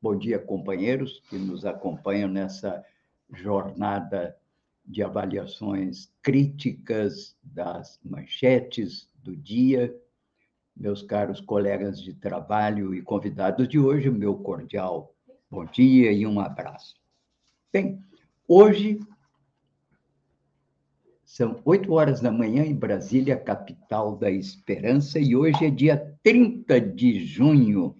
Bom 0.00 0.16
dia, 0.16 0.38
companheiros 0.38 1.20
que 1.28 1.36
nos 1.36 1.66
acompanham 1.66 2.28
nessa 2.28 2.84
jornada 3.34 4.36
de 4.86 5.02
avaliações 5.02 6.08
críticas 6.22 7.36
das 7.42 7.98
manchetes 8.04 9.10
do 9.24 9.34
dia. 9.34 9.92
Meus 10.76 11.02
caros 11.02 11.40
colegas 11.40 12.00
de 12.00 12.14
trabalho 12.14 12.94
e 12.94 13.02
convidados 13.02 13.68
de 13.68 13.76
hoje, 13.76 14.08
meu 14.08 14.36
cordial 14.36 15.12
bom 15.50 15.64
dia 15.64 16.12
e 16.12 16.24
um 16.24 16.38
abraço. 16.38 16.94
Bem, 17.72 18.00
hoje 18.46 19.00
são 21.24 21.60
oito 21.64 21.92
horas 21.92 22.20
da 22.20 22.30
manhã 22.30 22.64
em 22.64 22.74
Brasília, 22.74 23.36
capital 23.36 24.16
da 24.16 24.30
esperança, 24.30 25.18
e 25.18 25.34
hoje 25.34 25.66
é 25.66 25.70
dia 25.70 26.16
30 26.22 26.80
de 26.80 27.18
junho 27.24 27.96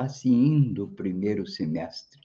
está 0.00 0.08
se 0.08 0.28
indo 0.28 0.84
o 0.84 0.88
primeiro 0.90 1.46
semestre. 1.46 2.20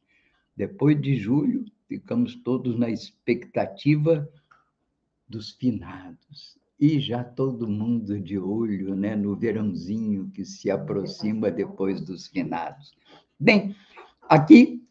Depois 0.56 1.02
de 1.02 1.18
julho, 1.18 1.66
ficamos 1.88 2.36
todos 2.36 2.78
na 2.78 2.90
expectativa 2.90 4.30
dos 5.28 5.52
finados. 5.52 6.58
E 6.80 7.00
já 7.00 7.24
todo 7.24 7.68
mundo 7.68 8.20
de 8.20 8.38
olho 8.38 8.96
né, 8.96 9.16
no 9.16 9.36
verãozinho 9.36 10.30
que 10.34 10.46
se 10.46 10.70
aproxima 10.70 11.52
depois 11.52 12.00
dos 12.00 12.28
finados. 12.28 12.94
Bem, 13.40 13.76
aqui 14.22 14.82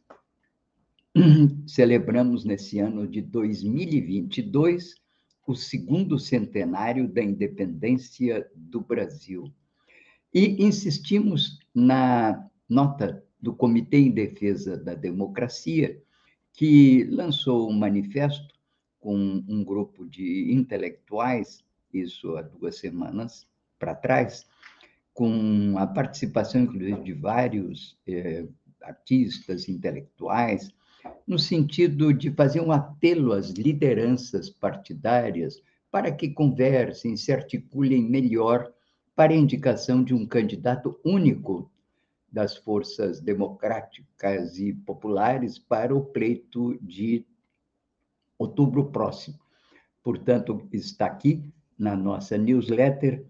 celebramos 1.67 2.45
nesse 2.45 2.79
ano 2.79 3.07
de 3.07 3.23
2022 3.23 4.95
o 5.47 5.55
segundo 5.55 6.19
centenário 6.19 7.07
da 7.07 7.23
independência 7.23 8.47
do 8.55 8.81
Brasil. 8.81 9.53
E 10.33 10.65
insistimos 10.65 11.59
na 11.75 12.51
nota 12.69 13.25
do 13.41 13.55
Comitê 13.55 13.99
em 13.99 14.11
Defesa 14.11 14.77
da 14.77 14.95
Democracia, 14.95 16.01
que 16.53 17.05
lançou 17.05 17.69
um 17.69 17.73
manifesto 17.73 18.55
com 19.01 19.17
um 19.47 19.63
grupo 19.63 20.07
de 20.07 20.53
intelectuais, 20.53 21.63
isso 21.93 22.37
há 22.37 22.43
duas 22.43 22.79
semanas 22.79 23.47
para 23.79 23.95
trás, 23.95 24.47
com 25.13 25.75
a 25.77 25.87
participação, 25.87 26.63
inclusive, 26.63 27.03
de 27.03 27.13
vários 27.13 27.99
eh, 28.07 28.47
artistas, 28.83 29.69
intelectuais, 29.69 30.71
no 31.27 31.39
sentido 31.39 32.13
de 32.13 32.31
fazer 32.31 32.61
um 32.61 32.73
apelo 32.73 33.33
às 33.33 33.51
lideranças 33.51 34.49
partidárias 34.49 35.63
para 35.91 36.11
que 36.11 36.31
conversem, 36.31 37.17
se 37.17 37.33
articulem 37.33 38.03
melhor 38.03 38.73
para 39.15 39.33
a 39.33 39.37
indicação 39.37 40.03
de 40.03 40.13
um 40.15 40.27
candidato 40.27 40.99
único 41.05 41.71
das 42.35 42.57
forças 42.57 43.21
democráticas 43.21 44.59
e 44.59 44.73
populares 44.73 45.57
para 45.57 45.95
o 45.95 46.05
pleito 46.05 46.77
de 46.83 47.25
outubro 48.37 48.91
próximo. 48.91 49.39
Portanto, 50.03 50.69
está 50.73 51.07
aqui 51.07 51.49
na 51.79 51.95
nossa 51.95 52.37
newsletter 52.37 53.25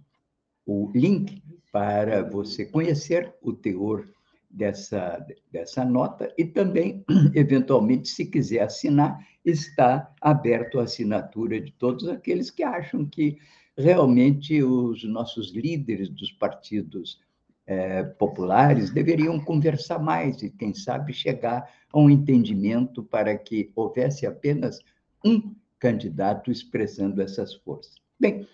o 0.64 0.90
link 0.94 1.42
para 1.70 2.22
você 2.22 2.64
conhecer 2.64 3.34
o 3.42 3.52
teor 3.52 4.08
dessa, 4.48 5.24
dessa 5.52 5.84
nota 5.84 6.32
e 6.38 6.46
também, 6.46 7.04
eventualmente, 7.34 8.08
se 8.08 8.24
quiser 8.24 8.60
assinar, 8.60 9.18
está 9.44 10.10
aberto 10.18 10.80
a 10.80 10.84
assinatura 10.84 11.60
de 11.60 11.72
todos 11.72 12.08
aqueles 12.08 12.50
que 12.50 12.62
acham 12.62 13.04
que 13.04 13.36
realmente 13.76 14.62
os 14.62 15.04
nossos 15.04 15.52
líderes 15.52 16.08
dos 16.08 16.32
partidos 16.32 17.20
é, 17.66 18.02
populares 18.02 18.90
deveriam 18.90 19.40
conversar 19.40 19.98
mais 19.98 20.42
e, 20.42 20.50
quem 20.50 20.74
sabe, 20.74 21.12
chegar 21.12 21.70
a 21.92 21.98
um 21.98 22.10
entendimento 22.10 23.02
para 23.02 23.36
que 23.36 23.70
houvesse 23.74 24.26
apenas 24.26 24.80
um 25.24 25.54
candidato 25.78 26.50
expressando 26.50 27.22
essas 27.22 27.54
forças. 27.54 27.94
Bem, 28.18 28.46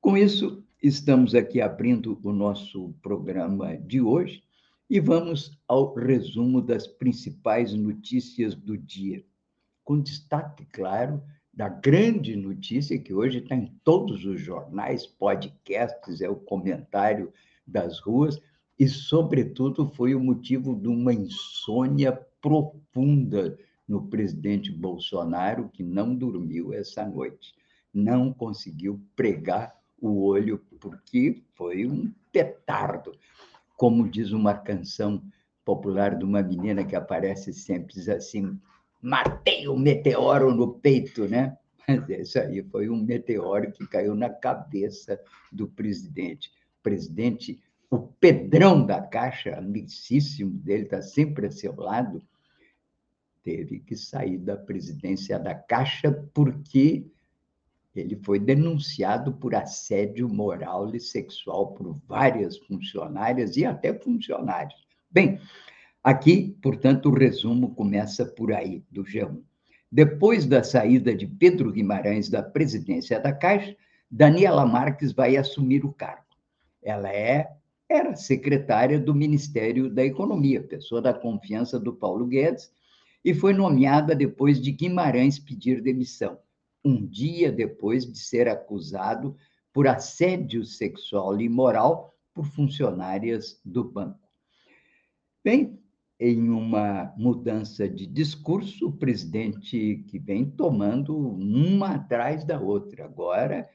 com 0.00 0.16
isso, 0.16 0.62
estamos 0.82 1.34
aqui 1.34 1.60
abrindo 1.60 2.18
o 2.22 2.32
nosso 2.32 2.94
programa 3.02 3.76
de 3.76 4.00
hoje 4.00 4.42
e 4.88 4.98
vamos 4.98 5.58
ao 5.68 5.94
resumo 5.94 6.60
das 6.60 6.86
principais 6.86 7.72
notícias 7.72 8.54
do 8.54 8.76
dia, 8.76 9.24
com 9.84 10.00
destaque, 10.00 10.66
claro, 10.66 11.22
da 11.52 11.68
grande 11.68 12.36
notícia 12.36 12.98
que 12.98 13.12
hoje 13.12 13.38
está 13.38 13.54
em 13.54 13.66
todos 13.84 14.24
os 14.24 14.40
jornais, 14.40 15.06
podcasts, 15.06 16.20
é 16.20 16.28
o 16.28 16.36
comentário 16.36 17.32
das 17.70 18.00
ruas, 18.00 18.40
e, 18.78 18.88
sobretudo, 18.88 19.86
foi 19.90 20.14
o 20.14 20.20
motivo 20.20 20.74
de 20.74 20.88
uma 20.88 21.12
insônia 21.12 22.12
profunda 22.40 23.58
no 23.86 24.08
presidente 24.08 24.72
Bolsonaro, 24.72 25.68
que 25.68 25.82
não 25.82 26.14
dormiu 26.14 26.72
essa 26.72 27.04
noite, 27.04 27.52
não 27.92 28.32
conseguiu 28.32 28.98
pregar 29.14 29.76
o 30.00 30.24
olho, 30.24 30.64
porque 30.80 31.42
foi 31.54 31.86
um 31.86 32.10
petardo. 32.32 33.12
Como 33.76 34.08
diz 34.08 34.32
uma 34.32 34.54
canção 34.54 35.22
popular 35.64 36.16
de 36.16 36.24
uma 36.24 36.42
menina 36.42 36.82
que 36.82 36.96
aparece 36.96 37.52
sempre, 37.52 37.94
diz 37.94 38.08
assim: 38.08 38.58
matei 39.02 39.68
o 39.68 39.76
meteoro 39.76 40.54
no 40.54 40.72
peito, 40.72 41.28
né? 41.28 41.58
Mas 41.86 42.08
isso 42.08 42.38
aí 42.38 42.62
foi 42.62 42.88
um 42.88 43.02
meteoro 43.02 43.72
que 43.72 43.86
caiu 43.86 44.14
na 44.14 44.30
cabeça 44.30 45.20
do 45.52 45.68
presidente 45.68 46.50
presidente, 46.82 47.60
o 47.90 47.98
Pedrão 47.98 48.84
da 48.84 49.00
Caixa, 49.00 49.56
amicíssimo 49.56 50.50
dele, 50.50 50.84
está 50.84 51.02
sempre 51.02 51.46
a 51.46 51.50
seu 51.50 51.74
lado, 51.74 52.22
teve 53.42 53.80
que 53.80 53.96
sair 53.96 54.38
da 54.38 54.56
presidência 54.56 55.38
da 55.38 55.54
Caixa 55.54 56.12
porque 56.32 57.06
ele 57.94 58.16
foi 58.22 58.38
denunciado 58.38 59.32
por 59.32 59.54
assédio 59.54 60.28
moral 60.28 60.94
e 60.94 61.00
sexual 61.00 61.72
por 61.72 61.98
várias 62.06 62.56
funcionárias 62.58 63.56
e 63.56 63.64
até 63.64 63.92
funcionários. 63.92 64.86
Bem, 65.10 65.40
aqui, 66.02 66.56
portanto, 66.62 67.08
o 67.08 67.14
resumo 67.14 67.74
começa 67.74 68.24
por 68.24 68.52
aí, 68.52 68.84
do 68.90 69.02
G1. 69.02 69.42
Depois 69.90 70.46
da 70.46 70.62
saída 70.62 71.12
de 71.12 71.26
Pedro 71.26 71.72
Guimarães 71.72 72.28
da 72.28 72.42
presidência 72.42 73.18
da 73.18 73.32
Caixa, 73.32 73.76
Daniela 74.08 74.64
Marques 74.64 75.12
vai 75.12 75.36
assumir 75.36 75.84
o 75.84 75.92
cargo. 75.92 76.29
Ela 76.82 77.12
é 77.12 77.56
era 77.88 78.14
secretária 78.14 79.00
do 79.00 79.12
Ministério 79.12 79.92
da 79.92 80.04
Economia, 80.04 80.62
pessoa 80.62 81.02
da 81.02 81.12
confiança 81.12 81.78
do 81.78 81.92
Paulo 81.92 82.24
Guedes, 82.24 82.72
e 83.24 83.34
foi 83.34 83.52
nomeada 83.52 84.14
depois 84.14 84.60
de 84.60 84.70
Guimarães 84.70 85.40
pedir 85.40 85.82
demissão, 85.82 86.38
um 86.84 87.04
dia 87.04 87.50
depois 87.50 88.06
de 88.06 88.16
ser 88.16 88.48
acusado 88.48 89.36
por 89.72 89.88
assédio 89.88 90.64
sexual 90.64 91.40
e 91.40 91.48
moral 91.48 92.14
por 92.32 92.46
funcionárias 92.46 93.60
do 93.64 93.82
banco. 93.82 94.28
Bem, 95.44 95.78
em 96.18 96.48
uma 96.48 97.12
mudança 97.16 97.88
de 97.88 98.06
discurso, 98.06 98.88
o 98.88 98.92
presidente 98.92 100.04
que 100.06 100.18
vem 100.18 100.44
tomando 100.44 101.16
uma 101.16 101.94
atrás 101.94 102.44
da 102.44 102.60
outra. 102.60 103.06
Agora 103.06 103.68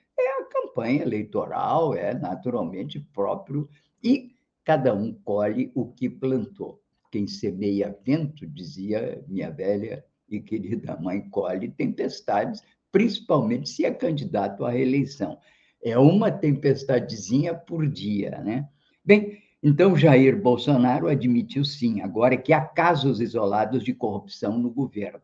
campanha 0.66 1.02
eleitoral, 1.02 1.94
é 1.94 2.14
naturalmente 2.14 3.00
próprio, 3.00 3.70
e 4.04 4.32
cada 4.64 4.94
um 4.94 5.14
colhe 5.14 5.72
o 5.76 5.86
que 5.86 6.10
plantou. 6.10 6.82
Quem 7.12 7.28
semeia 7.28 7.98
vento, 8.04 8.46
dizia 8.48 9.24
minha 9.28 9.52
velha 9.52 10.04
e 10.28 10.40
querida 10.40 10.98
mãe, 10.98 11.22
colhe 11.30 11.70
tempestades, 11.70 12.64
principalmente 12.92 13.70
se 13.70 13.86
é 13.86 13.92
candidato 13.92 14.66
à 14.66 14.72
reeleição. 14.72 15.38
É 15.82 15.98
uma 15.98 16.32
tempestadezinha 16.32 17.54
por 17.54 17.88
dia, 17.88 18.42
né? 18.44 18.68
Bem, 19.04 19.38
então 19.62 19.96
Jair 19.96 20.42
Bolsonaro 20.42 21.08
admitiu 21.08 21.64
sim, 21.64 22.02
agora 22.02 22.36
que 22.36 22.52
há 22.52 22.62
casos 22.62 23.22
isolados 23.22 23.84
de 23.84 23.94
corrupção 23.94 24.58
no 24.58 24.72
governo. 24.72 25.22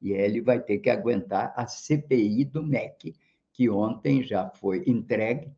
E 0.00 0.12
ele 0.12 0.40
vai 0.40 0.60
ter 0.60 0.78
que 0.78 0.88
aguentar 0.88 1.52
a 1.56 1.66
CPI 1.66 2.44
do 2.44 2.62
MEC, 2.62 3.14
que 3.58 3.68
ontem 3.68 4.22
já 4.22 4.48
foi 4.48 4.84
entregue 4.86 5.50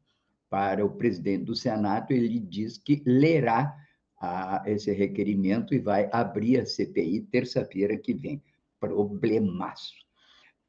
para 0.49 0.83
o 0.83 0.89
presidente 0.89 1.45
do 1.45 1.55
Senado. 1.55 2.13
Ele 2.13 2.41
diz 2.41 2.79
que 2.79 3.03
lerá 3.05 3.77
a, 4.19 4.63
esse 4.65 4.91
requerimento 4.91 5.75
e 5.75 5.79
vai 5.79 6.09
abrir 6.11 6.61
a 6.61 6.65
CPI 6.65 7.21
terça-feira 7.31 7.99
que 7.99 8.15
vem. 8.15 8.43
problemaço. 8.81 9.93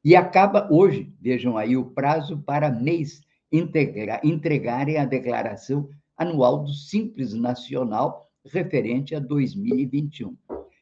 E 0.04 0.14
acaba 0.14 0.68
hoje, 0.70 1.10
vejam 1.18 1.56
aí 1.56 1.74
o 1.74 1.86
prazo 1.86 2.42
para 2.42 2.70
mês 2.70 3.22
integra, 3.50 4.20
entregarem 4.22 4.98
a 4.98 5.06
declaração 5.06 5.88
anual 6.18 6.62
do 6.62 6.74
Simples 6.74 7.32
Nacional 7.32 8.30
referente 8.44 9.14
a 9.14 9.18
2021. 9.18 10.36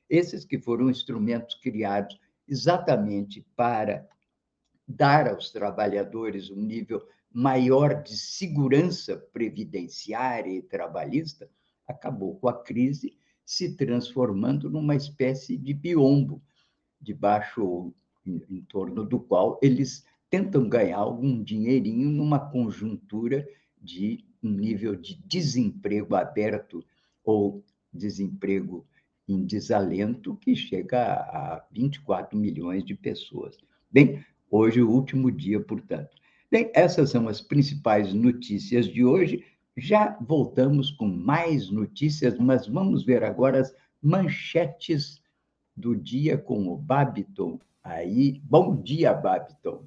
Esses 0.08 0.44
que 0.44 0.58
foram 0.58 0.91
instrumentos 0.91 1.55
criados 1.55 2.19
exatamente 2.49 3.47
para 3.55 4.05
dar 4.90 5.28
aos 5.28 5.50
trabalhadores 5.50 6.50
um 6.50 6.60
nível 6.60 7.02
maior 7.32 8.02
de 8.02 8.16
segurança 8.16 9.16
previdenciária 9.32 10.52
e 10.52 10.62
trabalhista, 10.62 11.48
acabou 11.87 12.37
com 12.37 12.48
a 12.48 12.62
crise, 12.62 13.16
se 13.44 13.76
transformando 13.76 14.69
numa 14.69 14.94
espécie 14.94 15.56
de 15.56 15.72
biombo, 15.72 16.42
debaixo 17.00 17.92
em, 18.26 18.42
em 18.48 18.62
torno 18.62 19.04
do 19.04 19.19
qual 19.19 19.58
eles 19.62 20.04
tentam 20.28 20.69
ganhar 20.69 20.98
algum 20.98 21.42
dinheirinho 21.42 22.10
numa 22.10 22.38
conjuntura 22.38 23.46
de 23.81 24.25
um 24.42 24.50
nível 24.50 24.94
de 24.94 25.20
desemprego 25.26 26.14
aberto 26.14 26.84
ou 27.25 27.64
desemprego 27.92 28.87
em 29.28 29.44
desalento 29.44 30.37
que 30.37 30.54
chega 30.54 31.14
a 31.14 31.64
24 31.70 32.38
milhões 32.38 32.84
de 32.84 32.94
pessoas. 32.94 33.56
Bem, 33.90 34.25
hoje, 34.50 34.82
o 34.82 34.91
último 34.91 35.31
dia, 35.31 35.61
portanto. 35.61 36.11
Bem, 36.50 36.70
essas 36.75 37.11
são 37.11 37.29
as 37.29 37.41
principais 37.41 38.12
notícias 38.12 38.87
de 38.87 39.05
hoje. 39.05 39.44
Já 39.76 40.17
voltamos 40.20 40.91
com 40.91 41.06
mais 41.06 41.70
notícias, 41.70 42.37
mas 42.38 42.67
vamos 42.67 43.05
ver 43.05 43.23
agora 43.23 43.61
as 43.61 43.73
manchetes 44.02 45.20
do 45.76 45.97
dia 45.97 46.37
com 46.37 46.69
o 46.69 46.76
Babiton. 46.76 47.58
Aí, 47.82 48.41
bom 48.44 48.76
dia, 48.76 49.14
Babiton. 49.14 49.85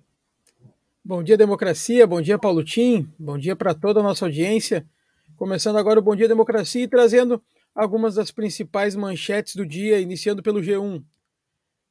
Bom 1.04 1.22
dia, 1.22 1.38
democracia. 1.38 2.08
Bom 2.08 2.22
dia, 2.22 2.40
Paulo 2.40 2.64
Tim. 2.64 3.12
Bom 3.20 3.38
dia 3.38 3.56
para 3.56 3.74
toda 3.74 4.00
a 4.00 4.04
nossa 4.04 4.26
audiência. 4.26 4.88
Começando 5.36 5.78
agora 5.78 6.00
o 6.00 6.04
Bom 6.04 6.16
Dia 6.16 6.28
Democracia 6.28 6.84
e 6.84 6.88
trazendo 6.88 7.44
algumas 7.76 8.16
das 8.16 8.32
principais 8.32 8.96
manchetes 8.96 9.56
do 9.56 9.66
dia, 9.66 10.00
iniciando 10.00 10.42
pelo 10.42 10.62
G1. 10.62 11.04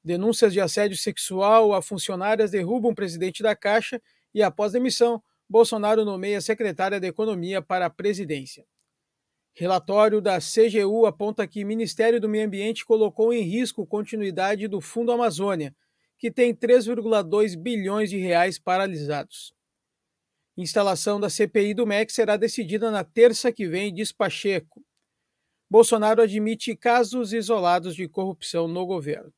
Denúncias 0.04 0.52
de 0.52 0.60
assédio 0.60 0.96
sexual 0.96 1.72
a 1.72 1.80
funcionárias 1.80 2.50
derrubam 2.50 2.90
o 2.90 2.94
presidente 2.94 3.42
da 3.42 3.54
Caixa 3.54 4.02
e, 4.34 4.42
após 4.42 4.72
demissão, 4.72 5.22
Bolsonaro 5.48 6.04
nomeia 6.04 6.40
secretária 6.40 6.98
da 6.98 7.06
Economia 7.06 7.62
para 7.62 7.86
a 7.86 7.90
presidência. 7.90 8.66
Relatório 9.54 10.20
da 10.20 10.38
CGU 10.38 11.04
aponta 11.04 11.46
que 11.46 11.62
o 11.62 11.66
Ministério 11.66 12.20
do 12.20 12.28
Meio 12.28 12.46
Ambiente 12.46 12.86
colocou 12.86 13.32
em 13.34 13.42
risco 13.42 13.86
continuidade 13.86 14.66
do 14.66 14.80
Fundo 14.80 15.12
Amazônia, 15.12 15.74
que 16.18 16.30
tem 16.30 16.54
3,2 16.54 17.56
bilhões 17.56 18.08
de 18.08 18.16
reais 18.16 18.58
paralisados. 18.58 19.54
Instalação 20.56 21.20
da 21.20 21.28
CPI 21.28 21.74
do 21.74 21.86
MEC 21.86 22.12
será 22.12 22.36
decidida 22.36 22.90
na 22.90 23.04
terça 23.04 23.52
que 23.52 23.66
vem, 23.66 23.92
diz 23.92 24.10
Pacheco. 24.10 24.82
Bolsonaro 25.70 26.22
admite 26.22 26.76
casos 26.76 27.32
isolados 27.32 27.94
de 27.94 28.08
corrupção 28.08 28.66
no 28.66 28.86
governo. 28.86 29.32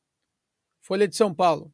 Folha 0.85 1.07
de 1.07 1.15
São 1.15 1.33
Paulo. 1.33 1.73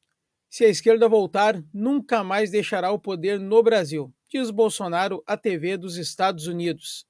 Se 0.50 0.64
a 0.64 0.70
esquerda 0.70 1.10
voltar, 1.10 1.62
nunca 1.74 2.24
mais 2.24 2.50
deixará 2.50 2.94
o 2.94 3.00
poder 3.00 3.42
no 3.42 3.62
Brasil, 3.62 4.14
diz 4.30 4.50
Bolsonaro 4.50 5.22
à 5.28 5.36
TV 5.36 5.76
dos 5.76 5.98
Estados 5.98 6.48
Unidos. 6.48 7.06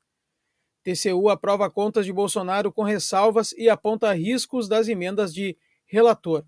TCU 0.82 1.30
aprova 1.30 1.70
contas 1.70 2.08
de 2.08 2.12
Bolsonaro 2.12 2.72
com 2.72 2.82
ressalvas 2.82 3.52
e 3.52 3.70
aponta 3.70 4.12
riscos 4.14 4.68
das 4.68 4.88
emendas 4.88 5.32
de 5.32 5.56
relator. 5.86 6.44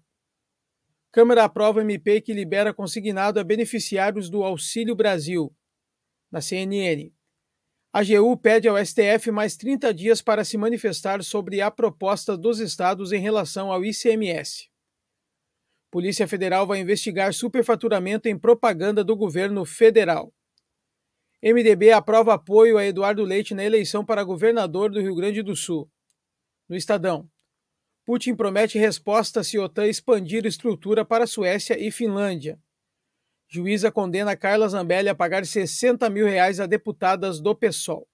Câmara 1.11 1.43
aprova 1.43 1.81
MP 1.81 2.19
que 2.19 2.33
libera 2.33 2.73
consignado 2.73 3.39
a 3.39 3.43
beneficiários 3.43 4.31
do 4.31 4.43
Auxílio 4.43 4.95
Brasil. 4.95 5.55
Na 6.31 6.41
CNN. 6.41 7.13
A 7.93 7.99
AGU 7.99 8.35
pede 8.37 8.67
ao 8.67 8.83
STF 8.83 9.29
mais 9.29 9.55
30 9.55 9.93
dias 9.93 10.19
para 10.19 10.43
se 10.43 10.57
manifestar 10.57 11.23
sobre 11.23 11.61
a 11.61 11.69
proposta 11.69 12.35
dos 12.35 12.59
estados 12.59 13.11
em 13.11 13.19
relação 13.19 13.71
ao 13.71 13.85
ICMS. 13.85 14.72
Polícia 15.93 16.27
Federal 16.27 16.65
vai 16.65 16.79
investigar 16.79 17.31
superfaturamento 17.35 18.27
em 18.27 18.35
propaganda 18.35 19.03
do 19.03 19.15
governo 19.15 19.63
federal. 19.63 20.33
MDB 21.39 21.91
aprova 21.91 22.33
apoio 22.33 22.79
a 22.79 22.83
Eduardo 22.83 23.21
Leite 23.21 23.53
na 23.53 23.63
eleição 23.63 24.03
para 24.03 24.23
governador 24.23 24.89
do 24.89 24.99
Rio 24.99 25.13
Grande 25.13 25.43
do 25.43 25.55
Sul. 25.55 25.87
No 26.67 26.75
Estadão. 26.75 27.29
Putin 28.03 28.33
promete 28.33 28.79
resposta 28.79 29.43
se 29.43 29.59
OTAN 29.59 29.85
expandir 29.85 30.47
estrutura 30.47 31.05
para 31.05 31.27
Suécia 31.27 31.79
e 31.79 31.91
Finlândia. 31.91 32.59
Juíza 33.47 33.91
condena 33.91 34.35
Carla 34.35 34.67
Zambelli 34.67 35.09
a 35.09 35.13
pagar 35.13 35.45
60 35.45 36.09
mil 36.09 36.25
reais 36.25 36.59
a 36.59 36.65
deputadas 36.65 37.39
do 37.39 37.53
PSOL. 37.53 38.09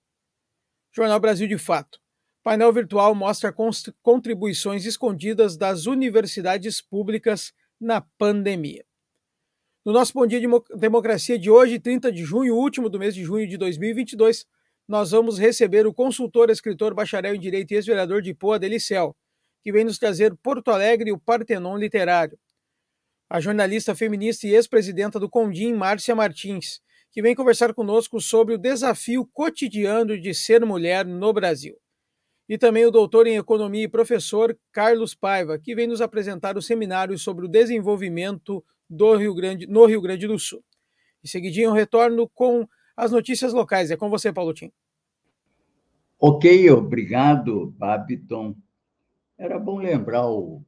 Jornal 0.92 1.22
Brasil 1.22 1.48
de 1.48 1.58
Fato. 1.58 1.98
Painel 2.44 2.74
virtual 2.74 3.16
mostra 3.16 3.56
contribuições 4.02 4.86
escondidas 4.86 5.56
das 5.56 5.86
universidades 5.86 6.82
públicas 6.82 7.54
na 7.80 8.02
pandemia. 8.18 8.84
No 9.86 9.94
nosso 9.94 10.14
Bom 10.14 10.28
Dia 10.28 10.40
de 10.40 10.48
Democracia 10.78 11.40
de 11.40 11.50
hoje, 11.50 11.80
30 11.80 12.12
de 12.12 12.24
junho, 12.24 12.56
último 12.56 12.90
do 12.90 13.00
mês 13.00 13.16
de 13.16 13.24
junho 13.24 13.48
de 13.48 13.58
2022, 13.58 14.46
nós 14.88 15.12
vamos 15.12 15.38
receber 15.38 15.88
o 15.88 15.94
consultor, 15.94 16.50
escritor, 16.50 16.94
bacharel 16.94 17.36
em 17.36 17.40
Direito 17.40 17.72
e 17.72 17.76
ex-vereador 17.76 18.22
de 18.22 18.34
Poa, 18.34 18.60
Delicel, 18.60 19.16
que 19.64 19.72
vem 19.72 19.84
nos 19.86 19.98
trazer 19.98 20.36
Porto 20.36 20.72
Alegre 20.72 21.10
e 21.10 21.14
o 21.14 21.20
Partenon 21.20 21.78
Literário. 21.78 22.38
A 23.30 23.40
jornalista 23.40 23.96
feminista 23.96 24.48
e 24.48 24.56
ex-presidenta 24.56 25.20
do 25.20 25.30
Condim, 25.30 25.74
Márcia 25.74 26.16
Martins, 26.16 26.82
que 27.12 27.22
vem 27.22 27.36
conversar 27.36 27.74
conosco 27.74 28.20
sobre 28.20 28.56
o 28.56 28.58
desafio 28.58 29.26
cotidiano 29.32 30.20
de 30.20 30.34
ser 30.34 30.66
mulher 30.66 31.06
no 31.06 31.32
Brasil. 31.32 31.78
E 32.50 32.58
também 32.58 32.84
o 32.84 32.92
doutor 32.92 33.28
em 33.28 33.38
economia 33.38 33.84
e 33.84 33.88
professor 33.88 34.58
Carlos 34.72 35.14
Paiva, 35.14 35.60
que 35.60 35.76
vem 35.76 35.86
nos 35.86 36.02
apresentar 36.02 36.58
o 36.58 36.62
seminário 36.64 37.16
sobre 37.20 37.46
o 37.46 37.48
desenvolvimento 37.48 38.66
do 38.90 39.16
Rio 39.16 39.36
Grande, 39.36 39.68
no 39.68 39.86
Rio 39.86 40.02
Grande 40.02 40.26
do 40.26 40.40
Sul. 40.40 40.64
E 41.24 41.30
seguidinho 41.30 41.70
eu 41.70 41.74
retorno 41.74 42.28
com 42.28 42.68
as 42.98 43.12
notícias 43.12 43.54
locais. 43.54 43.92
É 43.92 43.96
com 43.96 44.10
você, 44.10 44.34
Paulo 44.34 44.52
Tim. 44.52 44.72
Ok, 46.20 46.70
obrigado, 46.72 47.68
Babiton. 47.78 48.56
Era 49.38 49.60
bom 49.60 49.78
lembrar 49.78 50.28
o 50.28 50.64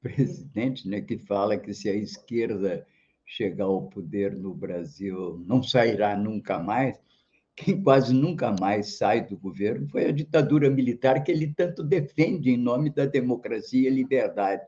presidente, 0.00 0.88
né, 0.88 1.00
que 1.02 1.18
fala 1.18 1.58
que 1.58 1.74
se 1.74 1.88
a 1.88 1.94
esquerda 1.94 2.86
chegar 3.26 3.64
ao 3.64 3.88
poder 3.88 4.34
no 4.34 4.54
Brasil 4.54 5.44
não 5.46 5.62
sairá 5.62 6.16
nunca 6.16 6.58
mais. 6.58 6.98
Quem 7.56 7.82
quase 7.82 8.12
nunca 8.12 8.52
mais 8.52 8.98
sai 8.98 9.26
do 9.26 9.36
governo 9.36 9.88
foi 9.88 10.06
a 10.06 10.12
ditadura 10.12 10.70
militar 10.70 11.24
que 11.24 11.32
ele 11.32 11.52
tanto 11.54 11.82
defende 11.82 12.50
em 12.50 12.56
nome 12.56 12.90
da 12.90 13.06
democracia 13.06 13.88
e 13.88 13.92
liberdade 13.92 14.62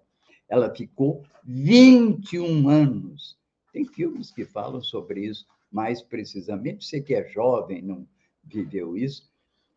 ela 0.49 0.75
ficou 0.75 1.23
21 1.45 2.69
anos. 2.69 3.39
Tem 3.73 3.85
filmes 3.85 4.31
que 4.31 4.45
falam 4.47 4.81
sobre 4.81 5.27
isso 5.27 5.47
mais 5.71 6.03
precisamente. 6.03 6.87
Você 6.87 7.03
que 7.03 7.15
é 7.15 7.29
jovem, 7.29 7.83
não 7.83 8.09
viveu 8.43 8.97
isso. 8.97 9.31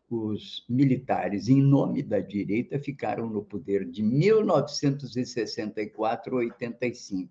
Os 0.08 0.64
militares, 0.68 1.48
em 1.48 1.62
nome 1.62 2.02
da 2.02 2.18
direita, 2.20 2.78
ficaram 2.78 3.28
no 3.28 3.44
poder 3.44 3.84
de 3.88 4.02
1964 4.02 6.36
a 6.36 6.40
85. 6.40 7.30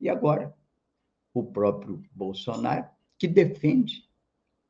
E 0.00 0.08
agora, 0.08 0.54
o 1.32 1.42
próprio 1.42 2.02
Bolsonaro, 2.12 2.86
que 3.18 3.26
defende 3.26 4.05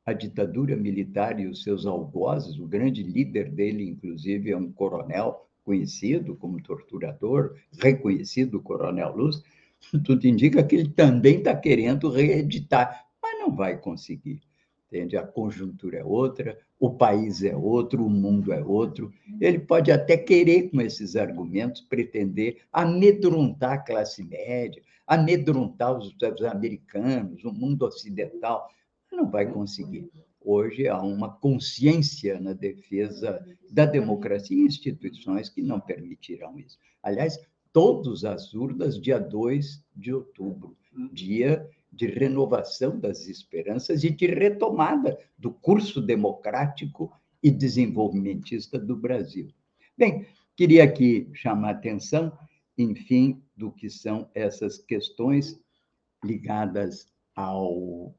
a 0.07 0.13
ditadura 0.13 0.73
militar 0.73 1.37
e 1.37 1.47
os 1.47 1.63
seus 1.63 1.85
algozes, 1.85 2.57
o 2.57 2.65
grande 2.65 3.03
líder 3.03 3.51
dele, 3.51 3.83
inclusive, 3.83 4.51
é 4.51 4.55
um 4.55 4.71
coronel 4.71 5.45
conhecido 5.65 6.33
como 6.33 6.63
torturador, 6.63 7.57
reconhecido 7.77 8.61
Coronel 8.61 9.13
Luz, 9.13 9.43
tudo 10.05 10.25
indica 10.25 10.63
que 10.63 10.77
ele 10.77 10.87
também 10.87 11.39
está 11.39 11.53
querendo 11.53 12.09
reeditar, 12.09 13.05
mas 13.21 13.37
não 13.37 13.53
vai 13.53 13.77
conseguir. 13.77 14.39
Entende? 14.87 15.17
A 15.17 15.27
conjuntura 15.27 15.97
é 15.97 16.05
outra, 16.05 16.57
o 16.79 16.89
país 16.89 17.43
é 17.43 17.53
outro, 17.53 18.05
o 18.05 18.09
mundo 18.09 18.53
é 18.53 18.63
outro. 18.63 19.11
Ele 19.41 19.59
pode 19.59 19.91
até 19.91 20.15
querer, 20.15 20.71
com 20.71 20.79
esses 20.79 21.17
argumentos, 21.17 21.81
pretender 21.81 22.61
amedrontar 22.71 23.73
a 23.73 23.77
classe 23.77 24.23
média, 24.23 24.81
amedrontar 25.05 25.97
os, 25.97 26.15
os 26.15 26.45
americanos, 26.45 27.43
o 27.43 27.51
mundo 27.51 27.85
ocidental, 27.85 28.69
não 29.17 29.29
vai 29.29 29.51
conseguir 29.51 30.09
hoje 30.39 30.87
há 30.87 31.01
uma 31.01 31.29
consciência 31.29 32.39
na 32.39 32.53
defesa 32.53 33.45
da 33.69 33.85
democracia 33.85 34.55
e 34.55 34.65
instituições 34.65 35.49
que 35.49 35.61
não 35.61 35.79
permitirão 35.79 36.57
isso. 36.57 36.77
Aliás, 37.03 37.37
todos 37.73 38.23
as 38.23 38.53
urnas, 38.53 38.97
dia 38.99 39.19
2 39.19 39.83
de 39.93 40.13
outubro, 40.13 40.77
dia 41.11 41.67
de 41.91 42.07
renovação 42.07 42.97
das 42.97 43.27
esperanças 43.27 44.03
e 44.03 44.09
de 44.09 44.27
retomada 44.27 45.17
do 45.37 45.51
curso 45.51 45.99
democrático 46.01 47.11
e 47.43 47.51
desenvolvimentista 47.51 48.79
do 48.79 48.95
Brasil. 48.95 49.49
Bem, 49.97 50.25
queria 50.55 50.83
aqui 50.83 51.29
chamar 51.33 51.69
a 51.69 51.71
atenção 51.71 52.31
enfim, 52.77 53.41
do 53.55 53.71
que 53.71 53.89
são 53.89 54.29
essas 54.35 54.77
questões 54.77 55.59
ligadas 56.23 57.07
ao 57.35 58.13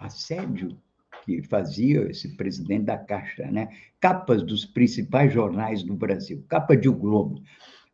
assédio 0.00 0.76
que 1.24 1.42
fazia 1.42 2.10
esse 2.10 2.36
presidente 2.36 2.84
da 2.84 2.96
Caixa, 2.96 3.50
né? 3.50 3.68
Capas 4.00 4.42
dos 4.42 4.64
principais 4.64 5.32
jornais 5.32 5.82
do 5.82 5.94
Brasil, 5.94 6.42
capa 6.48 6.76
de 6.76 6.88
O 6.88 6.94
Globo. 6.94 7.42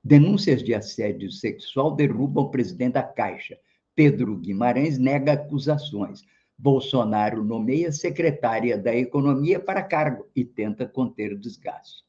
Denúncias 0.02 0.62
de 0.62 0.72
assédio 0.72 1.30
sexual 1.32 1.96
derrubam 1.96 2.44
o 2.44 2.50
presidente 2.50 2.94
da 2.94 3.02
Caixa. 3.02 3.58
Pedro 3.94 4.36
Guimarães 4.36 4.98
nega 4.98 5.32
acusações. 5.32 6.22
Bolsonaro 6.56 7.44
nomeia 7.44 7.90
secretária 7.90 8.78
da 8.78 8.94
Economia 8.94 9.58
para 9.58 9.82
cargo 9.82 10.26
e 10.34 10.44
tenta 10.44 10.86
conter 10.86 11.32
o 11.32 11.38
desgaste. 11.38 12.04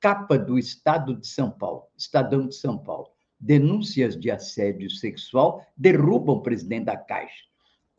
Capa 0.00 0.38
do 0.38 0.58
Estado 0.58 1.16
de 1.16 1.26
São 1.26 1.50
Paulo, 1.50 1.84
Estadão 1.96 2.46
de 2.46 2.54
São 2.54 2.78
Paulo. 2.78 3.08
Denúncias 3.38 4.18
de 4.18 4.30
assédio 4.30 4.88
sexual 4.88 5.66
derrubam 5.76 6.36
o 6.36 6.42
presidente 6.42 6.84
da 6.84 6.96
Caixa. 6.96 7.51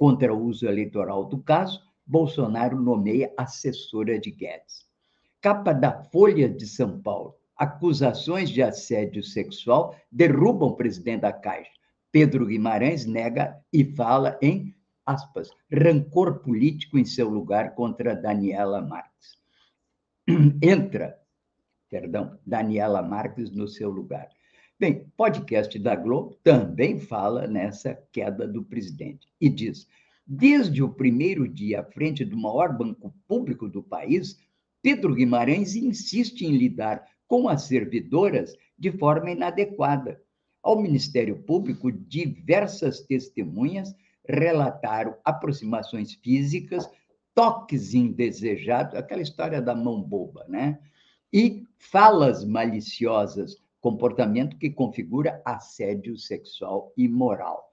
Contra 0.03 0.33
o 0.33 0.47
uso 0.47 0.67
eleitoral 0.67 1.23
do 1.23 1.41
caso, 1.41 1.81
Bolsonaro 2.05 2.77
nomeia 2.77 3.33
assessora 3.37 4.19
de 4.19 4.31
Guedes. 4.31 4.85
Capa 5.39 5.71
da 5.71 6.03
Folha 6.11 6.49
de 6.49 6.67
São 6.67 7.01
Paulo. 7.01 7.37
Acusações 7.55 8.49
de 8.49 8.61
assédio 8.61 9.23
sexual 9.23 9.95
derrubam 10.11 10.67
o 10.67 10.75
presidente 10.75 11.21
da 11.21 11.31
Caixa. 11.31 11.71
Pedro 12.11 12.45
Guimarães 12.47 13.05
nega 13.05 13.57
e 13.71 13.95
fala 13.95 14.37
em, 14.41 14.75
aspas, 15.05 15.49
rancor 15.71 16.39
político 16.39 16.97
em 16.97 17.05
seu 17.05 17.29
lugar 17.29 17.73
contra 17.73 18.13
Daniela 18.13 18.81
Marques. 18.81 19.37
Entra, 20.61 21.17
perdão, 21.89 22.37
Daniela 22.45 23.01
Marques 23.01 23.51
no 23.51 23.69
seu 23.69 23.89
lugar. 23.89 24.27
Bem, 24.83 25.09
podcast 25.15 25.79
da 25.79 25.95
Globo 25.95 26.37
também 26.43 26.99
fala 26.99 27.47
nessa 27.47 27.97
queda 28.11 28.45
do 28.45 28.65
presidente 28.65 29.29
e 29.39 29.47
diz: 29.47 29.87
desde 30.27 30.83
o 30.83 30.89
primeiro 30.89 31.47
dia 31.47 31.79
à 31.79 31.83
frente 31.85 32.25
do 32.25 32.35
maior 32.35 32.77
banco 32.77 33.15
público 33.25 33.69
do 33.69 33.81
país, 33.81 34.37
Pedro 34.81 35.15
Guimarães 35.15 35.77
insiste 35.77 36.41
em 36.41 36.57
lidar 36.57 37.01
com 37.29 37.47
as 37.47 37.61
servidoras 37.61 38.57
de 38.77 38.91
forma 38.91 39.31
inadequada. 39.31 40.21
Ao 40.61 40.77
Ministério 40.77 41.41
Público, 41.43 41.89
diversas 41.89 42.99
testemunhas 42.99 43.95
relataram 44.27 45.15
aproximações 45.23 46.13
físicas, 46.15 46.89
toques 47.33 47.93
indesejados, 47.93 48.95
aquela 48.95 49.21
história 49.21 49.61
da 49.61 49.73
mão 49.73 50.03
boba, 50.03 50.45
né? 50.49 50.77
E 51.31 51.63
falas 51.77 52.43
maliciosas 52.43 53.62
comportamento 53.83 54.55
que 54.55 54.69
configura 54.69 55.41
assédio 55.43 56.17
sexual 56.17 56.93
e 56.95 57.05
moral. 57.05 57.69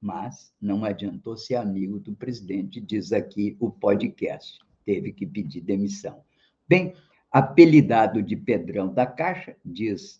Mas 0.00 0.52
não 0.60 0.84
adiantou 0.84 1.36
ser 1.36 1.54
amigo 1.54 2.00
do 2.00 2.12
presidente, 2.12 2.80
diz 2.80 3.12
aqui 3.12 3.56
o 3.60 3.70
podcast. 3.70 4.58
Teve 4.84 5.12
que 5.12 5.24
pedir 5.24 5.60
demissão. 5.60 6.24
Bem, 6.68 6.92
apelidado 7.30 8.20
de 8.20 8.34
Pedrão 8.34 8.92
da 8.92 9.06
Caixa, 9.06 9.56
diz 9.64 10.18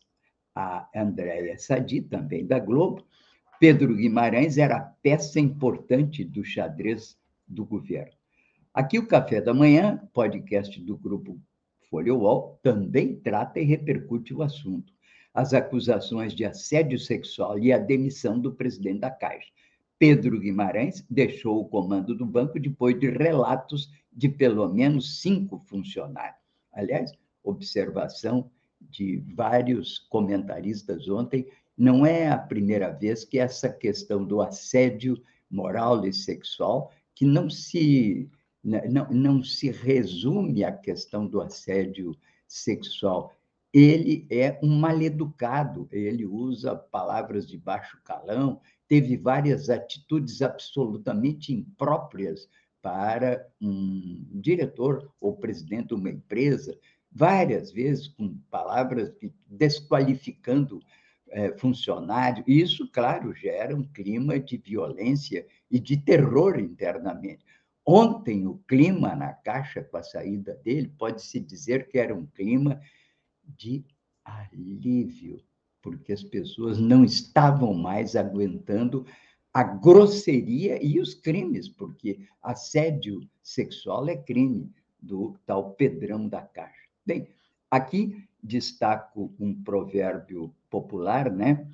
a 0.55 0.89
Andréia 0.95 1.59
Sadi, 1.59 2.01
também 2.01 2.47
da 2.47 2.61
Globo, 2.61 3.05
Pedro 3.59 3.97
Guimarães 3.97 4.57
era 4.57 4.79
peça 5.03 5.41
importante 5.41 6.23
do 6.23 6.45
xadrez 6.45 7.19
do 7.45 7.65
governo. 7.65 8.13
Aqui 8.73 9.01
o 9.01 9.07
Café 9.09 9.41
da 9.41 9.53
Manhã, 9.53 10.01
podcast 10.13 10.81
do 10.81 10.97
grupo 10.97 11.41
Folha 11.91 12.15
UOL, 12.15 12.61
também 12.63 13.17
trata 13.17 13.59
e 13.59 13.65
repercute 13.65 14.33
o 14.33 14.43
assunto 14.43 14.97
as 15.39 15.55
acusações 15.55 16.35
de 16.35 16.45
assédio 16.45 16.99
sexual 16.99 17.61
e 17.61 17.73
a 17.73 17.79
demissão 17.79 18.41
do 18.41 18.51
presidente 18.51 18.99
da 18.99 19.11
Caixa. 19.13 19.49
Pedro 19.97 20.41
Guimarães 20.41 21.05
deixou 21.09 21.61
o 21.61 21.65
comando 21.65 22.13
do 22.13 22.27
banco 22.27 22.59
depois 22.59 22.99
de 22.99 23.09
relatos 23.09 23.89
de 24.13 24.29
pelo 24.29 24.69
menos 24.69 25.21
cinco 25.21 25.63
funcionários. 25.65 26.41
Aliás, 26.73 27.13
observação 27.45 28.51
de 28.81 29.23
vários 29.33 30.01
comentaristas 30.11 31.09
ontem, 31.09 31.47
não 31.77 32.05
é 32.05 32.29
a 32.29 32.37
primeira 32.37 32.91
vez 32.91 33.25
que 33.25 33.39
essa 33.39 33.69
questão 33.69 34.25
do 34.25 34.43
assédio 34.43 35.23
moral 35.49 36.05
e 36.05 36.13
sexual, 36.13 36.91
que 37.15 37.25
não 37.25 37.49
se, 37.49 38.29
não, 38.65 39.09
não 39.09 39.45
se 39.45 39.71
resume 39.71 40.65
à 40.65 40.73
questão 40.73 41.29
do 41.29 41.41
assédio 41.41 42.17
sexual, 42.49 43.33
ele 43.73 44.27
é 44.31 44.59
um 44.63 44.79
maleducado, 44.79 45.89
ele 45.93 46.25
usa 46.25 46.75
palavras 46.75 47.47
de 47.47 47.59
baixo 47.59 48.01
calão, 48.03 48.61
teve 48.87 49.17
várias 49.17 49.69
atitudes 49.69 50.41
absolutamente 50.41 51.53
impróprias 51.53 52.49
para 52.81 53.47
um 53.61 54.27
diretor 54.33 55.13
ou 55.21 55.37
presidente 55.37 55.89
de 55.89 55.95
uma 55.95 56.09
empresa, 56.09 56.79
várias 57.11 57.71
vezes 57.71 58.09
com 58.09 58.39
palavras 58.51 59.13
desqualificando 59.47 60.81
é, 61.31 61.53
funcionário. 61.59 62.43
Isso, 62.47 62.91
claro, 62.91 63.35
gera 63.35 63.77
um 63.77 63.83
clima 63.83 64.39
de 64.39 64.57
violência 64.57 65.47
e 65.71 65.79
de 65.79 65.97
terror 65.97 66.59
internamente. 66.59 67.45
Ontem, 67.85 68.47
o 68.47 68.59
clima 68.67 69.15
na 69.15 69.33
Caixa, 69.33 69.83
com 69.83 69.97
a 69.97 70.03
saída 70.03 70.55
dele, 70.57 70.93
pode-se 70.99 71.41
dizer 71.41 71.89
que 71.89 71.99
era 71.99 72.15
um 72.15 72.27
clima 72.27 72.81
de 73.57 73.85
alívio, 74.25 75.41
porque 75.83 76.13
as 76.13 76.23
pessoas 76.23 76.79
não 76.79 77.05
estavam 77.05 77.73
mais 77.73 78.15
aguentando 78.15 79.07
a 79.53 79.63
grosseria 79.63 80.79
e 80.85 81.01
os 81.01 81.15
crimes, 81.15 81.69
porque 81.69 82.21
assédio 82.43 83.29
sexual 83.43 84.09
é 84.09 84.17
crime 84.17 84.71
do 85.01 85.35
tal 85.47 85.73
Pedrão 85.73 86.29
da 86.29 86.43
Caixa. 86.43 86.89
Bem, 87.05 87.29
aqui 87.71 88.25
destaco 88.43 89.33
um 89.39 89.55
provérbio 89.63 90.55
popular, 90.71 91.31
né, 91.31 91.67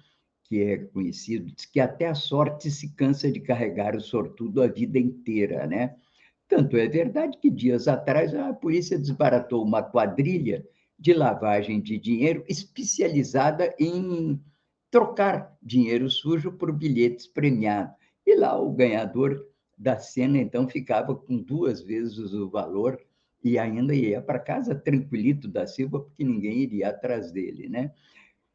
que 0.44 0.62
é 0.62 0.78
conhecido, 0.78 1.50
diz 1.50 1.66
que 1.66 1.80
até 1.80 2.06
a 2.06 2.14
sorte 2.14 2.70
se 2.70 2.94
cansa 2.94 3.30
de 3.30 3.40
carregar 3.40 3.96
o 3.96 4.00
sortudo 4.00 4.62
a 4.62 4.66
vida 4.66 4.98
inteira, 4.98 5.66
né? 5.66 5.96
Tanto 6.46 6.76
é 6.76 6.86
verdade 6.86 7.38
que 7.38 7.50
dias 7.50 7.88
atrás 7.88 8.34
a 8.34 8.52
polícia 8.52 8.98
desbaratou 8.98 9.64
uma 9.64 9.82
quadrilha 9.82 10.64
de 10.98 11.12
lavagem 11.12 11.80
de 11.80 11.98
dinheiro 11.98 12.44
especializada 12.48 13.74
em 13.78 14.40
trocar 14.90 15.56
dinheiro 15.62 16.08
sujo 16.08 16.52
por 16.52 16.72
bilhetes 16.72 17.26
premiados. 17.26 17.94
E 18.26 18.36
lá 18.36 18.58
o 18.58 18.72
ganhador 18.72 19.44
da 19.76 19.98
cena, 19.98 20.38
então, 20.38 20.68
ficava 20.68 21.14
com 21.14 21.36
duas 21.36 21.82
vezes 21.82 22.32
o 22.32 22.48
valor 22.48 22.98
e 23.42 23.58
ainda 23.58 23.94
ia 23.94 24.22
para 24.22 24.38
casa 24.38 24.74
tranquilito 24.74 25.46
da 25.46 25.66
Silva, 25.66 26.00
porque 26.00 26.24
ninguém 26.24 26.60
iria 26.60 26.88
atrás 26.88 27.30
dele, 27.30 27.68
né? 27.68 27.92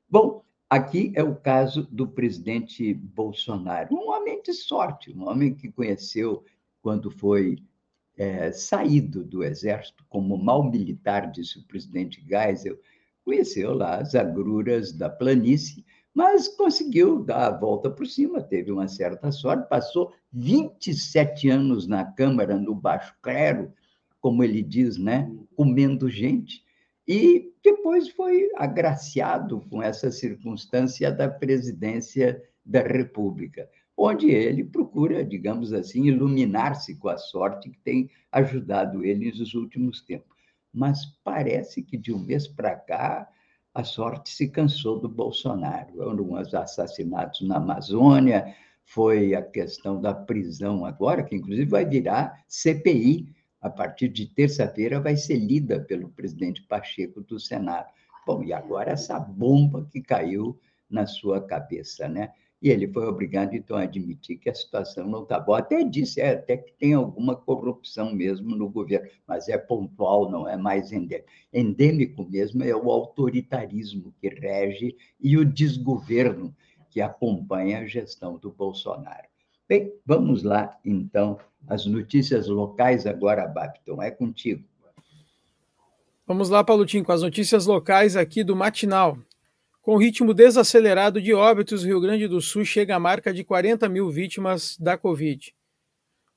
Bom, 0.10 0.44
aqui 0.68 1.12
é 1.16 1.24
o 1.24 1.36
caso 1.36 1.88
do 1.92 2.08
presidente 2.08 2.94
Bolsonaro, 2.94 3.94
um 3.94 4.10
homem 4.10 4.42
de 4.42 4.54
sorte, 4.54 5.12
um 5.14 5.28
homem 5.28 5.54
que 5.54 5.72
conheceu 5.72 6.44
quando 6.82 7.12
foi 7.12 7.58
é, 8.20 8.52
saído 8.52 9.24
do 9.24 9.46
exército 9.46 10.06
como 10.10 10.38
mal 10.38 10.70
militar, 10.70 11.32
disse 11.32 11.58
o 11.58 11.64
presidente 11.64 12.22
Geisel, 12.28 12.78
conheceu 13.24 13.74
lá 13.74 13.96
as 13.96 14.14
agruras 14.14 14.92
da 14.92 15.10
planície, 15.10 15.86
mas 16.14 16.50
conseguiu 16.50 17.24
dar 17.24 17.48
a 17.48 17.58
volta 17.58 17.90
por 17.90 18.06
cima, 18.06 18.42
teve 18.42 18.74
uma 18.74 18.90
certa 18.90 19.32
sorte, 19.32 19.70
passou 19.70 20.12
27 20.34 21.50
anos 21.50 21.88
na 21.88 22.04
Câmara, 22.04 22.58
no 22.58 22.76
Baixo 22.76 23.16
Clero, 23.22 23.72
como 24.20 24.44
ele 24.44 24.62
diz, 24.62 24.98
né, 24.98 25.32
comendo 25.56 26.10
gente, 26.10 26.66
e 27.08 27.54
depois 27.64 28.10
foi 28.10 28.50
agraciado 28.58 29.62
com 29.70 29.82
essa 29.82 30.12
circunstância 30.12 31.10
da 31.10 31.30
presidência 31.30 32.44
da 32.66 32.82
República 32.82 33.70
onde 34.00 34.32
ele 34.32 34.64
procura, 34.64 35.26
digamos 35.26 35.74
assim, 35.74 36.06
iluminar-se 36.06 36.96
com 36.96 37.10
a 37.10 37.18
sorte 37.18 37.70
que 37.70 37.80
tem 37.80 38.10
ajudado 38.32 39.04
ele 39.04 39.30
nos 39.38 39.54
últimos 39.54 40.02
tempos. 40.02 40.38
Mas 40.74 41.06
parece 41.22 41.84
que 41.84 41.98
de 41.98 42.14
um 42.14 42.20
mês 42.20 42.48
para 42.48 42.76
cá 42.78 43.28
a 43.74 43.84
sorte 43.84 44.30
se 44.30 44.48
cansou 44.48 45.00
do 45.00 45.10
Bolsonaro. 45.10 45.94
Foram 45.94 46.34
os 46.34 46.54
assassinatos 46.54 47.42
na 47.42 47.58
Amazônia, 47.58 48.56
foi 48.86 49.36
a 49.36 49.42
questão 49.42 50.00
da 50.00 50.14
prisão 50.14 50.86
agora, 50.86 51.24
que 51.24 51.36
inclusive 51.36 51.70
vai 51.70 51.86
virar 51.86 52.44
CPI. 52.48 53.36
A 53.62 53.70
partir 53.70 54.08
de 54.08 54.26
terça-feira 54.26 55.02
vai 55.02 55.18
ser 55.18 55.36
lida 55.36 55.82
pelo 55.82 56.10
presidente 56.10 56.64
Pacheco 56.64 57.22
do 57.22 57.38
Senado. 57.38 57.90
Bom, 58.26 58.42
e 58.44 58.54
agora 58.54 58.92
essa 58.92 59.20
bomba 59.20 59.86
que 59.92 60.02
caiu 60.02 60.58
na 60.90 61.06
sua 61.06 61.42
cabeça, 61.42 62.08
né? 62.08 62.32
E 62.62 62.70
ele 62.70 62.88
foi 62.92 63.08
obrigado, 63.08 63.54
então, 63.54 63.78
a 63.78 63.84
admitir 63.84 64.38
que 64.38 64.50
a 64.50 64.54
situação 64.54 65.08
não 65.08 65.24
está 65.24 65.40
boa. 65.40 65.60
Até 65.60 65.82
disse 65.84 66.20
é, 66.20 66.32
até 66.32 66.58
que 66.58 66.74
tem 66.74 66.94
alguma 66.94 67.36
corrupção 67.36 68.14
mesmo 68.14 68.54
no 68.54 68.68
governo, 68.68 69.08
mas 69.26 69.48
é 69.48 69.58
pontual, 69.58 70.30
não 70.30 70.48
é 70.48 70.58
mais 70.58 70.92
endêmico. 70.92 71.30
Endêmico 71.54 72.30
mesmo 72.30 72.64
é 72.64 72.76
o 72.76 72.92
autoritarismo 72.92 74.14
que 74.20 74.28
rege 74.28 74.96
e 75.22 75.38
o 75.38 75.46
desgoverno 75.46 76.54
que 76.90 77.00
acompanha 77.00 77.80
a 77.80 77.86
gestão 77.86 78.38
do 78.38 78.52
Bolsonaro. 78.52 79.28
Bem, 79.68 79.94
vamos 80.06 80.44
lá, 80.44 80.78
então, 80.84 81.40
as 81.68 81.86
notícias 81.86 82.48
locais 82.48 83.06
agora, 83.06 83.48
Babton, 83.48 84.02
é 84.02 84.12
contigo. 84.12 84.68
Vamos 86.26 86.50
lá, 86.50 86.64
Paulutinho, 86.64 87.06
com 87.06 87.12
as 87.12 87.22
notícias 87.22 87.66
locais 87.66 88.16
aqui 88.16 88.44
do 88.44 88.56
Matinal. 88.56 89.18
Com 89.82 89.96
ritmo 89.96 90.34
desacelerado 90.34 91.22
de 91.22 91.34
óbitos, 91.34 91.84
o 91.84 91.86
Rio 91.86 92.02
Grande 92.02 92.28
do 92.28 92.42
Sul 92.42 92.66
chega 92.66 92.98
à 92.98 93.00
marca 93.00 93.34
de 93.34 93.46
40 93.46 93.88
mil 93.88 94.10
vítimas 94.10 94.78
da 94.78 94.98
Covid. 94.98 95.56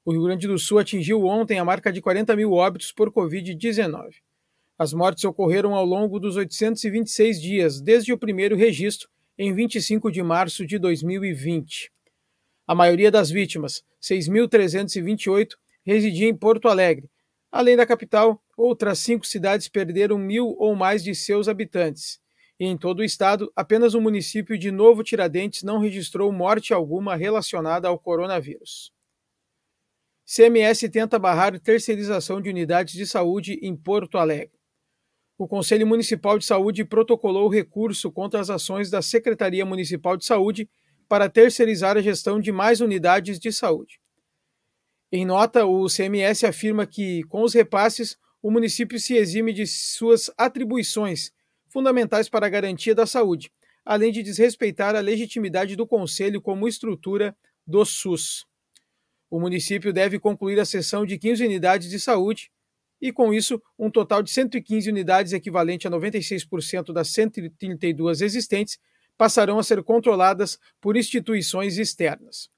O 0.04 0.12
Rio 0.12 0.22
Grande 0.22 0.46
do 0.46 0.56
Sul 0.56 0.78
atingiu 0.78 1.24
ontem 1.24 1.58
a 1.58 1.64
marca 1.64 1.92
de 1.92 2.00
40 2.00 2.36
mil 2.36 2.52
óbitos 2.52 2.92
por 2.92 3.10
Covid-19. 3.10 4.14
As 4.78 4.92
mortes 4.92 5.24
ocorreram 5.24 5.74
ao 5.74 5.84
longo 5.84 6.20
dos 6.20 6.36
826 6.36 7.42
dias, 7.42 7.80
desde 7.80 8.12
o 8.12 8.18
primeiro 8.18 8.56
registro, 8.56 9.08
em 9.36 9.52
25 9.52 10.12
de 10.12 10.22
março 10.22 10.64
de 10.64 10.78
2020. 10.78 11.90
A 12.64 12.76
maioria 12.76 13.10
das 13.10 13.28
vítimas, 13.28 13.84
6.328, 14.00 15.56
residia 15.84 16.28
em 16.28 16.34
Porto 16.34 16.68
Alegre. 16.68 17.10
Além 17.50 17.76
da 17.76 17.84
capital, 17.84 18.40
outras 18.56 19.00
cinco 19.00 19.26
cidades 19.26 19.68
perderam 19.68 20.16
mil 20.16 20.54
ou 20.58 20.76
mais 20.76 21.02
de 21.02 21.12
seus 21.12 21.48
habitantes. 21.48 22.21
E 22.62 22.64
em 22.64 22.76
todo 22.76 23.00
o 23.00 23.04
estado, 23.04 23.52
apenas 23.56 23.92
o 23.92 24.00
município 24.00 24.56
de 24.56 24.70
Novo 24.70 25.02
Tiradentes 25.02 25.64
não 25.64 25.80
registrou 25.80 26.30
morte 26.30 26.72
alguma 26.72 27.16
relacionada 27.16 27.88
ao 27.88 27.98
coronavírus. 27.98 28.92
CMS 30.24 30.88
tenta 30.88 31.18
barrar 31.18 31.58
terceirização 31.58 32.40
de 32.40 32.48
unidades 32.48 32.94
de 32.94 33.04
saúde 33.04 33.58
em 33.60 33.74
Porto 33.74 34.16
Alegre. 34.16 34.60
O 35.36 35.48
Conselho 35.48 35.84
Municipal 35.88 36.38
de 36.38 36.44
Saúde 36.44 36.84
protocolou 36.84 37.48
recurso 37.48 38.12
contra 38.12 38.38
as 38.38 38.48
ações 38.48 38.88
da 38.88 39.02
Secretaria 39.02 39.66
Municipal 39.66 40.16
de 40.16 40.24
Saúde 40.24 40.70
para 41.08 41.28
terceirizar 41.28 41.96
a 41.96 42.00
gestão 42.00 42.38
de 42.38 42.52
mais 42.52 42.80
unidades 42.80 43.40
de 43.40 43.52
saúde. 43.52 43.98
Em 45.10 45.26
nota, 45.26 45.66
o 45.66 45.88
CMS 45.88 46.44
afirma 46.44 46.86
que, 46.86 47.24
com 47.24 47.42
os 47.42 47.54
repasses, 47.54 48.16
o 48.40 48.52
município 48.52 49.00
se 49.00 49.14
exime 49.14 49.52
de 49.52 49.66
suas 49.66 50.30
atribuições 50.38 51.32
fundamentais 51.72 52.28
para 52.28 52.46
a 52.46 52.50
garantia 52.50 52.94
da 52.94 53.06
saúde, 53.06 53.50
além 53.84 54.12
de 54.12 54.22
desrespeitar 54.22 54.94
a 54.94 55.00
legitimidade 55.00 55.74
do 55.74 55.86
Conselho 55.86 56.40
como 56.40 56.68
estrutura 56.68 57.34
do 57.66 57.84
SUS. 57.84 58.44
O 59.30 59.40
município 59.40 59.92
deve 59.92 60.18
concluir 60.18 60.60
a 60.60 60.64
cessão 60.66 61.06
de 61.06 61.18
15 61.18 61.46
unidades 61.46 61.88
de 61.88 61.98
saúde 61.98 62.50
e, 63.00 63.10
com 63.10 63.32
isso, 63.32 63.60
um 63.78 63.90
total 63.90 64.22
de 64.22 64.30
115 64.30 64.90
unidades, 64.90 65.32
equivalente 65.32 65.88
a 65.88 65.90
96% 65.90 66.92
das 66.92 67.08
132 67.08 68.20
existentes, 68.20 68.78
passarão 69.16 69.58
a 69.58 69.62
ser 69.62 69.82
controladas 69.82 70.58
por 70.80 70.96
instituições 70.96 71.78
externas. 71.78 72.50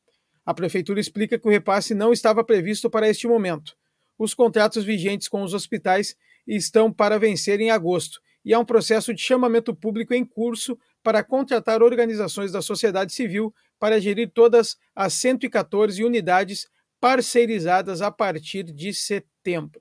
A 0.45 0.53
Prefeitura 0.53 1.01
explica 1.01 1.39
que 1.39 1.47
o 1.47 1.51
repasse 1.51 1.95
não 1.95 2.13
estava 2.13 2.45
previsto 2.45 2.91
para 2.91 3.09
este 3.09 3.27
momento. 3.27 3.77
Os 4.19 4.35
contratos 4.35 4.85
vigentes 4.85 5.29
com 5.29 5.43
os 5.43 5.55
hospitais 5.55 6.17
estão 6.47 6.93
para 6.93 7.19
vencer 7.19 7.61
em 7.61 7.71
agosto 7.71 8.21
e 8.45 8.53
há 8.53 8.59
um 8.59 8.65
processo 8.65 9.15
de 9.15 9.23
chamamento 9.23 9.75
público 9.75 10.13
em 10.13 10.25
curso 10.25 10.79
para 11.03 11.25
contratar 11.25 11.83
organizações 11.83 12.53
da 12.53 12.61
sociedade 12.61 13.13
civil 13.13 13.55
para 13.79 14.01
gerir 14.01 14.31
todas 14.33 14.77
as 14.95 15.15
114 15.15 16.05
unidades 16.05 16.69
parceirizadas 17.01 18.03
a 18.03 18.11
partir 18.11 18.65
de 18.65 18.93
setembro. 18.93 19.81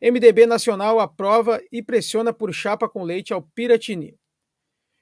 MDB 0.00 0.46
Nacional 0.46 0.98
aprova 0.98 1.62
e 1.70 1.82
pressiona 1.82 2.32
por 2.32 2.52
chapa 2.52 2.88
com 2.88 3.02
leite 3.02 3.32
ao 3.32 3.42
Piratini. 3.42 4.16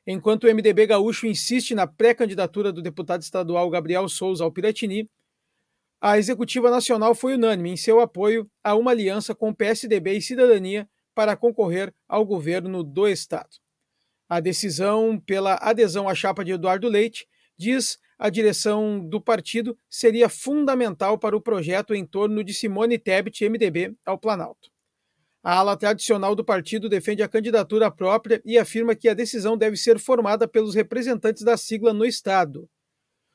Enquanto 0.06 0.44
o 0.44 0.54
MDB 0.54 0.86
gaúcho 0.86 1.26
insiste 1.26 1.74
na 1.74 1.86
pré-candidatura 1.86 2.72
do 2.72 2.82
deputado 2.82 3.22
estadual 3.22 3.68
Gabriel 3.70 4.08
Souza 4.08 4.42
ao 4.42 4.50
Piratini, 4.50 5.08
a 6.00 6.16
executiva 6.16 6.70
nacional 6.70 7.14
foi 7.14 7.34
unânime 7.34 7.70
em 7.70 7.76
seu 7.76 8.00
apoio 8.00 8.50
a 8.64 8.74
uma 8.74 8.90
aliança 8.90 9.34
com 9.34 9.52
PSDB 9.52 10.14
e 10.14 10.22
Cidadania 10.22 10.88
para 11.18 11.36
concorrer 11.36 11.92
ao 12.08 12.24
governo 12.24 12.84
do 12.84 13.08
Estado. 13.08 13.50
A 14.28 14.38
decisão 14.38 15.18
pela 15.18 15.54
adesão 15.54 16.08
à 16.08 16.14
chapa 16.14 16.44
de 16.44 16.52
Eduardo 16.52 16.88
Leite, 16.88 17.26
diz 17.56 17.98
a 18.16 18.30
direção 18.30 19.00
do 19.00 19.20
partido, 19.20 19.76
seria 19.90 20.28
fundamental 20.28 21.18
para 21.18 21.36
o 21.36 21.40
projeto 21.40 21.92
em 21.92 22.06
torno 22.06 22.44
de 22.44 22.54
Simone 22.54 23.00
Tebet, 23.00 23.48
MDB, 23.48 23.96
ao 24.06 24.16
Planalto. 24.16 24.70
A 25.42 25.54
ala 25.54 25.76
tradicional 25.76 26.36
do 26.36 26.44
partido 26.44 26.88
defende 26.88 27.20
a 27.20 27.28
candidatura 27.28 27.90
própria 27.90 28.40
e 28.44 28.56
afirma 28.56 28.94
que 28.94 29.08
a 29.08 29.14
decisão 29.14 29.58
deve 29.58 29.76
ser 29.76 29.98
formada 29.98 30.46
pelos 30.46 30.76
representantes 30.76 31.42
da 31.42 31.56
sigla 31.56 31.92
no 31.92 32.04
Estado. 32.04 32.70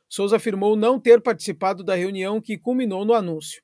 Souza 0.07 0.37
afirmou 0.37 0.77
não 0.77 0.97
ter 0.97 1.21
participado 1.21 1.83
da 1.83 1.95
reunião 1.95 2.39
que 2.39 2.57
culminou 2.57 3.03
no 3.03 3.13
anúncio. 3.13 3.61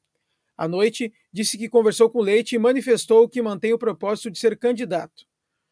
À 0.60 0.68
noite, 0.68 1.14
disse 1.32 1.58
que 1.58 1.70
conversou 1.70 2.10
com 2.10 2.20
Leite 2.20 2.54
e 2.54 2.60
manifestou 2.60 3.30
que 3.30 3.42
mantém 3.42 3.72
o 3.72 3.78
propósito 3.78 4.30
de 4.30 4.38
ser 4.38 4.60
candidato. 4.60 5.24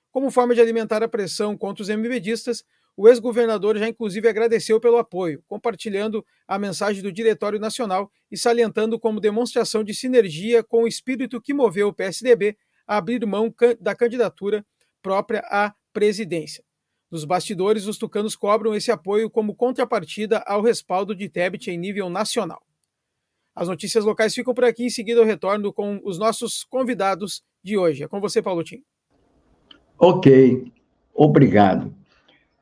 Como 0.10 0.32
forma 0.32 0.56
de 0.56 0.62
alimentar 0.62 1.04
a 1.04 1.10
pressão 1.10 1.58
contra 1.58 1.84
os 1.84 1.89
MBDistas, 1.89 2.63
o 2.95 3.10
ex-governador 3.10 3.78
já 3.78 3.86
inclusive 3.86 4.30
agradeceu 4.30 4.80
pelo 4.80 4.97
apoio, 4.97 5.43
compartilhando 5.45 6.26
a 6.47 6.58
mensagem 6.58 7.04
do 7.04 7.12
Diretório 7.12 7.60
Nacional 7.60 8.10
e 8.32 8.38
salientando 8.38 8.97
como 8.97 9.19
demonstração 9.19 9.84
de 9.84 9.93
sinergia 9.93 10.63
com 10.63 10.84
o 10.84 10.88
espírito 10.88 11.41
que 11.41 11.54
moveu 11.54 11.89
o 11.89 11.93
PSDB 11.93 12.58
a 12.88 12.95
abrir 12.95 13.26
mão 13.26 13.54
da 13.82 13.93
candidatura 13.93 14.65
própria 15.02 15.41
à 15.50 15.76
presidência. 15.91 16.63
Nos 17.12 17.26
bastidores, 17.26 17.88
os 17.88 17.97
tucanos 17.97 18.38
cobram 18.38 18.73
esse 18.73 18.89
apoio 18.89 19.30
como 19.30 19.54
contrapartida 19.54 20.38
ao 20.47 20.62
respaldo 20.62 21.13
de 21.13 21.28
Tebet 21.28 21.69
em 21.69 21.78
nível 21.78 22.10
nacional. 22.10 22.66
As 23.58 23.67
notícias 23.67 24.06
locais 24.06 24.36
ficam 24.36 24.54
por 24.54 24.63
aqui. 24.63 24.86
Em 24.86 24.89
seguida, 24.91 25.20
eu 25.20 25.26
retorno 25.26 25.74
com 25.74 26.00
os 26.04 26.20
nossos 26.20 26.63
convidados 26.63 27.43
de 27.63 27.76
hoje. 27.76 28.04
É 28.04 28.08
com 28.08 28.22
você, 28.22 28.39
Paulo 28.39 28.63
Tim. 28.63 28.84
Ok, 29.98 30.72
obrigado. 31.12 31.91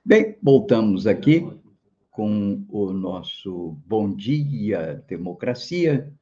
Bem, 0.05 0.38
voltamos 0.41 1.05
aqui 1.05 1.45
com 2.10 2.65
o 2.69 2.93
nosso 2.93 3.75
Bom 3.86 4.15
Dia 4.15 5.03
Democracia, 5.05 6.13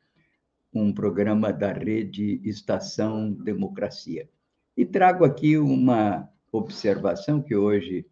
um 0.73 0.91
programa 0.91 1.53
da 1.53 1.71
rede 1.71 2.41
Estação 2.43 3.31
Democracia. 3.31 4.27
E 4.75 4.83
trago 4.83 5.23
aqui 5.23 5.55
uma 5.55 6.27
observação 6.51 7.43
que 7.43 7.55
hoje 7.55 8.07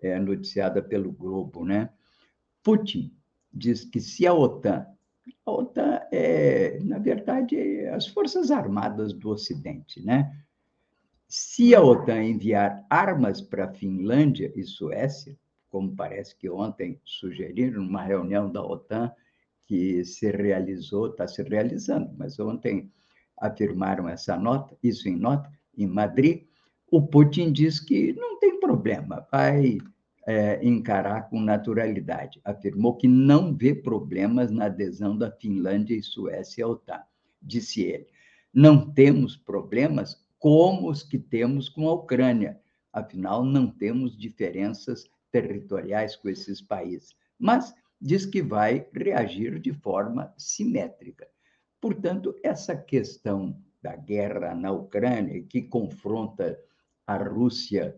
é 0.00 0.18
noticiada 0.18 0.80
pelo 0.80 1.12
Globo, 1.12 1.62
né? 1.62 1.90
Putin 2.62 3.12
diz 3.52 3.84
que 3.84 4.00
se 4.00 4.26
a 4.26 4.32
OTAN 4.32 4.86
a 5.44 5.50
OTAN 5.50 6.00
é, 6.12 6.78
na 6.82 6.98
verdade, 6.98 7.56
as 7.88 8.06
Forças 8.06 8.50
Armadas 8.50 9.12
do 9.12 9.30
Ocidente, 9.30 10.04
né? 10.04 10.30
Se 11.28 11.74
a 11.74 11.82
OTAN 11.82 12.22
enviar 12.22 12.84
armas 12.90 13.40
para 13.40 13.66
a 13.66 13.72
Finlândia 13.72 14.52
e 14.56 14.64
Suécia, 14.64 15.36
como 15.70 15.94
parece 15.94 16.36
que 16.36 16.50
ontem 16.50 17.00
sugeriram 17.04 17.82
numa 17.82 18.02
reunião 18.02 18.50
da 18.50 18.62
OTAN 18.62 19.12
que 19.64 20.04
se 20.04 20.30
realizou, 20.30 21.10
está 21.10 21.28
se 21.28 21.42
realizando, 21.44 22.12
mas 22.18 22.40
ontem 22.40 22.90
afirmaram 23.38 24.08
essa 24.08 24.36
nota, 24.36 24.76
isso 24.82 25.08
em 25.08 25.16
nota, 25.16 25.48
em 25.76 25.86
Madrid, 25.86 26.46
o 26.90 27.06
Putin 27.06 27.52
diz 27.52 27.78
que 27.78 28.12
não 28.14 28.38
tem 28.40 28.58
problema, 28.58 29.26
vai 29.30 29.78
é, 30.26 30.64
encarar 30.64 31.28
com 31.28 31.40
naturalidade. 31.40 32.40
Afirmou 32.44 32.96
que 32.96 33.08
não 33.08 33.54
vê 33.54 33.74
problemas 33.74 34.50
na 34.50 34.66
adesão 34.66 35.16
da 35.16 35.30
Finlândia 35.30 35.94
e 35.94 36.02
Suécia 36.02 36.64
ao 36.64 36.72
OTAN. 36.72 37.02
Disse 37.42 37.82
ele: 37.82 38.06
não 38.52 38.90
temos 38.90 39.36
problemas 39.36 40.20
como 40.36 40.90
os 40.90 41.04
que 41.04 41.18
temos 41.18 41.68
com 41.68 41.88
a 41.88 41.94
Ucrânia. 41.94 42.60
Afinal, 42.92 43.44
não 43.44 43.70
temos 43.70 44.16
diferenças 44.16 45.08
territoriais 45.30 46.16
com 46.16 46.28
esses 46.28 46.60
países. 46.60 47.14
Mas 47.38 47.72
diz 48.00 48.26
que 48.26 48.42
vai 48.42 48.88
reagir 48.92 49.60
de 49.60 49.72
forma 49.72 50.34
simétrica. 50.36 51.28
Portanto, 51.80 52.34
essa 52.42 52.76
questão 52.76 53.56
da 53.80 53.94
guerra 53.94 54.54
na 54.54 54.72
Ucrânia, 54.72 55.42
que 55.42 55.62
confronta 55.62 56.58
a 57.06 57.16
Rússia 57.16 57.96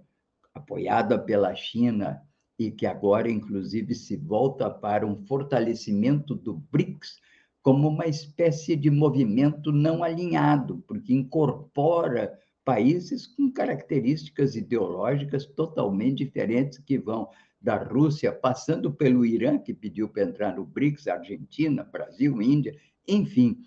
apoiada 0.55 1.19
pela 1.19 1.55
China 1.55 2.23
e 2.59 2.71
que 2.71 2.87
agora, 2.87 3.31
inclusive, 3.31 3.95
se 3.95 4.17
volta 4.17 4.71
para 4.71 5.07
um 5.07 5.17
fortalecimento 5.27 6.35
do 6.35 6.55
BRICS 6.55 7.21
como 7.63 7.89
uma 7.89 8.07
espécie 8.07 8.77
de 8.77 8.91
movimento 8.91 9.71
não 9.71 10.03
alinhado, 10.03 10.83
porque 10.87 11.15
incorpora 11.15 12.37
países 12.65 13.27
com 13.27 13.51
características 13.51 14.57
ideológicas 14.57 15.47
totalmente 15.47 16.25
diferentes 16.25 16.79
que 16.79 16.99
vão 16.99 17.29
da 17.61 17.77
Rússia, 17.77 18.33
passando 18.33 18.93
pelo 18.93 19.25
Irã, 19.25 19.57
que 19.59 19.73
pediu 19.73 20.09
para 20.09 20.25
entrar 20.25 20.57
no 20.57 20.65
BRICS, 20.65 21.07
Argentina, 21.07 21.85
Brasil, 21.85 22.43
Índia, 22.43 22.77
enfim. 23.07 23.63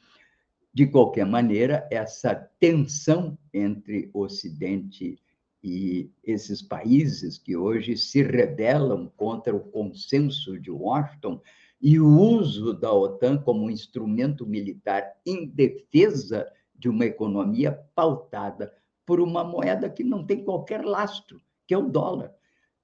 De 0.74 0.86
qualquer 0.86 1.26
maneira, 1.26 1.88
essa 1.90 2.36
tensão 2.60 3.38
entre 3.54 4.10
Ocidente 4.14 5.18
e 5.66 6.12
esses 6.24 6.62
países 6.62 7.40
que 7.40 7.58
hoje 7.58 7.98
se 7.98 8.22
rebelam 8.22 9.12
contra 9.18 9.56
o 9.56 9.60
consenso 9.60 10.60
de 10.60 10.70
Washington 10.70 11.42
e 11.82 12.00
o 12.00 12.08
uso 12.08 12.72
da 12.72 12.94
OTAN 12.94 13.40
como 13.40 13.66
um 13.66 13.72
instrumento 13.72 14.46
militar 14.46 15.16
em 15.26 15.48
defesa 15.48 16.48
de 16.76 16.88
uma 16.88 17.06
economia 17.06 17.72
pautada 17.96 18.72
por 19.08 19.20
uma 19.20 19.44
moeda 19.44 19.90
que 19.90 20.04
não 20.04 20.24
tem 20.24 20.44
qualquer 20.44 20.86
lastro, 20.86 21.42
que 21.66 21.74
é 21.74 21.78
o 21.78 21.90
dólar. 21.90 22.32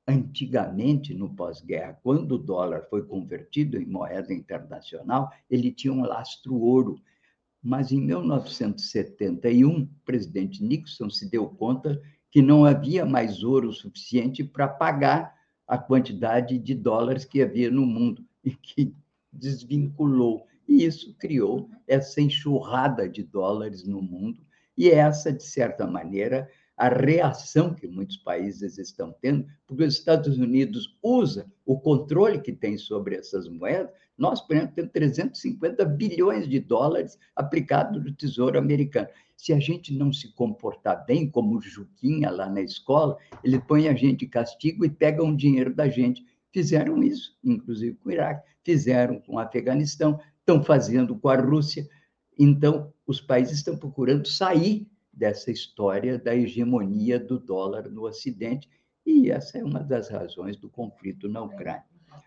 Antigamente, 0.08 1.14
no 1.14 1.36
pós-guerra, 1.36 2.00
quando 2.02 2.32
o 2.32 2.40
dólar 2.40 2.88
foi 2.90 3.04
convertido 3.06 3.78
em 3.78 3.86
moeda 3.86 4.34
internacional, 4.34 5.30
ele 5.48 5.72
tinha 5.72 5.94
um 5.94 6.02
lastro 6.02 6.56
ouro. 6.56 7.00
Mas 7.62 7.92
em 7.92 8.02
1971, 8.02 9.84
o 9.84 9.88
presidente 10.04 10.64
Nixon 10.64 11.12
se 11.12 11.30
deu 11.30 11.48
conta 11.48 12.02
que 12.32 12.42
não 12.42 12.66
havia 12.66 13.06
mais 13.06 13.44
ouro 13.44 13.74
suficiente 13.74 14.44
para 14.44 14.68
pagar 14.68 15.36
a 15.68 15.78
quantidade 15.78 16.58
de 16.58 16.74
dólares 16.74 17.26
que 17.26 17.42
havia 17.42 17.70
no 17.70 17.86
mundo 17.86 18.26
e 18.44 18.52
que 18.52 18.96
desvinculou. 19.32 20.48
E 20.68 20.86
isso 20.86 21.14
criou 21.20 21.70
essa 21.86 22.22
enxurrada 22.22 23.08
de 23.08 23.22
dólares 23.22 23.86
no 23.86 24.02
mundo. 24.02 24.42
E 24.78 24.90
essa, 24.90 25.32
de 25.32 25.44
certa 25.44 25.86
maneira, 25.86 26.50
a 26.82 26.90
reação 26.90 27.76
que 27.76 27.86
muitos 27.86 28.18
países 28.18 28.80
estão 28.80 29.16
tendo, 29.22 29.46
porque 29.68 29.84
os 29.84 29.94
Estados 29.94 30.40
Unidos 30.40 30.98
usa 31.04 31.46
o 31.64 31.80
controle 31.80 32.42
que 32.42 32.52
tem 32.52 32.76
sobre 32.76 33.16
essas 33.16 33.48
moedas. 33.48 33.92
Nós, 34.18 34.42
por 34.42 34.56
exemplo, 34.56 34.74
temos 34.74 34.92
350 34.92 35.86
bilhões 35.86 36.50
de 36.50 36.60
dólares 36.60 37.20
aplicados 37.36 38.04
no 38.04 38.12
Tesouro 38.12 38.58
americano. 38.58 39.08
Se 39.38 39.54
a 39.54 39.60
gente 39.60 39.94
não 39.94 40.12
se 40.12 40.34
comportar 40.34 41.06
bem, 41.06 41.30
como 41.30 41.56
o 41.56 41.62
Juquinha 41.62 42.32
lá 42.32 42.50
na 42.50 42.62
escola, 42.62 43.16
ele 43.44 43.60
põe 43.60 43.88
a 43.88 43.94
gente 43.94 44.26
em 44.26 44.30
castigo 44.30 44.84
e 44.84 44.90
pega 44.90 45.24
um 45.24 45.36
dinheiro 45.36 45.76
da 45.76 45.88
gente. 45.88 46.26
Fizeram 46.52 47.04
isso, 47.04 47.38
inclusive 47.44 47.96
com 47.98 48.10
o 48.10 48.12
Iraque, 48.12 48.50
fizeram 48.64 49.20
com 49.20 49.36
o 49.36 49.40
Afeganistão, 49.40 50.20
estão 50.40 50.64
fazendo 50.64 51.16
com 51.16 51.30
a 51.30 51.36
Rússia. 51.36 51.88
Então, 52.40 52.92
os 53.06 53.22
países 53.22 53.58
estão 53.58 53.78
procurando 53.78 54.28
sair 54.28 54.91
dessa 55.14 55.52
história 55.52 56.18
da 56.18 56.36
hegemonia 56.36 57.20
do 57.20 57.40
dólar 57.40 57.90
no 57.90 58.04
Ocidente, 58.04 58.70
e 59.06 59.32
essa 59.32 59.58
é 59.58 59.64
uma 59.64 59.80
das 59.80 60.10
razões 60.10 60.58
do 60.58 60.70
conflito 60.70 61.28
na 61.28 61.42
Ucrânia. 61.42 61.84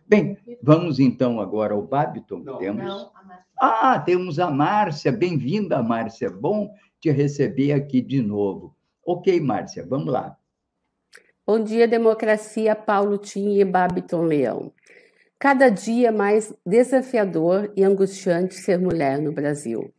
Bem, 0.06 0.36
vamos 0.62 0.98
então 0.98 1.40
agora 1.40 1.74
ao 1.74 1.82
Babiton. 1.82 2.40
Não, 2.40 2.58
temos... 2.58 2.84
Não, 2.84 3.10
ah, 3.60 3.98
temos 3.98 4.38
a 4.38 4.50
Márcia. 4.50 5.10
Bem-vinda, 5.10 5.82
Márcia. 5.82 6.28
Bom 6.30 6.74
te 7.00 7.10
receber 7.10 7.72
aqui 7.72 8.00
de 8.00 8.20
novo. 8.20 8.74
Ok, 9.04 9.40
Márcia, 9.40 9.86
vamos 9.86 10.12
lá. 10.12 10.36
Bom 11.46 11.62
dia, 11.62 11.86
democracia, 11.86 12.74
Paulo 12.74 13.18
Tim 13.18 13.58
e 13.58 13.64
Babiton 13.64 14.22
Leão. 14.22 14.72
Cada 15.38 15.68
dia 15.68 16.10
mais 16.10 16.54
desafiador 16.64 17.70
e 17.76 17.84
angustiante 17.84 18.54
ser 18.54 18.78
mulher 18.78 19.20
no 19.20 19.32
Brasil. 19.32 19.92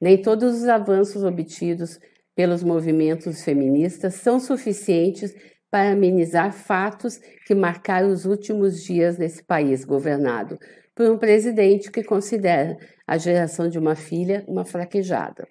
Nem 0.00 0.20
todos 0.20 0.62
os 0.62 0.68
avanços 0.68 1.22
obtidos 1.22 2.00
pelos 2.36 2.62
movimentos 2.62 3.42
feministas 3.42 4.14
são 4.14 4.38
suficientes 4.38 5.34
para 5.70 5.90
amenizar 5.90 6.52
fatos 6.52 7.18
que 7.46 7.54
marcaram 7.54 8.08
os 8.10 8.24
últimos 8.24 8.84
dias 8.84 9.18
nesse 9.18 9.42
país 9.42 9.84
governado 9.84 10.58
por 10.94 11.10
um 11.10 11.18
presidente 11.18 11.90
que 11.90 12.04
considera 12.04 12.78
a 13.06 13.18
geração 13.18 13.68
de 13.68 13.78
uma 13.78 13.94
filha 13.94 14.44
uma 14.46 14.64
fraquejada. 14.64 15.48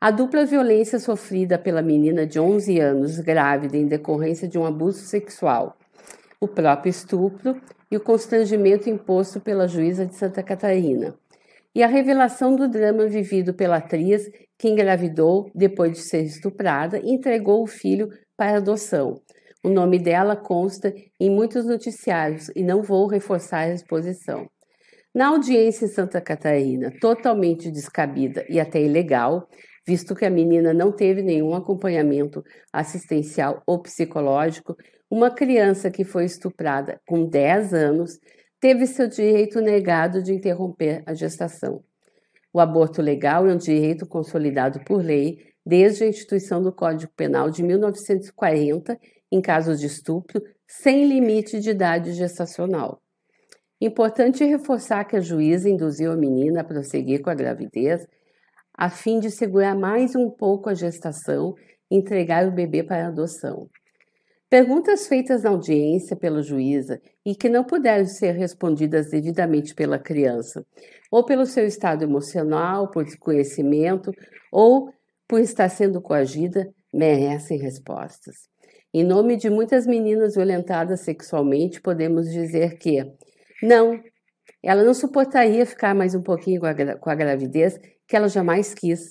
A 0.00 0.10
dupla 0.10 0.46
violência 0.46 0.98
sofrida 0.98 1.58
pela 1.58 1.82
menina 1.82 2.26
de 2.26 2.40
11 2.40 2.80
anos, 2.80 3.20
grávida 3.20 3.76
em 3.76 3.86
decorrência 3.86 4.48
de 4.48 4.58
um 4.58 4.64
abuso 4.64 5.00
sexual, 5.00 5.76
o 6.40 6.48
próprio 6.48 6.90
estupro 6.90 7.60
e 7.90 7.96
o 7.96 8.00
constrangimento 8.00 8.88
imposto 8.88 9.40
pela 9.40 9.68
juíza 9.68 10.06
de 10.06 10.14
Santa 10.14 10.42
Catarina, 10.42 11.14
e 11.74 11.82
a 11.82 11.86
revelação 11.86 12.56
do 12.56 12.68
drama 12.68 13.06
vivido 13.06 13.54
pela 13.54 13.76
atriz 13.76 14.28
que 14.58 14.68
engravidou 14.68 15.50
depois 15.54 15.92
de 15.92 16.00
ser 16.00 16.22
estuprada 16.22 16.98
e 16.98 17.10
entregou 17.10 17.62
o 17.62 17.66
filho 17.66 18.08
para 18.36 18.56
adoção. 18.56 19.20
O 19.62 19.68
nome 19.68 19.98
dela 19.98 20.34
consta 20.34 20.92
em 21.20 21.30
muitos 21.30 21.66
noticiários 21.66 22.50
e 22.56 22.62
não 22.62 22.82
vou 22.82 23.06
reforçar 23.06 23.60
a 23.60 23.74
exposição. 23.74 24.48
Na 25.14 25.28
audiência 25.28 25.84
em 25.84 25.88
Santa 25.88 26.20
Catarina, 26.20 26.92
totalmente 27.00 27.70
descabida 27.70 28.44
e 28.48 28.60
até 28.60 28.80
ilegal, 28.80 29.48
visto 29.86 30.14
que 30.14 30.24
a 30.24 30.30
menina 30.30 30.72
não 30.72 30.92
teve 30.92 31.20
nenhum 31.20 31.54
acompanhamento 31.54 32.42
assistencial 32.72 33.62
ou 33.66 33.82
psicológico, 33.82 34.76
uma 35.10 35.30
criança 35.30 35.90
que 35.90 36.04
foi 36.04 36.24
estuprada 36.24 37.00
com 37.06 37.28
10 37.28 37.74
anos 37.74 38.18
teve 38.60 38.86
seu 38.86 39.08
direito 39.08 39.60
negado 39.60 40.22
de 40.22 40.32
interromper 40.32 41.02
a 41.06 41.14
gestação. 41.14 41.82
O 42.52 42.60
aborto 42.60 43.00
legal 43.00 43.46
é 43.46 43.54
um 43.54 43.56
direito 43.56 44.06
consolidado 44.06 44.80
por 44.84 45.02
lei 45.02 45.38
desde 45.64 46.04
a 46.04 46.08
instituição 46.08 46.62
do 46.62 46.72
Código 46.72 47.12
Penal 47.16 47.50
de 47.50 47.62
1940, 47.62 48.98
em 49.32 49.40
casos 49.40 49.80
de 49.80 49.86
estupro, 49.86 50.42
sem 50.66 51.06
limite 51.06 51.58
de 51.60 51.70
idade 51.70 52.12
gestacional. 52.12 53.00
Importante 53.80 54.44
reforçar 54.44 55.04
que 55.04 55.16
a 55.16 55.20
juíza 55.20 55.68
induziu 55.68 56.12
a 56.12 56.16
menina 56.16 56.60
a 56.60 56.64
prosseguir 56.64 57.22
com 57.22 57.30
a 57.30 57.34
gravidez 57.34 58.06
a 58.74 58.88
fim 58.88 59.20
de 59.20 59.30
segurar 59.30 59.74
mais 59.74 60.14
um 60.14 60.30
pouco 60.30 60.68
a 60.68 60.74
gestação 60.74 61.54
e 61.90 61.96
entregar 61.96 62.46
o 62.46 62.52
bebê 62.52 62.82
para 62.82 63.06
adoção. 63.06 63.68
Perguntas 64.50 65.06
feitas 65.06 65.44
na 65.44 65.50
audiência 65.50 66.16
pela 66.16 66.42
juíza 66.42 67.00
e 67.24 67.36
que 67.36 67.48
não 67.48 67.62
puderam 67.62 68.04
ser 68.04 68.32
respondidas 68.32 69.08
devidamente 69.08 69.72
pela 69.76 69.96
criança, 69.96 70.66
ou 71.08 71.24
pelo 71.24 71.46
seu 71.46 71.64
estado 71.64 72.02
emocional, 72.02 72.90
por 72.90 73.04
desconhecimento, 73.04 74.10
ou 74.50 74.92
por 75.28 75.38
estar 75.38 75.68
sendo 75.68 76.02
coagida, 76.02 76.68
merecem 76.92 77.58
respostas. 77.58 78.48
Em 78.92 79.04
nome 79.04 79.36
de 79.36 79.48
muitas 79.48 79.86
meninas 79.86 80.34
violentadas 80.34 81.02
sexualmente, 81.02 81.80
podemos 81.80 82.28
dizer 82.28 82.76
que 82.76 83.08
não, 83.62 84.02
ela 84.60 84.82
não 84.82 84.94
suportaria 84.94 85.64
ficar 85.64 85.94
mais 85.94 86.12
um 86.12 86.22
pouquinho 86.22 86.60
com 86.60 86.66
a, 86.66 86.74
com 86.96 87.08
a 87.08 87.14
gravidez 87.14 87.78
que 88.04 88.16
ela 88.16 88.28
jamais 88.28 88.74
quis. 88.74 89.10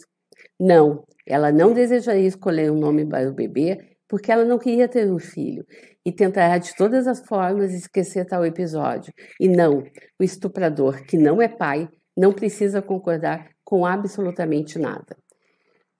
Não, 0.60 1.06
ela 1.26 1.50
não 1.50 1.72
desejaria 1.72 2.28
escolher 2.28 2.70
um 2.70 2.78
nome 2.78 3.06
para 3.06 3.30
o 3.30 3.34
bebê 3.34 3.89
porque 4.10 4.32
ela 4.32 4.44
não 4.44 4.58
queria 4.58 4.90
ter 4.90 5.10
um 5.10 5.20
filho 5.20 5.64
e 6.04 6.12
tentará 6.12 6.58
de 6.58 6.76
todas 6.76 7.08
as 7.08 7.24
formas 7.26 7.72
esquecer 7.72 8.26
tal 8.26 8.44
episódio. 8.44 9.14
E 9.40 9.48
não, 9.48 9.84
o 10.20 10.24
estuprador, 10.24 11.06
que 11.06 11.16
não 11.16 11.40
é 11.40 11.48
pai, 11.48 11.88
não 12.18 12.34
precisa 12.34 12.82
concordar 12.82 13.48
com 13.64 13.86
absolutamente 13.86 14.80
nada. 14.80 15.16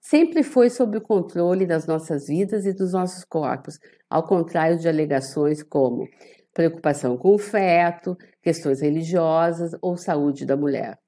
Sempre 0.00 0.42
foi 0.42 0.68
sob 0.68 0.98
o 0.98 1.00
controle 1.00 1.64
das 1.64 1.86
nossas 1.86 2.26
vidas 2.26 2.66
e 2.66 2.72
dos 2.72 2.92
nossos 2.92 3.24
corpos, 3.24 3.78
ao 4.08 4.26
contrário 4.26 4.78
de 4.78 4.88
alegações 4.88 5.62
como 5.62 6.08
preocupação 6.52 7.16
com 7.16 7.34
o 7.34 7.38
feto, 7.38 8.16
questões 8.42 8.80
religiosas 8.80 9.70
ou 9.80 9.96
saúde 9.96 10.44
da 10.44 10.56
mulher. 10.56 10.98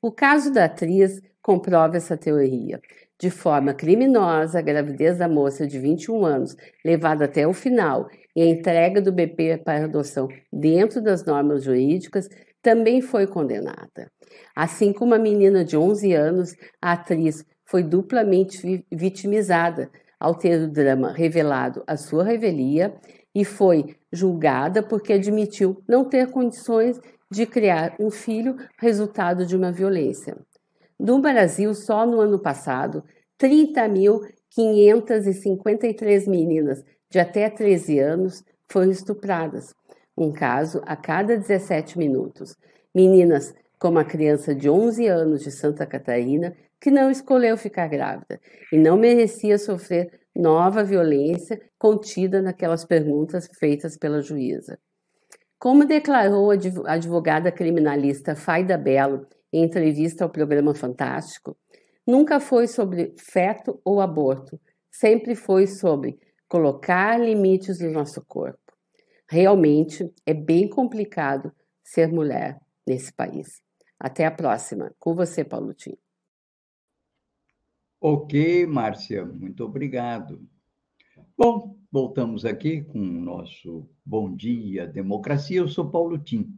O 0.00 0.10
caso 0.10 0.52
da 0.52 0.64
atriz 0.64 1.20
comprova 1.42 1.96
essa 1.96 2.16
teoria. 2.16 2.80
De 3.18 3.30
forma 3.30 3.72
criminosa, 3.72 4.58
a 4.58 4.62
gravidez 4.62 5.16
da 5.16 5.26
moça 5.26 5.66
de 5.66 5.78
21 5.78 6.24
anos, 6.24 6.54
levada 6.84 7.24
até 7.24 7.46
o 7.46 7.52
final, 7.54 8.08
e 8.34 8.42
a 8.42 8.46
entrega 8.46 9.00
do 9.00 9.10
bebê 9.10 9.56
para 9.56 9.84
adoção 9.84 10.28
dentro 10.52 11.00
das 11.00 11.24
normas 11.24 11.64
jurídicas, 11.64 12.28
também 12.60 13.00
foi 13.00 13.26
condenada. 13.26 14.10
Assim 14.54 14.92
como 14.92 15.14
a 15.14 15.18
menina 15.18 15.64
de 15.64 15.76
11 15.76 16.12
anos, 16.12 16.54
a 16.82 16.92
atriz 16.92 17.44
foi 17.64 17.82
duplamente 17.82 18.84
vitimizada 18.92 19.90
ao 20.20 20.34
ter 20.34 20.62
o 20.62 20.70
drama 20.70 21.12
revelado 21.12 21.82
a 21.86 21.96
sua 21.96 22.24
revelia 22.24 22.94
e 23.34 23.44
foi 23.44 23.96
julgada 24.12 24.82
porque 24.82 25.12
admitiu 25.12 25.82
não 25.88 26.04
ter 26.04 26.30
condições 26.30 26.98
de 27.30 27.44
criar 27.44 27.94
um 28.00 28.10
filho 28.10 28.56
resultado 28.78 29.44
de 29.44 29.56
uma 29.56 29.72
violência. 29.72 30.36
No 30.98 31.20
Brasil, 31.20 31.74
só 31.74 32.06
no 32.06 32.20
ano 32.20 32.38
passado, 32.38 33.04
30.553 33.38 36.26
meninas 36.26 36.82
de 37.10 37.18
até 37.18 37.50
13 37.50 37.98
anos 37.98 38.42
foram 38.70 38.90
estupradas, 38.90 39.74
um 40.16 40.32
caso 40.32 40.80
a 40.86 40.96
cada 40.96 41.36
17 41.36 41.98
minutos. 41.98 42.56
Meninas 42.94 43.54
como 43.78 43.98
a 43.98 44.04
criança 44.04 44.54
de 44.54 44.70
11 44.70 45.06
anos 45.06 45.42
de 45.42 45.50
Santa 45.50 45.84
Catarina, 45.84 46.56
que 46.80 46.90
não 46.90 47.10
escolheu 47.10 47.58
ficar 47.58 47.88
grávida 47.88 48.40
e 48.72 48.78
não 48.78 48.96
merecia 48.96 49.58
sofrer 49.58 50.20
nova 50.34 50.82
violência 50.82 51.60
contida 51.78 52.40
naquelas 52.40 52.84
perguntas 52.84 53.48
feitas 53.58 53.96
pela 53.96 54.22
juíza. 54.22 54.78
Como 55.58 55.84
declarou 55.84 56.50
a 56.50 56.92
advogada 56.92 57.50
criminalista 57.50 58.34
Faida 58.34 58.76
Belo 58.76 59.26
em 59.56 59.62
entrevista 59.62 60.22
ao 60.22 60.30
programa 60.30 60.74
Fantástico, 60.74 61.56
nunca 62.06 62.38
foi 62.38 62.68
sobre 62.68 63.14
feto 63.16 63.80
ou 63.82 64.02
aborto, 64.02 64.60
sempre 64.90 65.34
foi 65.34 65.66
sobre 65.66 66.18
colocar 66.46 67.18
limites 67.18 67.80
no 67.80 67.90
nosso 67.90 68.22
corpo. 68.26 68.58
Realmente 69.26 70.12
é 70.26 70.34
bem 70.34 70.68
complicado 70.68 71.50
ser 71.82 72.08
mulher 72.08 72.60
nesse 72.86 73.10
país. 73.12 73.62
Até 73.98 74.26
a 74.26 74.30
próxima. 74.30 74.94
Com 74.98 75.14
você, 75.14 75.42
Paulo 75.42 75.72
Tim. 75.72 75.96
Ok, 77.98 78.66
Márcia, 78.66 79.24
muito 79.24 79.64
obrigado. 79.64 80.46
Bom, 81.36 81.78
voltamos 81.90 82.44
aqui 82.44 82.82
com 82.82 82.98
o 82.98 83.20
nosso 83.20 83.88
Bom 84.04 84.34
Dia 84.36 84.86
Democracia. 84.86 85.58
Eu 85.58 85.68
sou 85.68 85.90
Paulo 85.90 86.18
Tim 86.18 86.54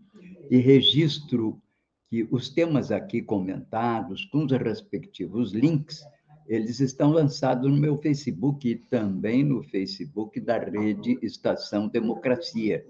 e 0.51 0.59
registro 0.59 1.63
que 2.09 2.27
os 2.31 2.49
temas 2.49 2.91
aqui 2.91 3.21
comentados, 3.21 4.25
com 4.27 4.45
os 4.45 4.53
respectivos 4.53 5.53
links, 5.53 6.03
eles 6.47 6.81
estão 6.81 7.11
lançados 7.11 7.71
no 7.71 7.77
meu 7.77 7.99
Facebook 7.99 8.67
e 8.67 8.77
também 8.77 9.45
no 9.45 9.63
Facebook 9.63 10.41
da 10.41 10.59
rede 10.59 11.19
Estação 11.21 11.89
Democracia. 11.89 12.87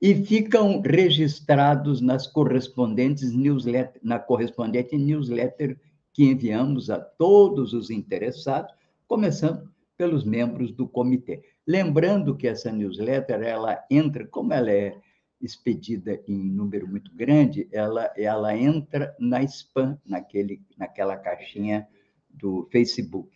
E 0.00 0.14
ficam 0.16 0.80
registrados 0.80 2.00
nas 2.00 2.26
correspondentes 2.26 3.32
newsletter, 3.32 4.00
na 4.02 4.18
correspondente 4.18 4.98
newsletter 4.98 5.78
que 6.12 6.24
enviamos 6.24 6.90
a 6.90 6.98
todos 6.98 7.72
os 7.72 7.88
interessados, 7.88 8.74
começando 9.06 9.70
pelos 9.96 10.24
membros 10.24 10.72
do 10.72 10.88
comitê. 10.88 11.40
Lembrando 11.64 12.36
que 12.36 12.48
essa 12.48 12.72
newsletter, 12.72 13.40
ela 13.42 13.78
entra, 13.88 14.26
como 14.26 14.52
ela 14.52 14.72
é 14.72 14.96
expedida 15.42 16.22
em 16.28 16.38
número 16.38 16.86
muito 16.86 17.12
grande, 17.14 17.68
ela, 17.72 18.12
ela 18.16 18.56
entra 18.56 19.14
na 19.18 19.42
spam, 19.42 19.98
naquele, 20.06 20.62
naquela 20.78 21.16
caixinha 21.16 21.86
do 22.30 22.68
Facebook. 22.70 23.28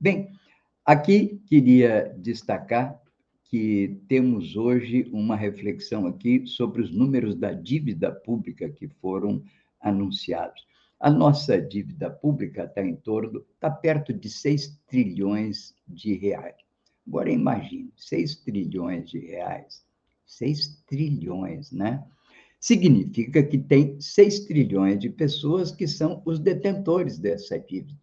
Bem, 0.00 0.32
aqui 0.84 1.40
queria 1.46 2.14
destacar 2.18 2.98
que 3.44 4.00
temos 4.08 4.56
hoje 4.56 5.08
uma 5.12 5.36
reflexão 5.36 6.06
aqui 6.06 6.46
sobre 6.46 6.80
os 6.80 6.90
números 6.90 7.34
da 7.34 7.52
dívida 7.52 8.10
pública 8.10 8.70
que 8.70 8.88
foram 8.88 9.42
anunciados. 9.80 10.64
A 11.00 11.10
nossa 11.10 11.60
dívida 11.60 12.10
pública 12.10 12.64
está 12.64 12.84
em 12.84 12.94
torno, 12.94 13.44
está 13.54 13.70
perto 13.70 14.12
de 14.12 14.30
6 14.30 14.78
trilhões 14.86 15.74
de 15.88 16.14
reais. 16.14 16.56
Agora 17.06 17.30
imagine, 17.30 17.90
6 17.96 18.36
trilhões 18.36 19.10
de 19.10 19.18
reais. 19.18 19.84
6 20.30 20.82
trilhões, 20.86 21.72
né? 21.72 22.04
Significa 22.60 23.42
que 23.42 23.58
tem 23.58 24.00
6 24.00 24.46
trilhões 24.46 24.98
de 24.98 25.10
pessoas 25.10 25.72
que 25.72 25.88
são 25.88 26.22
os 26.24 26.38
detentores 26.38 27.18
dessa 27.18 27.58
dívida. 27.58 27.98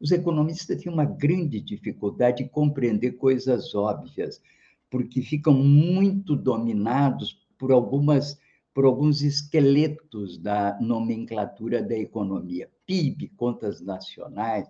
Os 0.00 0.12
economistas 0.12 0.80
têm 0.80 0.92
uma 0.92 1.04
grande 1.04 1.60
dificuldade 1.60 2.44
de 2.44 2.50
compreender 2.50 3.12
coisas 3.12 3.74
óbvias, 3.74 4.40
porque 4.90 5.22
ficam 5.22 5.54
muito 5.54 6.36
dominados 6.36 7.38
por 7.58 7.72
algumas 7.72 8.38
por 8.74 8.86
alguns 8.86 9.20
esqueletos 9.20 10.38
da 10.38 10.78
nomenclatura 10.80 11.82
da 11.82 11.94
economia, 11.94 12.70
PIB, 12.86 13.28
contas 13.36 13.82
nacionais, 13.82 14.66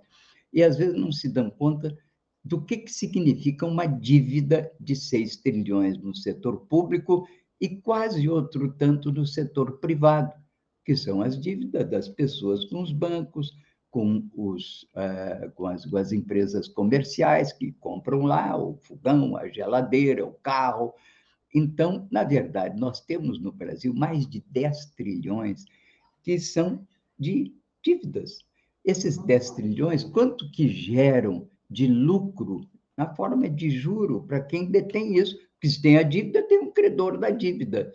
e 0.52 0.60
às 0.60 0.76
vezes 0.76 0.96
não 0.96 1.12
se 1.12 1.28
dão 1.28 1.48
conta 1.48 1.96
do 2.44 2.60
que, 2.60 2.78
que 2.78 2.92
significa 2.92 3.66
uma 3.66 3.86
dívida 3.86 4.70
de 4.80 4.96
6 4.96 5.36
trilhões 5.36 5.98
no 5.98 6.14
setor 6.14 6.66
público 6.66 7.26
e 7.60 7.68
quase 7.68 8.28
outro 8.28 8.72
tanto 8.72 9.12
no 9.12 9.24
setor 9.24 9.78
privado, 9.78 10.32
que 10.84 10.96
são 10.96 11.22
as 11.22 11.40
dívidas 11.40 11.88
das 11.88 12.08
pessoas 12.08 12.64
com 12.64 12.82
os 12.82 12.92
bancos, 12.92 13.56
com, 13.90 14.28
os, 14.34 14.82
uh, 14.94 15.52
com, 15.54 15.66
as, 15.66 15.86
com 15.86 15.96
as 15.96 16.12
empresas 16.12 16.66
comerciais 16.66 17.52
que 17.52 17.72
compram 17.72 18.22
lá 18.22 18.56
o 18.56 18.74
fogão, 18.78 19.36
a 19.36 19.46
geladeira, 19.48 20.26
o 20.26 20.32
carro, 20.32 20.92
então, 21.54 22.08
na 22.10 22.24
verdade, 22.24 22.80
nós 22.80 23.00
temos 23.00 23.38
no 23.38 23.52
Brasil 23.52 23.92
mais 23.92 24.26
de 24.26 24.42
10 24.48 24.86
trilhões 24.96 25.64
que 26.22 26.38
são 26.38 26.86
de 27.18 27.54
dívidas. 27.84 28.38
Esses 28.84 29.18
10 29.18 29.50
trilhões, 29.50 30.02
quanto 30.02 30.50
que 30.50 30.68
geram 30.68 31.48
de 31.72 31.86
lucro 31.86 32.68
na 32.96 33.14
forma 33.14 33.48
de 33.48 33.70
juro 33.70 34.22
para 34.26 34.40
quem 34.40 34.70
detém 34.70 35.16
isso? 35.16 35.36
Porque 35.54 35.70
se 35.70 35.80
tem 35.80 35.96
a 35.96 36.02
dívida, 36.02 36.46
tem 36.46 36.58
um 36.58 36.70
credor 36.70 37.18
da 37.18 37.30
dívida. 37.30 37.92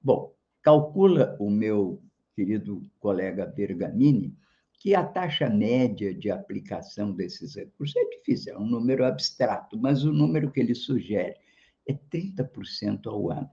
Bom, 0.00 0.34
calcula 0.62 1.36
o 1.38 1.50
meu 1.50 2.02
querido 2.34 2.82
colega 2.98 3.44
Bergamini 3.44 4.34
que 4.82 4.96
a 4.96 5.04
taxa 5.04 5.48
média 5.48 6.12
de 6.12 6.28
aplicação 6.28 7.12
desses 7.12 7.54
recursos 7.54 7.94
é 7.94 8.04
difícil, 8.16 8.54
é 8.54 8.58
um 8.58 8.66
número 8.66 9.04
abstrato, 9.04 9.78
mas 9.78 10.02
o 10.02 10.12
número 10.12 10.50
que 10.50 10.58
ele 10.58 10.74
sugere 10.74 11.36
é 11.88 11.94
30% 11.94 13.06
ao 13.06 13.30
ano. 13.30 13.48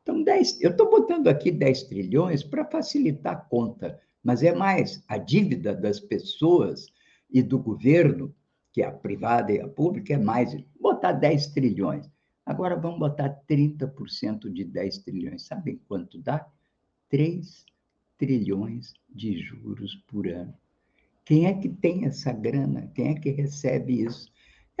Então, 0.00 0.22
10, 0.22 0.62
eu 0.62 0.70
estou 0.70 0.88
botando 0.88 1.28
aqui 1.28 1.50
10 1.50 1.82
trilhões 1.82 2.42
para 2.42 2.64
facilitar 2.64 3.34
a 3.34 3.40
conta, 3.40 4.00
mas 4.24 4.42
é 4.42 4.54
mais. 4.54 5.04
A 5.06 5.18
dívida 5.18 5.74
das 5.74 6.00
pessoas 6.00 6.86
e 7.30 7.42
do 7.42 7.58
governo, 7.58 8.34
que 8.72 8.82
é 8.82 8.86
a 8.86 8.92
privada 8.92 9.52
e 9.52 9.60
a 9.60 9.68
pública, 9.68 10.14
é 10.14 10.18
mais. 10.18 10.56
Botar 10.80 11.12
10 11.12 11.48
trilhões. 11.48 12.08
Agora 12.44 12.76
vamos 12.76 12.98
botar 12.98 13.40
30% 13.48 14.50
de 14.52 14.64
10 14.64 14.98
trilhões. 14.98 15.42
Sabem 15.42 15.80
quanto 15.88 16.18
dá? 16.18 16.46
3 17.08 17.64
trilhões 18.18 18.94
de 19.08 19.38
juros 19.38 19.96
por 20.06 20.28
ano. 20.28 20.54
Quem 21.24 21.46
é 21.46 21.54
que 21.54 21.68
tem 21.68 22.06
essa 22.06 22.32
grana? 22.32 22.90
Quem 22.94 23.08
é 23.08 23.14
que 23.14 23.30
recebe 23.30 24.02
isso? 24.02 24.30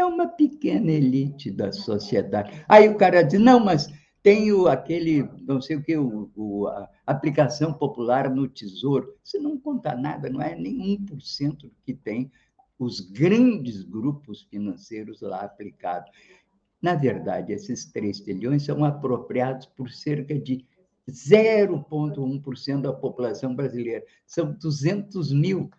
é 0.00 0.04
uma 0.04 0.26
pequena 0.26 0.90
elite 0.90 1.50
da 1.50 1.72
sociedade. 1.72 2.64
Aí 2.68 2.88
o 2.88 2.96
cara 2.96 3.22
diz: 3.22 3.40
não, 3.40 3.60
mas 3.60 3.88
tem 4.22 4.52
o, 4.52 4.66
aquele, 4.66 5.28
não 5.46 5.60
sei 5.60 5.76
o 5.76 5.82
que, 5.82 5.96
o, 5.96 6.30
o, 6.34 6.66
a 6.68 6.88
aplicação 7.06 7.72
popular 7.72 8.30
no 8.30 8.48
Tesouro. 8.48 9.14
Você 9.22 9.38
não 9.38 9.58
conta 9.58 9.94
nada, 9.94 10.28
não 10.28 10.42
é 10.42 10.54
nem 10.54 10.98
1% 10.98 11.70
que 11.84 11.94
tem 11.94 12.30
os 12.80 12.98
grandes 12.98 13.82
grupos 13.82 14.42
financeiros 14.44 15.20
lá 15.20 15.42
aplicados. 15.42 16.10
Na 16.80 16.94
verdade, 16.94 17.52
esses 17.52 17.84
3 17.84 18.20
trilhões 18.20 18.62
são 18.62 18.82
apropriados 18.82 19.66
por 19.66 19.90
cerca 19.90 20.38
de 20.38 20.66
0,1% 21.06 22.80
da 22.80 22.92
população 22.92 23.54
brasileira. 23.54 24.02
São 24.26 24.52
200 24.54 25.30
mil, 25.30 25.70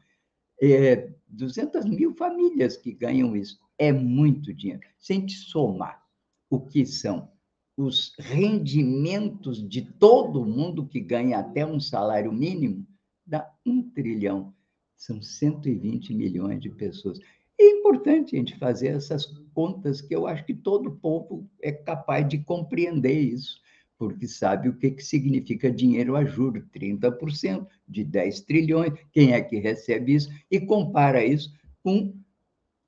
é, 0.61 1.11
200 1.27 1.85
mil 1.85 2.13
famílias 2.13 2.77
que 2.77 2.93
ganham 2.93 3.35
isso 3.35 3.59
é 3.79 3.91
muito 3.91 4.53
dinheiro. 4.53 4.83
Se 4.99 5.13
a 5.13 5.15
gente 5.15 5.33
somar 5.33 6.05
o 6.51 6.59
que 6.59 6.85
são 6.85 7.31
os 7.75 8.13
rendimentos 8.19 9.67
de 9.67 9.81
todo 9.81 10.45
mundo 10.45 10.85
que 10.85 10.99
ganha 10.99 11.39
até 11.39 11.65
um 11.65 11.79
salário 11.79 12.31
mínimo, 12.31 12.85
dá 13.25 13.51
um 13.65 13.81
trilhão. 13.81 14.53
São 15.01 15.19
120 15.19 16.13
milhões 16.13 16.61
de 16.61 16.69
pessoas. 16.69 17.19
É 17.59 17.63
importante 17.63 18.35
a 18.35 18.39
gente 18.39 18.55
fazer 18.59 18.89
essas 18.89 19.25
contas 19.51 19.99
que 19.99 20.15
eu 20.15 20.27
acho 20.27 20.45
que 20.45 20.53
todo 20.53 20.91
povo 20.91 21.49
é 21.59 21.71
capaz 21.71 22.27
de 22.29 22.37
compreender 22.37 23.19
isso, 23.19 23.59
porque 23.97 24.27
sabe 24.27 24.69
o 24.69 24.77
que, 24.77 24.91
que 24.91 25.03
significa 25.03 25.71
dinheiro 25.71 26.15
a 26.15 26.23
juros, 26.23 26.63
30% 26.71 27.67
de 27.87 28.03
10 28.03 28.41
trilhões, 28.41 28.93
quem 29.11 29.33
é 29.33 29.41
que 29.41 29.57
recebe 29.57 30.13
isso, 30.13 30.29
e 30.51 30.59
compara 30.59 31.25
isso 31.25 31.51
com 31.83 32.13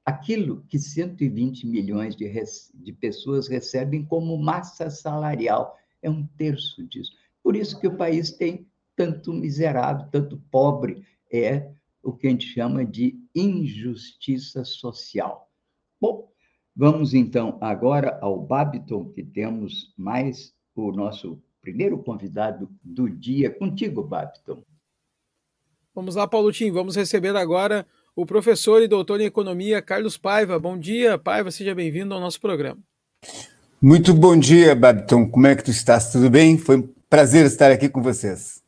aquilo 0.06 0.63
que 0.69 0.78
120 0.78 1.65
milhões 1.65 2.15
de, 2.15 2.32
de 2.76 2.93
pessoas 2.93 3.47
recebem 3.47 4.06
como 4.06 4.38
massa 4.38 4.88
salarial. 4.91 5.76
É 5.99 6.12
um 6.12 6.28
terço 6.38 6.86
disso. 6.86 7.12
Por 7.41 7.56
isso 7.56 7.80
que 7.80 7.88
o 7.88 7.97
país 7.97 8.30
tem 8.32 8.67
tanto 8.95 9.34
miserável, 9.34 10.08
tanto 10.12 10.38
pobre. 10.52 11.04
É 11.32 11.72
o 12.03 12.11
que 12.11 12.27
a 12.27 12.29
gente 12.29 12.45
chama 12.45 12.85
de 12.85 13.17
injustiça 13.33 14.65
social. 14.65 15.49
Bom, 15.99 16.29
vamos 16.75 17.13
então 17.13 17.57
agora 17.61 18.19
ao 18.21 18.37
Babiton, 18.37 19.09
que 19.11 19.23
temos 19.23 19.93
mais 19.97 20.53
o 20.75 20.91
nosso 20.91 21.41
primeiro 21.61 21.97
convidado 21.97 22.69
do 22.83 23.09
dia. 23.09 23.49
Contigo, 23.49 24.03
Babiton. 24.03 24.61
Vamos 25.95 26.15
lá, 26.15 26.27
Paulo 26.27 26.51
Tim, 26.51 26.71
vamos 26.71 26.95
receber 26.95 27.35
agora 27.35 27.85
o 28.15 28.25
professor 28.25 28.81
e 28.81 28.87
doutor 28.87 29.21
em 29.21 29.25
economia 29.25 29.81
Carlos 29.81 30.17
Paiva. 30.17 30.59
Bom 30.59 30.77
dia, 30.77 31.17
Paiva, 31.17 31.51
seja 31.51 31.73
bem-vindo 31.73 32.13
ao 32.13 32.19
nosso 32.19 32.41
programa. 32.41 32.79
Muito 33.81 34.13
bom 34.13 34.37
dia, 34.37 34.75
Babiton. 34.75 35.29
Como 35.29 35.47
é 35.47 35.55
que 35.55 35.63
tu 35.63 35.71
estás? 35.71 36.11
Tudo 36.11 36.29
bem? 36.29 36.57
Foi 36.57 36.77
um 36.77 36.93
prazer 37.09 37.45
estar 37.45 37.71
aqui 37.71 37.87
com 37.87 38.01
vocês. 38.01 38.61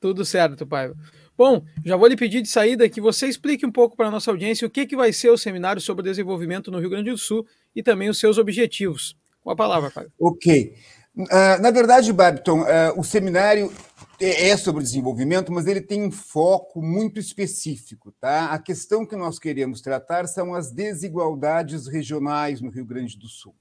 Tudo 0.00 0.24
certo, 0.24 0.66
Paiva. 0.66 0.94
Bom, 1.38 1.62
já 1.84 1.96
vou 1.96 2.08
lhe 2.08 2.16
pedir 2.16 2.42
de 2.42 2.48
saída 2.48 2.88
que 2.88 3.00
você 3.00 3.28
explique 3.28 3.64
um 3.64 3.70
pouco 3.70 3.96
para 3.96 4.08
a 4.08 4.10
nossa 4.10 4.28
audiência 4.28 4.66
o 4.66 4.70
que, 4.70 4.84
que 4.84 4.96
vai 4.96 5.12
ser 5.12 5.30
o 5.30 5.38
seminário 5.38 5.80
sobre 5.80 6.02
desenvolvimento 6.02 6.68
no 6.68 6.80
Rio 6.80 6.90
Grande 6.90 7.12
do 7.12 7.16
Sul 7.16 7.46
e 7.76 7.80
também 7.80 8.08
os 8.08 8.18
seus 8.18 8.38
objetivos. 8.38 9.16
Com 9.40 9.48
a 9.52 9.54
palavra, 9.54 9.88
Fábio. 9.88 10.10
Ok. 10.18 10.74
Uh, 11.16 11.62
na 11.62 11.70
verdade, 11.70 12.12
Babton, 12.12 12.62
uh, 12.62 12.98
o 12.98 13.04
seminário 13.04 13.72
é, 14.20 14.48
é 14.48 14.56
sobre 14.56 14.82
desenvolvimento, 14.82 15.52
mas 15.52 15.68
ele 15.68 15.80
tem 15.80 16.02
um 16.02 16.10
foco 16.10 16.82
muito 16.82 17.20
específico. 17.20 18.12
Tá? 18.20 18.46
A 18.46 18.58
questão 18.58 19.06
que 19.06 19.14
nós 19.14 19.38
queremos 19.38 19.80
tratar 19.80 20.26
são 20.26 20.56
as 20.56 20.72
desigualdades 20.72 21.86
regionais 21.86 22.60
no 22.60 22.68
Rio 22.68 22.84
Grande 22.84 23.16
do 23.16 23.28
Sul. 23.28 23.54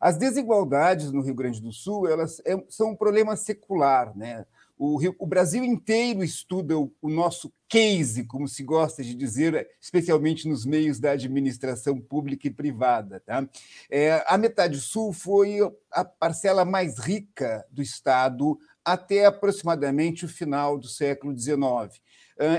As 0.00 0.16
desigualdades 0.16 1.12
no 1.12 1.22
Rio 1.22 1.36
Grande 1.36 1.62
do 1.62 1.70
Sul 1.70 2.08
elas 2.08 2.42
é, 2.44 2.60
são 2.68 2.90
um 2.90 2.96
problema 2.96 3.36
secular, 3.36 4.12
né? 4.16 4.44
O, 4.84 4.96
Rio, 4.96 5.14
o 5.16 5.28
Brasil 5.28 5.62
inteiro 5.62 6.24
estuda 6.24 6.76
o, 6.76 6.92
o, 7.00 7.08
nosso 7.08 7.52
case, 7.68 8.24
como 8.24 8.48
se 8.48 8.64
gosta 8.64 9.00
de 9.00 9.14
dizer, 9.14 9.68
especialmente 9.80 10.48
nos 10.48 10.66
meios 10.66 10.98
da 10.98 11.12
administração 11.12 12.00
pública 12.00 12.48
e 12.48 12.50
privada. 12.50 13.20
Tá? 13.20 13.48
É, 13.88 14.24
a 14.26 14.36
metade 14.36 14.80
sul 14.80 15.12
foi 15.12 15.58
a 15.88 16.04
parcela 16.04 16.64
mais 16.64 16.98
rica 16.98 17.64
do 17.70 17.80
Estado 17.80 18.58
até 18.84 19.24
aproximadamente 19.24 20.24
o 20.24 20.28
final 20.28 20.76
do 20.76 20.88
século 20.88 21.32
XIX. 21.38 21.62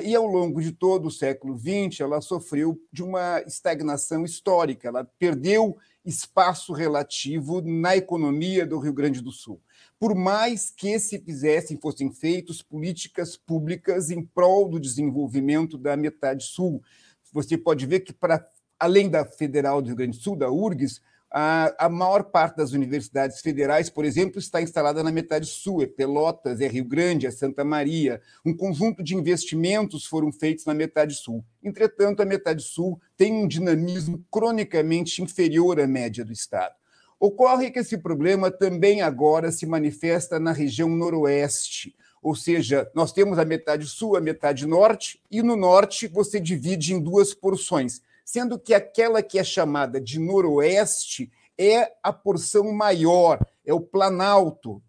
E 0.05 0.15
ao 0.15 0.25
longo 0.25 0.62
de 0.62 0.71
todo 0.71 1.07
o 1.07 1.12
século 1.12 1.57
XX, 1.57 1.99
ela 1.99 2.21
sofreu 2.21 2.79
de 2.89 3.03
uma 3.03 3.41
estagnação 3.41 4.23
histórica, 4.23 4.88
ela 4.88 5.03
perdeu 5.19 5.77
espaço 6.06 6.74
relativo 6.74 7.62
na 7.62 7.96
economia 7.96 8.66
do 8.66 8.80
Rio 8.80 8.94
Grande 8.94 9.22
do 9.22 9.32
Sul 9.32 9.62
por 10.04 10.16
mais 10.16 10.70
que 10.70 11.00
se 11.00 11.18
fizessem, 11.18 11.80
fossem 11.80 12.12
feitas 12.12 12.62
políticas 12.62 13.38
públicas 13.38 14.12
em 14.12 14.22
prol 14.22 14.68
do 14.68 14.78
desenvolvimento 14.78 15.78
da 15.78 15.96
metade 15.96 16.44
sul. 16.44 16.84
Você 17.32 17.58
pode 17.58 17.86
ver 17.86 18.02
que, 18.02 18.12
para 18.12 18.46
além 18.78 19.10
da 19.10 19.24
Federal 19.24 19.82
do 19.82 19.88
Rio 19.88 19.96
Grande 19.96 20.18
do 20.18 20.22
Sul, 20.22 20.36
da 20.36 20.52
URGS, 20.52 21.02
a, 21.36 21.88
a 21.88 21.89
maior 21.89 22.26
parte 22.26 22.58
das 22.58 22.74
universidades 22.74 23.41
federais, 23.41 23.89
por 23.89 24.06
exemplo, 24.06 24.38
está 24.38 24.62
instalada 24.62 25.02
na 25.02 25.12
metade 25.12 25.48
sul, 25.48 25.82
é 25.82 25.88
Pelotas, 25.88 26.62
é 26.62 26.67
Rio 26.67 26.86
Grande, 26.86 27.26
é 27.26 27.32
Santa 27.32 27.63
Maria. 27.63 28.22
Um 28.46 28.56
conjunto 28.56 29.02
de 29.02 29.15
investimentos 29.15 30.06
foram 30.06 30.32
feitos 30.32 30.65
na 30.65 30.76
metade 30.76 31.15
sul. 31.15 31.43
Entretanto, 31.63 32.22
a 32.22 32.26
metade 32.26 32.62
sul 32.62 33.02
tem 33.17 33.34
um 33.34 33.48
dinamismo 33.48 34.24
cronicamente 34.30 35.24
inferior 35.24 35.80
à 35.80 35.88
média 35.88 36.24
do 36.24 36.32
Estado. 36.32 36.76
Ocorre 37.19 37.72
que 37.72 37.80
esse 37.80 37.98
problema 37.98 38.52
também 38.52 39.02
agora 39.02 39.52
se 39.52 39.65
manifesta 39.65 40.39
na 40.39 40.52
região 40.52 40.88
noroeste, 40.88 41.96
ou 42.22 42.36
seja, 42.36 42.89
nós 42.93 43.12
temos 43.12 43.39
a 43.39 43.46
metade 43.46 43.88
sul, 43.88 44.15
a 44.15 44.22
metade 44.22 44.67
norte, 44.67 45.19
e 45.32 45.41
no 45.41 45.56
norte 45.56 46.08
você 46.08 46.39
divide 46.39 46.93
em 46.93 47.00
duas 47.00 47.34
porções, 47.34 48.02
sendo 48.23 48.59
que 48.59 48.73
aquela 48.73 49.21
que 49.21 49.39
é 49.39 49.43
chamada 49.43 49.99
de 49.99 50.19
noroeste 50.19 51.31
é 51.57 51.93
a 52.01 52.12
porção 52.12 52.71
maior, 52.71 53.45
é 53.65 53.73
o 53.73 53.81
planalto, 53.81 54.81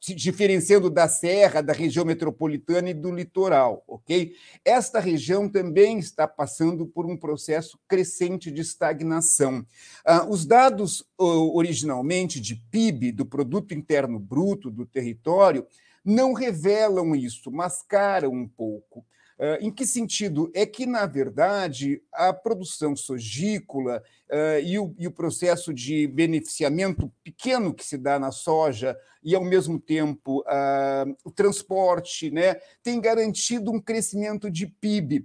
se 0.00 0.14
diferenciando 0.14 0.88
da 0.88 1.08
serra, 1.08 1.60
da 1.60 1.72
região 1.72 2.04
metropolitana 2.04 2.90
e 2.90 2.94
do 2.94 3.10
litoral, 3.10 3.82
ok? 3.86 4.32
Esta 4.64 5.00
região 5.00 5.48
também 5.48 5.98
está 5.98 6.26
passando 6.26 6.86
por 6.86 7.04
um 7.04 7.16
processo 7.16 7.78
crescente 7.88 8.50
de 8.50 8.60
estagnação. 8.60 9.66
Ah, 10.04 10.24
os 10.28 10.46
dados 10.46 11.04
originalmente 11.18 12.40
de 12.40 12.54
PIB, 12.54 13.12
do 13.12 13.26
Produto 13.26 13.74
Interno 13.74 14.18
Bruto 14.18 14.70
do 14.70 14.86
território, 14.86 15.66
não 16.04 16.32
revelam 16.32 17.14
isso, 17.14 17.50
mascaram 17.50 18.32
um 18.32 18.48
pouco. 18.48 19.04
Uh, 19.38 19.64
em 19.64 19.70
que 19.70 19.86
sentido? 19.86 20.50
É 20.52 20.66
que, 20.66 20.84
na 20.84 21.06
verdade, 21.06 22.02
a 22.12 22.32
produção 22.32 22.96
sogícola 22.96 24.02
uh, 24.28 24.60
e, 24.64 24.76
o, 24.80 24.92
e, 24.98 25.06
o, 25.06 25.12
processo 25.12 25.72
de 25.72 26.08
beneficiamento 26.08 27.12
pequeno 27.22 27.72
que 27.72 27.84
se 27.84 27.96
dá 27.96 28.18
na 28.18 28.32
soja 28.32 28.98
e, 29.22 29.36
ao 29.36 29.44
mesmo 29.44 29.78
tempo, 29.78 30.40
uh, 30.40 31.16
o 31.24 31.30
transporte, 31.30 32.32
né, 32.32 32.56
tem 32.82 33.00
garantido 33.00 33.70
um 33.70 33.80
crescimento 33.80 34.50
de 34.50 34.66
PIB. 34.66 35.24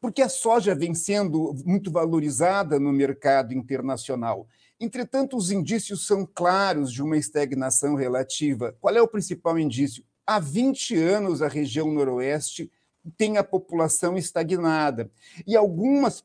porque 0.00 0.22
a 0.22 0.28
soja 0.28 0.72
vem 0.72 0.94
sendo 0.94 1.52
muito 1.64 1.90
valorizada 1.90 2.78
no 2.78 2.92
mercado 2.92 3.52
internacional. 3.52 4.46
Entretanto, 4.78 5.36
os 5.36 5.50
indícios 5.50 6.06
são 6.06 6.24
claros 6.24 6.92
de 6.92 7.02
uma 7.02 7.16
estagnação 7.16 7.96
relativa. 7.96 8.76
Qual 8.80 8.94
é 8.94 9.02
o 9.02 9.08
principal 9.08 9.58
indício? 9.58 10.04
Há 10.26 10.38
20 10.38 10.96
anos, 10.96 11.40
a 11.40 11.48
região 11.48 11.90
noroeste 11.90 12.70
tem 13.16 13.36
a 13.38 13.44
população 13.44 14.16
estagnada. 14.16 15.10
E 15.46 15.56
algumas, 15.56 16.24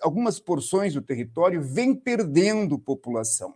algumas 0.00 0.38
porções 0.38 0.94
do 0.94 1.02
território 1.02 1.62
vêm 1.62 1.94
perdendo 1.94 2.78
população. 2.78 3.54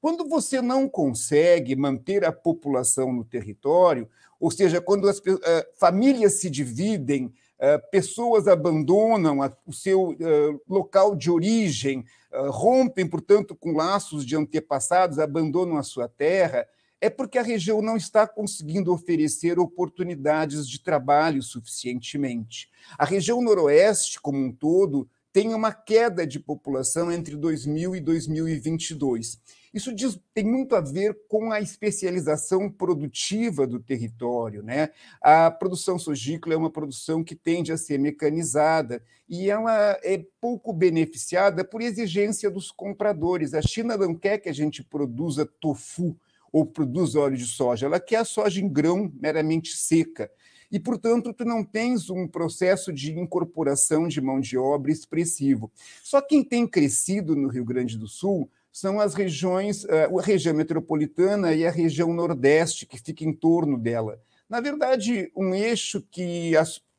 Quando 0.00 0.28
você 0.28 0.60
não 0.62 0.88
consegue 0.88 1.74
manter 1.74 2.24
a 2.24 2.30
população 2.30 3.12
no 3.12 3.24
território, 3.24 4.08
ou 4.38 4.50
seja, 4.50 4.80
quando 4.80 5.08
as 5.08 5.18
uh, 5.18 5.42
famílias 5.78 6.34
se 6.34 6.50
dividem, 6.50 7.26
uh, 7.26 7.90
pessoas 7.90 8.46
abandonam 8.46 9.42
a, 9.42 9.50
o 9.66 9.72
seu 9.72 10.10
uh, 10.10 10.60
local 10.68 11.16
de 11.16 11.30
origem, 11.30 12.04
rompem, 12.50 13.08
portanto, 13.08 13.56
com 13.56 13.72
laços 13.72 14.26
de 14.26 14.36
antepassados, 14.36 15.18
abandonam 15.18 15.78
a 15.78 15.82
sua 15.82 16.06
terra, 16.06 16.68
é 17.00 17.10
porque 17.10 17.38
a 17.38 17.42
região 17.42 17.82
não 17.82 17.96
está 17.96 18.26
conseguindo 18.26 18.92
oferecer 18.92 19.58
oportunidades 19.58 20.68
de 20.68 20.80
trabalho 20.80 21.42
suficientemente. 21.42 22.70
A 22.98 23.04
região 23.04 23.42
noroeste, 23.42 24.20
como 24.20 24.38
um 24.38 24.52
todo, 24.52 25.08
tem 25.32 25.54
uma 25.54 25.70
queda 25.70 26.26
de 26.26 26.40
população 26.40 27.12
entre 27.12 27.36
2000 27.36 27.96
e 27.96 28.00
2022. 28.00 29.38
Isso 29.76 29.94
diz, 29.94 30.18
tem 30.32 30.42
muito 30.42 30.74
a 30.74 30.80
ver 30.80 31.14
com 31.28 31.52
a 31.52 31.60
especialização 31.60 32.70
produtiva 32.70 33.66
do 33.66 33.78
território. 33.78 34.62
Né? 34.62 34.88
A 35.20 35.50
produção 35.50 35.98
sogícola 35.98 36.54
é 36.54 36.56
uma 36.56 36.70
produção 36.70 37.22
que 37.22 37.34
tende 37.34 37.70
a 37.70 37.76
ser 37.76 37.98
mecanizada 37.98 39.02
e 39.28 39.50
ela 39.50 39.98
é 40.02 40.24
pouco 40.40 40.72
beneficiada 40.72 41.62
por 41.62 41.82
exigência 41.82 42.50
dos 42.50 42.70
compradores. 42.70 43.52
A 43.52 43.60
China 43.60 43.98
não 43.98 44.14
quer 44.14 44.38
que 44.38 44.48
a 44.48 44.54
gente 44.54 44.82
produza 44.82 45.44
tofu, 45.60 46.16
ou 46.52 46.64
produz 46.64 47.14
óleo 47.14 47.36
de 47.36 47.46
soja, 47.46 47.86
ela 47.86 48.00
quer 48.00 48.16
a 48.16 48.24
soja 48.24 48.60
em 48.60 48.68
grão 48.68 49.12
meramente 49.20 49.76
seca. 49.76 50.30
E, 50.70 50.80
portanto, 50.80 51.32
tu 51.32 51.44
não 51.44 51.62
tens 51.62 52.10
um 52.10 52.26
processo 52.26 52.92
de 52.92 53.12
incorporação 53.12 54.08
de 54.08 54.20
mão 54.20 54.40
de 54.40 54.58
obra 54.58 54.90
expressivo. 54.90 55.70
Só 56.02 56.20
quem 56.20 56.42
tem 56.42 56.66
crescido 56.66 57.36
no 57.36 57.48
Rio 57.48 57.64
Grande 57.64 57.96
do 57.96 58.08
Sul 58.08 58.50
são 58.72 59.00
as 59.00 59.14
regiões, 59.14 59.84
eh, 59.86 60.04
a 60.04 60.22
região 60.22 60.54
metropolitana 60.54 61.54
e 61.54 61.64
a 61.64 61.70
região 61.70 62.12
nordeste, 62.12 62.84
que 62.84 62.98
fica 62.98 63.24
em 63.24 63.32
torno 63.32 63.78
dela. 63.78 64.20
Na 64.48 64.60
verdade, 64.60 65.30
um 65.34 65.54
eixo 65.54 66.04
que 66.10 66.52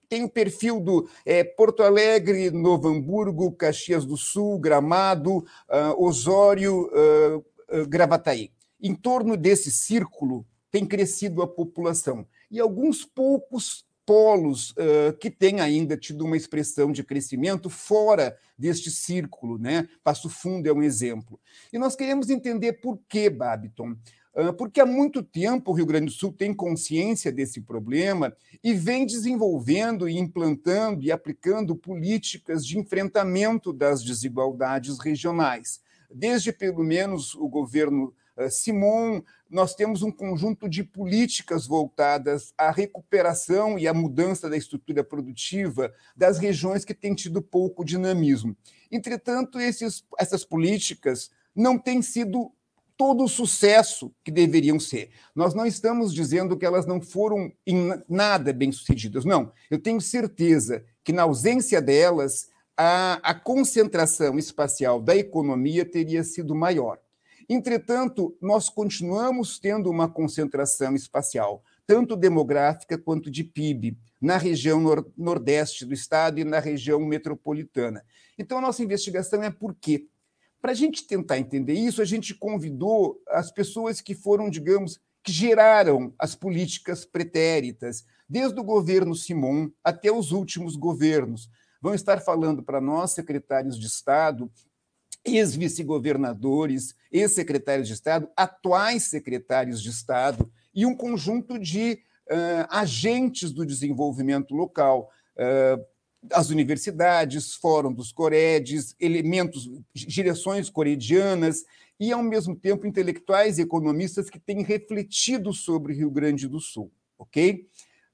tem 0.09 0.23
o 0.23 0.29
perfil 0.29 0.79
do 0.79 1.07
é, 1.25 1.43
Porto 1.43 1.83
Alegre, 1.83 2.49
Novo 2.49 2.87
Hamburgo, 2.87 3.51
Caxias 3.51 4.05
do 4.05 4.17
Sul, 4.17 4.57
Gramado, 4.57 5.37
uh, 5.37 5.45
Osório, 5.97 6.89
uh, 6.93 7.37
uh, 7.37 7.87
Gravataí. 7.87 8.51
Em 8.81 8.93
torno 8.93 9.35
desse 9.35 9.71
círculo 9.71 10.45
tem 10.69 10.85
crescido 10.85 11.41
a 11.41 11.47
população. 11.47 12.27
E 12.51 12.59
alguns 12.59 13.03
poucos 13.03 13.85
polos 14.05 14.71
uh, 14.71 15.17
que 15.19 15.29
têm 15.29 15.59
ainda 15.59 15.97
tido 15.97 16.23
uma 16.23 16.37
expressão 16.37 16.91
de 16.91 17.03
crescimento 17.03 17.69
fora 17.69 18.37
deste 18.57 18.89
círculo, 18.89 19.57
né? 19.57 19.87
Passo 20.03 20.29
Fundo 20.29 20.67
é 20.67 20.73
um 20.73 20.81
exemplo. 20.81 21.39
E 21.73 21.77
nós 21.77 21.95
queremos 21.95 22.29
entender 22.29 22.73
por 22.73 22.99
que, 23.09 23.29
Babiton. 23.29 23.95
Porque 24.55 24.79
há 24.79 24.85
muito 24.85 25.23
tempo 25.23 25.71
o 25.71 25.73
Rio 25.73 25.87
Grande 25.87 26.05
do 26.05 26.11
Sul 26.11 26.31
tem 26.31 26.53
consciência 26.53 27.31
desse 27.31 27.59
problema 27.59 28.31
e 28.63 28.71
vem 28.71 29.03
desenvolvendo 29.03 30.07
e 30.07 30.15
implantando 30.15 31.03
e 31.03 31.11
aplicando 31.11 31.75
políticas 31.75 32.63
de 32.63 32.77
enfrentamento 32.77 33.73
das 33.73 34.03
desigualdades 34.03 34.99
regionais. 34.99 35.81
Desde 36.13 36.53
pelo 36.53 36.83
menos 36.83 37.33
o 37.33 37.49
governo 37.49 38.13
Simon, 38.49 39.21
nós 39.49 39.73
temos 39.73 40.03
um 40.03 40.11
conjunto 40.11 40.69
de 40.69 40.83
políticas 40.83 41.65
voltadas 41.65 42.53
à 42.57 42.69
recuperação 42.69 43.79
e 43.79 43.87
à 43.87 43.93
mudança 43.93 44.49
da 44.49 44.57
estrutura 44.57 45.03
produtiva 45.03 45.93
das 46.15 46.37
regiões 46.37 46.85
que 46.85 46.93
têm 46.93 47.15
tido 47.15 47.41
pouco 47.41 47.83
dinamismo. 47.83 48.55
Entretanto, 48.91 49.59
esses, 49.59 50.03
essas 50.19 50.45
políticas 50.45 51.31
não 51.55 51.77
têm 51.77 52.01
sido 52.01 52.51
todo 52.97 53.23
o 53.23 53.29
sucesso 53.29 54.11
que 54.23 54.31
deveriam 54.31 54.79
ser. 54.79 55.11
Nós 55.35 55.53
não 55.53 55.65
estamos 55.65 56.13
dizendo 56.13 56.57
que 56.57 56.65
elas 56.65 56.85
não 56.85 56.99
foram 56.99 57.51
em 57.65 57.93
nada 58.09 58.51
bem-sucedidas, 58.51 59.23
não. 59.23 59.51
Eu 59.69 59.79
tenho 59.79 60.01
certeza 60.01 60.83
que, 61.03 61.13
na 61.13 61.23
ausência 61.23 61.79
delas, 61.79 62.49
a, 62.75 63.19
a 63.23 63.33
concentração 63.33 64.37
espacial 64.37 64.99
da 64.99 65.15
economia 65.15 65.85
teria 65.85 66.23
sido 66.23 66.55
maior. 66.55 66.99
Entretanto, 67.49 68.35
nós 68.41 68.69
continuamos 68.69 69.57
tendo 69.57 69.89
uma 69.89 70.09
concentração 70.09 70.93
espacial, 70.95 71.63
tanto 71.85 72.17
demográfica 72.17 72.97
quanto 72.97 73.31
de 73.31 73.43
PIB, 73.43 73.97
na 74.19 74.37
região 74.37 74.81
nor 74.81 75.09
nordeste 75.17 75.85
do 75.85 75.93
estado 75.93 76.39
e 76.39 76.43
na 76.43 76.59
região 76.59 76.99
metropolitana. 76.99 78.03
Então, 78.37 78.57
a 78.57 78.61
nossa 78.61 78.83
investigação 78.83 79.41
é 79.41 79.49
por 79.49 79.73
quê? 79.73 80.07
Para 80.61 80.71
a 80.71 80.75
gente 80.75 81.07
tentar 81.07 81.37
entender 81.37 81.73
isso, 81.73 82.01
a 82.01 82.05
gente 82.05 82.33
convidou 82.33 83.21
as 83.29 83.51
pessoas 83.51 84.01
que 84.01 84.13
foram, 84.13 84.49
digamos, 84.49 84.99
que 85.23 85.31
geraram 85.31 86.13
as 86.19 86.35
políticas 86.35 87.05
pretéritas, 87.05 88.05
desde 88.27 88.59
o 88.59 88.63
governo 88.63 89.15
Simon 89.15 89.69
até 89.83 90.11
os 90.11 90.31
últimos 90.31 90.75
governos. 90.75 91.49
Vão 91.81 91.93
estar 91.93 92.19
falando 92.19 92.63
para 92.63 92.81
nós, 92.81 93.11
secretários 93.11 93.79
de 93.79 93.85
Estado, 93.85 94.51
ex-vice-governadores, 95.27 96.95
ex-secretários 97.11 97.87
de 97.87 97.93
Estado, 97.93 98.29
atuais 98.35 99.03
secretários 99.03 99.81
de 99.81 99.89
Estado 99.89 100.49
e 100.73 100.85
um 100.85 100.95
conjunto 100.95 101.59
de 101.59 101.99
uh, 102.29 102.67
agentes 102.69 103.51
do 103.51 103.65
desenvolvimento 103.65 104.55
local, 104.55 105.11
uh, 105.37 105.83
as 106.31 106.49
universidades, 106.49 107.53
Fórum 107.55 107.93
dos 107.93 108.11
Coredes, 108.11 108.95
elementos, 108.99 109.69
direções 109.93 110.69
coredianas 110.69 111.63
e, 111.99 112.11
ao 112.11 112.23
mesmo 112.23 112.55
tempo, 112.55 112.87
intelectuais 112.87 113.57
e 113.57 113.61
economistas 113.61 114.29
que 114.29 114.39
têm 114.39 114.63
refletido 114.63 115.53
sobre 115.53 115.93
Rio 115.93 116.11
Grande 116.11 116.47
do 116.47 116.59
Sul, 116.59 116.91
ok? 117.17 117.67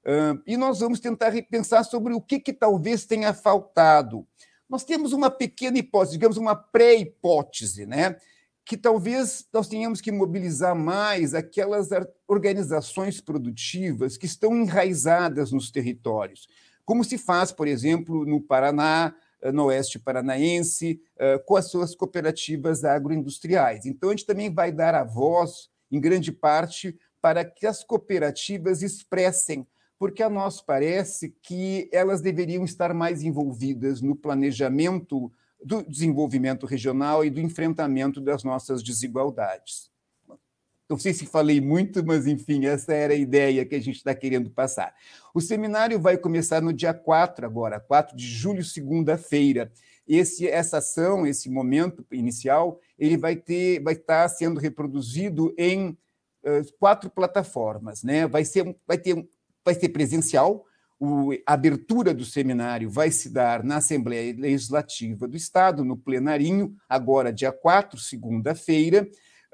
Uh, 0.04 0.40
e 0.46 0.56
nós 0.56 0.80
vamos 0.80 1.00
tentar 1.00 1.30
repensar 1.30 1.82
sobre 1.84 2.12
o 2.12 2.20
que, 2.20 2.38
que 2.38 2.52
talvez 2.52 3.06
tenha 3.06 3.32
faltado. 3.32 4.26
Nós 4.68 4.84
temos 4.84 5.12
uma 5.12 5.30
pequena 5.30 5.78
hipótese, 5.78 6.12
digamos, 6.12 6.36
uma 6.36 6.54
pré-hipótese, 6.54 7.86
né? 7.86 8.16
que 8.64 8.76
talvez 8.76 9.46
nós 9.52 9.68
tenhamos 9.68 10.00
que 10.00 10.10
mobilizar 10.10 10.74
mais 10.74 11.34
aquelas 11.34 11.90
organizações 12.26 13.20
produtivas 13.20 14.16
que 14.16 14.26
estão 14.26 14.56
enraizadas 14.56 15.52
nos 15.52 15.70
territórios, 15.70 16.48
como 16.84 17.04
se 17.04 17.18
faz, 17.18 17.52
por 17.52 17.68
exemplo, 17.68 18.24
no 18.24 18.40
Paraná, 18.40 19.14
eh, 19.42 19.52
no 19.52 19.66
oeste 19.66 19.98
paranaense, 19.98 21.00
eh, 21.18 21.38
com 21.38 21.56
as 21.56 21.70
suas 21.70 21.94
cooperativas 21.94 22.84
agroindustriais. 22.84 23.84
Então, 23.84 24.08
a 24.08 24.12
gente 24.12 24.26
também 24.26 24.52
vai 24.52 24.72
dar 24.72 24.94
a 24.94 25.04
voz, 25.04 25.68
em 25.90 26.00
grande 26.00 26.32
parte, 26.32 26.98
para 27.20 27.44
que 27.44 27.66
as 27.66 27.84
cooperativas 27.84 28.82
expressem, 28.82 29.66
porque 30.04 30.22
a 30.22 30.28
nós 30.28 30.60
parece 30.60 31.34
que 31.40 31.88
elas 31.90 32.20
deveriam 32.20 32.62
estar 32.62 32.92
mais 32.92 33.22
envolvidas 33.22 34.02
no 34.02 34.14
planejamento 34.14 35.32
do 35.64 35.82
desenvolvimento 35.82 36.66
regional 36.66 37.24
e 37.24 37.30
do 37.30 37.40
enfrentamento 37.40 38.20
das 38.20 38.44
nossas 38.44 38.82
desigualdades. 38.82 39.90
Não 40.90 40.98
sei 40.98 41.14
se 41.14 41.24
falei 41.24 41.58
muito, 41.58 42.04
mas 42.04 42.26
enfim, 42.26 42.66
essa 42.66 42.92
era 42.92 43.14
a 43.14 43.16
ideia 43.16 43.64
que 43.64 43.74
a 43.74 43.80
gente 43.80 43.96
está 43.96 44.14
querendo 44.14 44.50
passar. 44.50 44.94
O 45.32 45.40
seminário 45.40 45.98
vai 45.98 46.18
começar 46.18 46.60
no 46.60 46.70
dia 46.70 46.92
4 46.92 47.46
agora, 47.46 47.80
4 47.80 48.14
de 48.14 48.26
julho, 48.26 48.62
segunda-feira. 48.62 49.72
Esse, 50.06 50.46
essa 50.46 50.76
ação, 50.76 51.26
esse 51.26 51.48
momento 51.48 52.04
inicial, 52.12 52.78
ele 52.98 53.16
vai 53.16 53.36
ter, 53.36 53.82
vai 53.82 53.94
estar 53.94 54.28
sendo 54.28 54.60
reproduzido 54.60 55.54
em 55.56 55.96
uh, 56.44 56.72
quatro 56.78 57.08
plataformas, 57.08 58.02
né? 58.02 58.26
Vai 58.26 58.44
ser, 58.44 58.76
vai 58.86 58.98
ter, 58.98 59.26
vai 59.64 59.74
ser 59.74 59.88
presencial, 59.88 60.64
o, 60.98 61.32
a 61.46 61.54
abertura 61.54 62.14
do 62.14 62.24
seminário 62.24 62.88
vai 62.88 63.10
se 63.10 63.28
dar 63.28 63.64
na 63.64 63.76
Assembleia 63.76 64.34
Legislativa 64.36 65.26
do 65.26 65.36
Estado, 65.36 65.84
no 65.84 65.96
plenarinho, 65.96 66.74
agora 66.88 67.32
dia 67.32 67.50
4, 67.50 67.98
segunda-feira, 67.98 69.02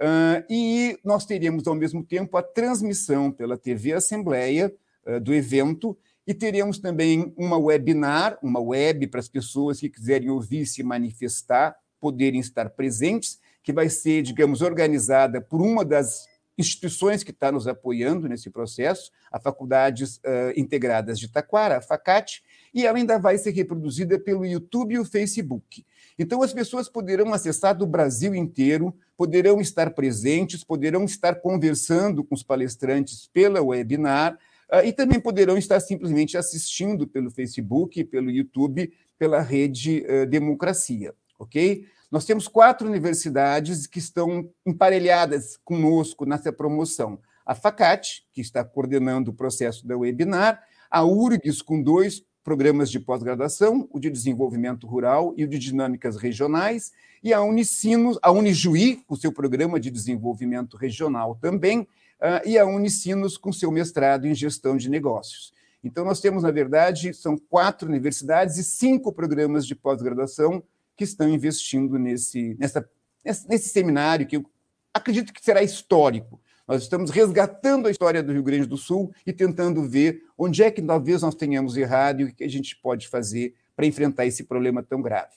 uh, 0.00 0.44
e 0.50 0.98
nós 1.04 1.24
teremos, 1.24 1.66
ao 1.66 1.74
mesmo 1.74 2.04
tempo, 2.04 2.36
a 2.36 2.42
transmissão 2.42 3.30
pela 3.30 3.56
TV 3.56 3.92
Assembleia 3.92 4.72
uh, 5.06 5.20
do 5.20 5.32
evento, 5.32 5.96
e 6.26 6.34
teremos 6.34 6.78
também 6.78 7.32
uma 7.36 7.58
webinar, 7.58 8.38
uma 8.42 8.60
web 8.60 9.06
para 9.06 9.20
as 9.20 9.28
pessoas 9.28 9.80
que 9.80 9.88
quiserem 9.88 10.30
ouvir 10.30 10.66
se 10.66 10.82
manifestar, 10.82 11.74
poderem 11.98 12.38
estar 12.38 12.70
presentes, 12.70 13.40
que 13.62 13.72
vai 13.72 13.88
ser, 13.88 14.22
digamos, 14.22 14.62
organizada 14.62 15.40
por 15.40 15.60
uma 15.60 15.84
das 15.84 16.26
instituições 16.58 17.22
que 17.22 17.30
está 17.30 17.50
nos 17.50 17.66
apoiando 17.66 18.28
nesse 18.28 18.50
processo, 18.50 19.10
a 19.30 19.40
Faculdades 19.40 20.16
uh, 20.16 20.52
Integradas 20.56 21.18
de 21.18 21.28
Taquara, 21.28 21.78
a 21.78 21.80
FACAT, 21.80 22.42
e 22.74 22.86
ela 22.86 22.98
ainda 22.98 23.18
vai 23.18 23.38
ser 23.38 23.50
reproduzida 23.52 24.18
pelo 24.18 24.44
YouTube 24.44 24.94
e 24.94 24.98
o 24.98 25.04
Facebook. 25.04 25.84
Então, 26.18 26.42
as 26.42 26.52
pessoas 26.52 26.88
poderão 26.88 27.32
acessar 27.32 27.76
do 27.76 27.86
Brasil 27.86 28.34
inteiro, 28.34 28.94
poderão 29.16 29.60
estar 29.60 29.90
presentes, 29.90 30.62
poderão 30.62 31.04
estar 31.04 31.36
conversando 31.36 32.22
com 32.22 32.34
os 32.34 32.42
palestrantes 32.42 33.28
pela 33.32 33.62
webinar, 33.62 34.38
uh, 34.70 34.84
e 34.84 34.92
também 34.92 35.18
poderão 35.18 35.56
estar 35.56 35.80
simplesmente 35.80 36.36
assistindo 36.36 37.06
pelo 37.06 37.30
Facebook, 37.30 38.04
pelo 38.04 38.30
YouTube, 38.30 38.92
pela 39.18 39.40
rede 39.40 40.04
uh, 40.08 40.26
Democracia, 40.26 41.14
ok? 41.38 41.86
Nós 42.10 42.24
temos 42.24 42.48
quatro 42.48 42.88
universidades 42.88 43.86
que 43.86 44.00
estão 44.00 44.50
emparelhadas 44.66 45.56
conosco 45.64 46.26
nessa 46.26 46.52
promoção. 46.52 47.20
A 47.46 47.54
FACAT, 47.54 48.26
que 48.32 48.40
está 48.40 48.64
coordenando 48.64 49.30
o 49.30 49.34
processo 49.34 49.86
da 49.86 49.96
webinar, 49.96 50.60
a 50.90 51.04
URGS, 51.04 51.62
com 51.62 51.80
dois 51.80 52.24
programas 52.42 52.90
de 52.90 52.98
pós-graduação, 52.98 53.88
o 53.92 54.00
de 54.00 54.10
desenvolvimento 54.10 54.88
rural 54.88 55.34
e 55.36 55.44
o 55.44 55.48
de 55.48 55.56
dinâmicas 55.56 56.16
regionais, 56.16 56.90
e 57.22 57.32
a 57.32 57.42
Unicinos, 57.42 58.18
a 58.22 58.32
Unijuí, 58.32 58.96
com 59.06 59.14
seu 59.14 59.30
programa 59.32 59.78
de 59.78 59.88
desenvolvimento 59.88 60.76
regional 60.76 61.36
também, 61.40 61.80
uh, 61.80 62.44
e 62.44 62.58
a 62.58 62.66
Unicinos 62.66 63.36
com 63.36 63.52
seu 63.52 63.70
mestrado 63.70 64.26
em 64.26 64.34
gestão 64.34 64.76
de 64.76 64.90
negócios. 64.90 65.52
Então, 65.84 66.04
nós 66.04 66.20
temos, 66.20 66.42
na 66.42 66.50
verdade, 66.50 67.14
são 67.14 67.38
quatro 67.38 67.88
universidades 67.88 68.56
e 68.56 68.64
cinco 68.64 69.12
programas 69.12 69.64
de 69.64 69.76
pós-graduação 69.76 70.62
que 71.00 71.04
estão 71.04 71.30
investindo 71.30 71.98
nesse, 71.98 72.54
nessa, 72.58 72.86
nesse 73.24 73.70
seminário, 73.70 74.26
que 74.26 74.36
eu 74.36 74.44
acredito 74.92 75.32
que 75.32 75.42
será 75.42 75.62
histórico. 75.62 76.38
Nós 76.68 76.82
estamos 76.82 77.10
resgatando 77.10 77.88
a 77.88 77.90
história 77.90 78.22
do 78.22 78.34
Rio 78.34 78.42
Grande 78.42 78.66
do 78.66 78.76
Sul 78.76 79.10
e 79.26 79.32
tentando 79.32 79.82
ver 79.88 80.22
onde 80.36 80.62
é 80.62 80.70
que 80.70 80.82
talvez 80.82 81.22
nós 81.22 81.34
tenhamos 81.34 81.74
errado 81.74 82.20
e 82.20 82.24
o 82.24 82.34
que 82.34 82.44
a 82.44 82.48
gente 82.48 82.76
pode 82.76 83.08
fazer 83.08 83.54
para 83.74 83.86
enfrentar 83.86 84.26
esse 84.26 84.44
problema 84.44 84.82
tão 84.82 85.00
grave. 85.00 85.32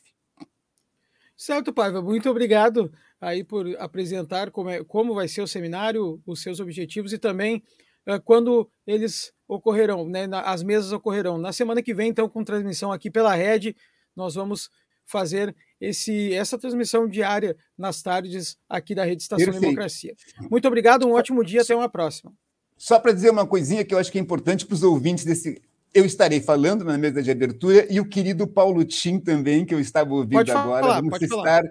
Certo, 1.34 1.72
Paiva, 1.72 2.01
muito 2.01 2.30
obrigado 2.30 2.91
aí 3.22 3.41
por 3.41 3.66
apresentar 3.80 4.51
como, 4.51 4.70
é, 4.70 4.84
como 4.84 5.16
vai 5.16 5.30
ser 5.30 5.43
o 5.43 5.47
seminário, 5.47 6.22
os 6.26 6.41
seus 6.41 6.59
objetivos 6.59 7.14
e 7.14 7.18
também 7.18 7.64
uh, 8.05 8.22
quando 8.22 8.70
eles 8.86 9.34
ocorrerão, 9.47 10.09
né, 10.09 10.28
as 10.43 10.61
mesas 10.61 10.91
ocorrerão. 10.91 11.38
Na 11.38 11.53
semana 11.53 11.82
que 11.82 11.93
vem, 11.93 12.09
então, 12.09 12.28
com 12.28 12.43
transmissão 12.43 12.91
aqui 12.91 13.09
pela 13.09 13.34
rede, 13.34 13.74
nós 14.14 14.36
vamos 14.36 14.70
fazer 15.14 15.55
esse, 15.80 16.34
essa 16.34 16.57
transmissão 16.57 17.07
diária 17.07 17.55
nas 17.78 18.01
tardes 18.01 18.57
aqui 18.68 18.95
da 18.95 19.05
Rede 19.05 19.22
Estação 19.22 19.45
Perfeito. 19.45 19.61
Democracia. 19.61 20.16
Muito 20.49 20.68
obrigado, 20.68 21.07
um 21.07 21.14
ótimo 21.14 21.45
dia, 21.45 21.61
até 21.61 21.76
uma 21.76 21.88
próxima. 21.88 22.34
Só 22.76 22.99
para 22.99 23.14
dizer 23.14 23.30
uma 23.30 23.45
coisinha 23.45 23.86
que 23.86 23.93
eu 23.93 23.99
acho 23.99 24.11
que 24.11 24.18
é 24.18 24.22
importante 24.22 24.66
para 24.66 24.74
os 24.74 24.82
ouvintes 24.82 25.24
desse. 25.24 25.61
Eu 25.93 26.03
estarei 26.03 26.41
falando 26.41 26.84
na 26.84 26.97
mesa 26.97 27.22
de 27.22 27.30
abertura 27.30 27.86
e 27.88 27.99
o 27.99 28.09
querido 28.09 28.47
Paulo 28.47 28.84
Tim 28.84 29.20
também, 29.20 29.64
que 29.64 29.76
eu 29.76 29.80
estava 29.80 30.11
ouvindo 30.11 30.39
pode 30.39 30.51
agora. 30.51 30.82
Falar, 30.82 31.01
Vamos 31.01 31.22
estar 31.22 31.36
falar. 31.36 31.64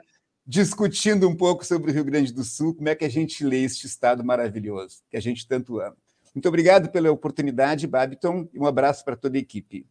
discutindo 0.46 1.28
um 1.28 1.34
pouco 1.34 1.66
sobre 1.66 1.90
o 1.90 1.94
Rio 1.94 2.04
Grande 2.04 2.32
do 2.32 2.44
Sul, 2.44 2.74
como 2.74 2.88
é 2.88 2.94
que 2.94 3.04
a 3.04 3.10
gente 3.10 3.44
lê 3.44 3.64
este 3.64 3.88
estado 3.88 4.22
maravilhoso, 4.22 5.02
que 5.10 5.16
a 5.16 5.20
gente 5.20 5.48
tanto 5.48 5.80
ama. 5.80 5.96
Muito 6.32 6.48
obrigado 6.48 6.90
pela 6.90 7.10
oportunidade, 7.10 7.86
Babiton, 7.88 8.48
e 8.54 8.58
um 8.60 8.66
abraço 8.66 9.04
para 9.04 9.16
toda 9.16 9.36
a 9.36 9.40
equipe. 9.40 9.84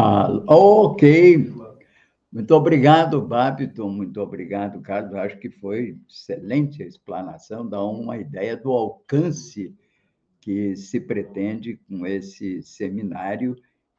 Ah, 0.00 0.28
ok. 0.46 1.52
Muito 2.30 2.54
obrigado, 2.54 3.20
Babiton. 3.20 3.90
Muito 3.90 4.20
obrigado, 4.20 4.80
Carlos. 4.80 5.16
Acho 5.16 5.36
que 5.38 5.50
foi 5.50 5.98
excelente 6.08 6.84
a 6.84 6.86
explanação, 6.86 7.68
dá 7.68 7.82
uma 7.82 8.16
ideia 8.16 8.56
do 8.56 8.70
alcance 8.70 9.74
que 10.40 10.76
se 10.76 11.00
pretende 11.00 11.80
com 11.88 12.06
esse 12.06 12.62
seminário, 12.62 13.56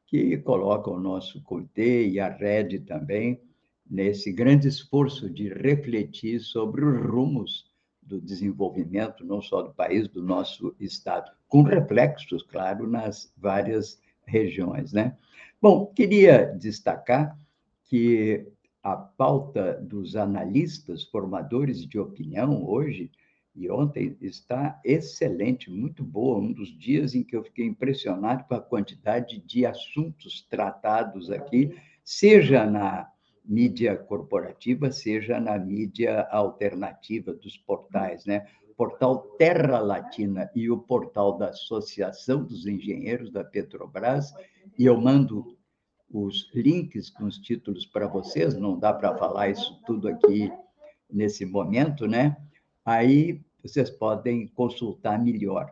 que 0.07 0.37
coloca 0.37 0.89
o 0.89 0.97
nosso 0.97 1.43
comitê 1.43 2.07
e 2.07 2.17
a 2.17 2.29
rede 2.29 2.79
também 2.79 3.41
nesse 3.85 4.31
grande 4.31 4.69
esforço 4.69 5.29
de 5.29 5.49
refletir 5.49 6.39
sobre 6.39 6.85
os 6.85 7.05
rumos 7.11 7.65
do 8.01 8.21
desenvolvimento, 8.21 9.25
não 9.25 9.41
só 9.41 9.63
do 9.63 9.73
país, 9.73 10.07
do 10.07 10.23
nosso 10.23 10.73
Estado, 10.79 11.29
com 11.45 11.61
reflexos, 11.61 12.41
claro, 12.41 12.89
nas 12.89 13.33
várias 13.37 14.01
regiões, 14.25 14.93
né? 14.93 15.17
Bom, 15.61 15.87
queria 15.87 16.45
destacar 16.57 17.37
que 17.85 18.47
a 18.81 18.95
pauta 18.95 19.73
dos 19.81 20.15
analistas, 20.15 21.03
formadores 21.03 21.85
de 21.85 21.99
opinião, 21.99 22.65
hoje 22.65 23.11
e 23.55 23.69
ontem, 23.69 24.15
está 24.21 24.79
excelente, 24.85 25.69
muito 25.69 26.03
boa. 26.03 26.39
Um 26.39 26.53
dos 26.53 26.69
dias 26.77 27.13
em 27.13 27.23
que 27.23 27.35
eu 27.35 27.43
fiquei 27.43 27.65
impressionado 27.65 28.45
com 28.45 28.55
a 28.55 28.61
quantidade 28.61 29.39
de 29.39 29.65
assuntos 29.65 30.47
tratados 30.49 31.29
aqui, 31.29 31.75
seja 32.03 32.65
na, 32.65 33.11
mídia 33.49 33.97
corporativa, 33.97 34.91
seja 34.91 35.39
na 35.39 35.57
mídia 35.57 36.21
alternativa 36.29 37.33
dos 37.33 37.57
portais, 37.57 38.23
né? 38.23 38.45
Portal 38.77 39.23
Terra 39.37 39.79
Latina 39.79 40.49
e 40.55 40.69
o 40.69 40.77
portal 40.77 41.37
da 41.37 41.49
Associação 41.49 42.45
dos 42.45 42.65
Engenheiros 42.65 43.31
da 43.31 43.43
Petrobras, 43.43 44.31
e 44.79 44.85
eu 44.85 44.99
mando 44.99 45.57
os 46.09 46.49
links 46.55 47.09
com 47.09 47.25
os 47.25 47.37
títulos 47.37 47.85
para 47.85 48.07
vocês, 48.07 48.55
não 48.55 48.79
dá 48.79 48.93
para 48.93 49.17
falar 49.17 49.49
isso 49.49 49.77
tudo 49.85 50.07
aqui 50.07 50.49
nesse 51.11 51.45
momento, 51.45 52.07
né? 52.07 52.37
Aí 52.85 53.41
vocês 53.61 53.89
podem 53.89 54.47
consultar 54.47 55.21
melhor. 55.21 55.69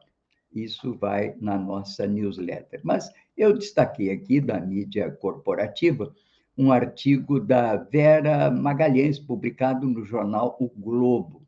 Isso 0.51 0.93
vai 0.93 1.37
na 1.39 1.57
nossa 1.57 2.05
newsletter. 2.05 2.81
Mas 2.83 3.09
eu 3.37 3.57
destaquei 3.57 4.11
aqui 4.11 4.41
da 4.41 4.59
mídia 4.59 5.09
corporativa 5.09 6.13
um 6.57 6.69
artigo 6.69 7.39
da 7.39 7.77
Vera 7.77 8.51
Magalhães, 8.51 9.17
publicado 9.17 9.87
no 9.87 10.03
jornal 10.03 10.57
O 10.59 10.67
Globo. 10.67 11.47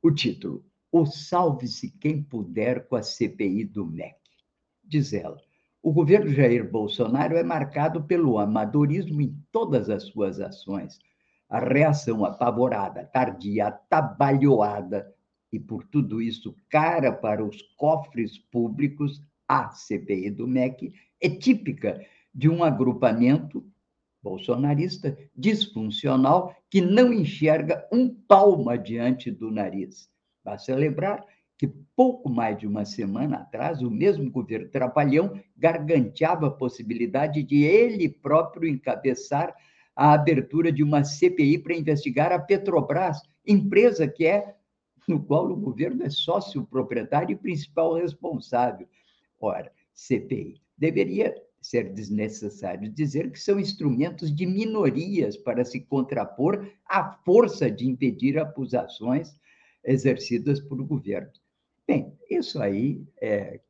O 0.00 0.12
título: 0.12 0.64
O 0.92 1.04
Salve-se 1.04 1.90
Quem 1.98 2.22
Puder 2.22 2.86
com 2.86 2.94
a 2.94 3.02
CPI 3.02 3.64
do 3.64 3.84
MEC. 3.84 4.14
Diz 4.84 5.12
ela 5.12 5.42
o 5.84 5.92
governo 5.92 6.32
Jair 6.32 6.66
Bolsonaro 6.66 7.36
é 7.36 7.42
marcado 7.42 8.02
pelo 8.04 8.38
amadorismo 8.38 9.20
em 9.20 9.38
todas 9.52 9.90
as 9.90 10.04
suas 10.04 10.40
ações. 10.40 10.98
A 11.46 11.58
reação 11.58 12.24
apavorada, 12.24 13.04
tardia, 13.04 13.66
atabalhoada 13.66 15.14
e, 15.52 15.60
por 15.60 15.84
tudo 15.84 16.22
isso, 16.22 16.56
cara 16.70 17.12
para 17.12 17.44
os 17.44 17.60
cofres 17.76 18.38
públicos, 18.38 19.22
a 19.46 19.72
CPI 19.72 20.30
do 20.30 20.48
MEC, 20.48 20.90
é 21.20 21.28
típica 21.28 22.00
de 22.34 22.48
um 22.48 22.64
agrupamento 22.64 23.62
bolsonarista 24.22 25.14
disfuncional 25.36 26.56
que 26.70 26.80
não 26.80 27.12
enxerga 27.12 27.86
um 27.92 28.08
palmo 28.08 28.70
adiante 28.70 29.30
do 29.30 29.50
nariz. 29.50 30.08
Basta 30.42 30.74
lembrar 30.74 31.22
que 31.56 31.68
pouco 31.96 32.28
mais 32.28 32.58
de 32.58 32.66
uma 32.66 32.84
semana 32.84 33.38
atrás, 33.38 33.80
o 33.80 33.90
mesmo 33.90 34.30
governo 34.30 34.68
Trapalhão 34.68 35.40
garganteava 35.56 36.48
a 36.48 36.50
possibilidade 36.50 37.42
de 37.42 37.62
ele 37.62 38.08
próprio 38.08 38.68
encabeçar 38.68 39.54
a 39.94 40.12
abertura 40.12 40.72
de 40.72 40.82
uma 40.82 41.04
CPI 41.04 41.58
para 41.58 41.76
investigar 41.76 42.32
a 42.32 42.38
Petrobras, 42.38 43.22
empresa 43.46 44.08
que 44.08 44.26
é 44.26 44.56
no 45.06 45.22
qual 45.22 45.50
o 45.50 45.56
governo 45.56 46.02
é 46.02 46.10
sócio 46.10 46.64
proprietário 46.64 47.34
e 47.34 47.36
principal 47.36 47.94
responsável. 47.94 48.88
Ora, 49.38 49.70
CPI 49.94 50.60
deveria 50.76 51.34
ser 51.60 51.94
desnecessário 51.94 52.90
dizer 52.90 53.30
que 53.30 53.38
são 53.38 53.60
instrumentos 53.60 54.34
de 54.34 54.44
minorias 54.44 55.36
para 55.36 55.64
se 55.64 55.80
contrapor 55.80 56.68
à 56.86 57.12
força 57.24 57.70
de 57.70 57.86
impedir 57.86 58.38
acusações 58.38 59.34
exercidas 59.84 60.60
por 60.60 60.82
governos. 60.82 61.43
Bem, 61.86 62.16
isso 62.30 62.60
aí 62.62 63.04
é, 63.20 63.60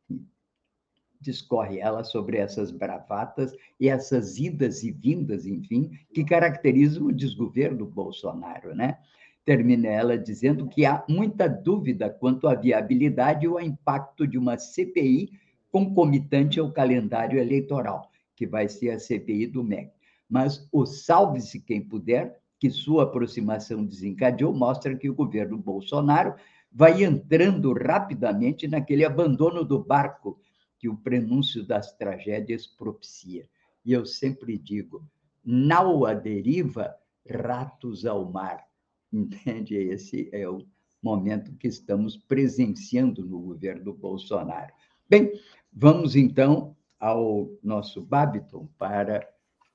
discorre 1.20 1.80
ela 1.80 2.04
sobre 2.04 2.36
essas 2.36 2.70
bravatas 2.70 3.52
e 3.80 3.88
essas 3.88 4.38
idas 4.38 4.84
e 4.84 4.92
vindas, 4.92 5.46
enfim, 5.46 5.90
que 6.12 6.22
caracterizam 6.24 7.06
o 7.06 7.12
desgoverno 7.12 7.86
Bolsonaro, 7.86 8.74
né? 8.74 8.98
Termina 9.44 9.88
ela 9.88 10.18
dizendo 10.18 10.68
que 10.68 10.86
há 10.86 11.04
muita 11.08 11.48
dúvida 11.48 12.08
quanto 12.08 12.46
à 12.46 12.54
viabilidade 12.54 13.48
ou 13.48 13.58
ao 13.58 13.64
impacto 13.64 14.26
de 14.26 14.38
uma 14.38 14.56
CPI 14.56 15.32
concomitante 15.70 16.60
ao 16.60 16.72
calendário 16.72 17.38
eleitoral, 17.38 18.10
que 18.36 18.46
vai 18.46 18.68
ser 18.68 18.90
a 18.90 18.98
CPI 18.98 19.48
do 19.48 19.64
MEC. 19.64 19.90
Mas 20.28 20.68
o 20.72 20.86
salve-se 20.86 21.60
quem 21.60 21.82
puder, 21.82 22.40
que 22.58 22.70
sua 22.70 23.02
aproximação 23.02 23.84
desencadeou, 23.84 24.54
mostra 24.54 24.96
que 24.96 25.10
o 25.10 25.14
governo 25.14 25.58
Bolsonaro 25.58 26.34
vai 26.74 27.04
entrando 27.04 27.72
rapidamente 27.72 28.66
naquele 28.66 29.04
abandono 29.04 29.64
do 29.64 29.78
barco 29.78 30.40
que 30.76 30.88
o 30.88 30.96
prenúncio 30.96 31.64
das 31.64 31.96
tragédias 31.96 32.66
propicia. 32.66 33.48
E 33.84 33.92
eu 33.92 34.04
sempre 34.04 34.58
digo: 34.58 35.08
nau 35.44 36.04
à 36.04 36.12
deriva, 36.12 36.96
ratos 37.30 38.04
ao 38.04 38.30
mar. 38.30 38.66
Entende? 39.12 39.76
Esse 39.76 40.28
é 40.32 40.48
o 40.48 40.66
momento 41.00 41.54
que 41.54 41.68
estamos 41.68 42.16
presenciando 42.16 43.24
no 43.24 43.38
governo 43.38 43.92
Bolsonaro. 43.94 44.72
Bem, 45.08 45.32
vamos 45.72 46.16
então 46.16 46.76
ao 46.98 47.50
nosso 47.62 48.00
Babiton 48.00 48.66
para 48.76 49.24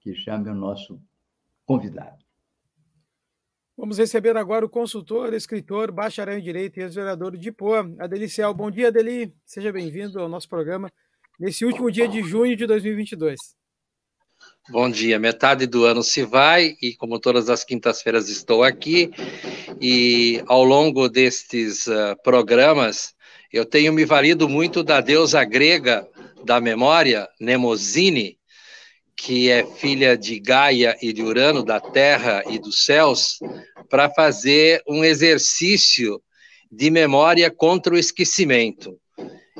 que 0.02 0.14
chame 0.14 0.50
o 0.50 0.56
nosso 0.56 1.02
convidado. 1.66 2.28
Vamos 3.80 3.97
receber 3.97 4.36
agora 4.36 4.65
o 4.65 4.69
consultor, 4.69 5.34
escritor, 5.34 5.89
bacharel 5.89 6.38
em 6.38 6.43
Direito 6.43 6.77
e 6.77 6.84
ex-vereador 6.84 7.38
de 7.38 7.49
Poa, 7.49 7.89
Adeliciel. 7.97 8.53
Bom 8.53 8.69
dia, 8.69 8.89
Adeli. 8.89 9.34
Seja 9.45 9.71
bem-vindo 9.71 10.19
ao 10.19 10.27
nosso 10.27 10.49
programa 10.49 10.91
nesse 11.39 11.63
último 11.63 11.89
dia 11.89 12.05
de 12.05 12.21
junho 12.21 12.57
de 12.57 12.67
2022. 12.67 13.38
Bom 14.69 14.89
dia. 14.89 15.17
Metade 15.17 15.65
do 15.65 15.86
ano 15.86 16.03
se 16.03 16.23
vai 16.23 16.75
e, 16.82 16.93
como 16.97 17.21
todas 17.21 17.49
as 17.49 17.63
quintas-feiras, 17.63 18.27
estou 18.27 18.65
aqui. 18.65 19.11
E 19.80 20.43
ao 20.47 20.65
longo 20.65 21.07
destes 21.07 21.88
uh, 21.88 22.21
programas, 22.21 23.15
eu 23.49 23.65
tenho 23.65 23.93
me 23.93 24.03
valido 24.03 24.49
muito 24.49 24.84
da 24.84 24.99
deusa 24.99 25.41
grega 25.45 26.05
da 26.43 26.59
memória, 26.59 27.30
Nemosine, 27.39 28.38
que 29.22 29.49
é 29.49 29.65
filha 29.65 30.17
de 30.17 30.39
Gaia 30.39 30.97
e 31.01 31.11
de 31.11 31.22
Urano, 31.22 31.63
da 31.63 31.80
terra 31.80 32.41
e 32.49 32.57
dos 32.57 32.86
céus, 32.86 33.38
para 33.89 34.09
fazer 34.09 34.82
um 34.88 35.03
exercício 35.03 36.22
de 36.72 36.89
memória 36.89 37.51
contra 37.51 37.93
o 37.93 37.97
esquecimento. 37.97 38.97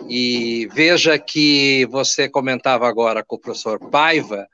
E 0.07 0.68
veja 0.74 1.20
que 1.20 1.86
você 1.91 2.30
comentava 2.30 2.88
agora 2.88 3.24
com 3.24 3.36
o 3.36 3.39
professor 3.39 3.80
Paiva 3.89 4.47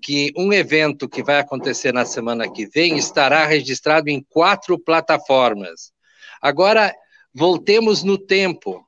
que 0.00 0.32
um 0.36 0.52
evento 0.52 1.08
que 1.08 1.22
vai 1.22 1.40
acontecer 1.40 1.92
na 1.92 2.04
semana 2.04 2.50
que 2.50 2.66
vem 2.66 2.96
estará 2.96 3.46
registrado 3.46 4.08
em 4.08 4.22
quatro 4.28 4.78
plataformas. 4.78 5.92
Agora, 6.40 6.94
voltemos 7.34 8.04
no 8.04 8.18
tempo. 8.18 8.86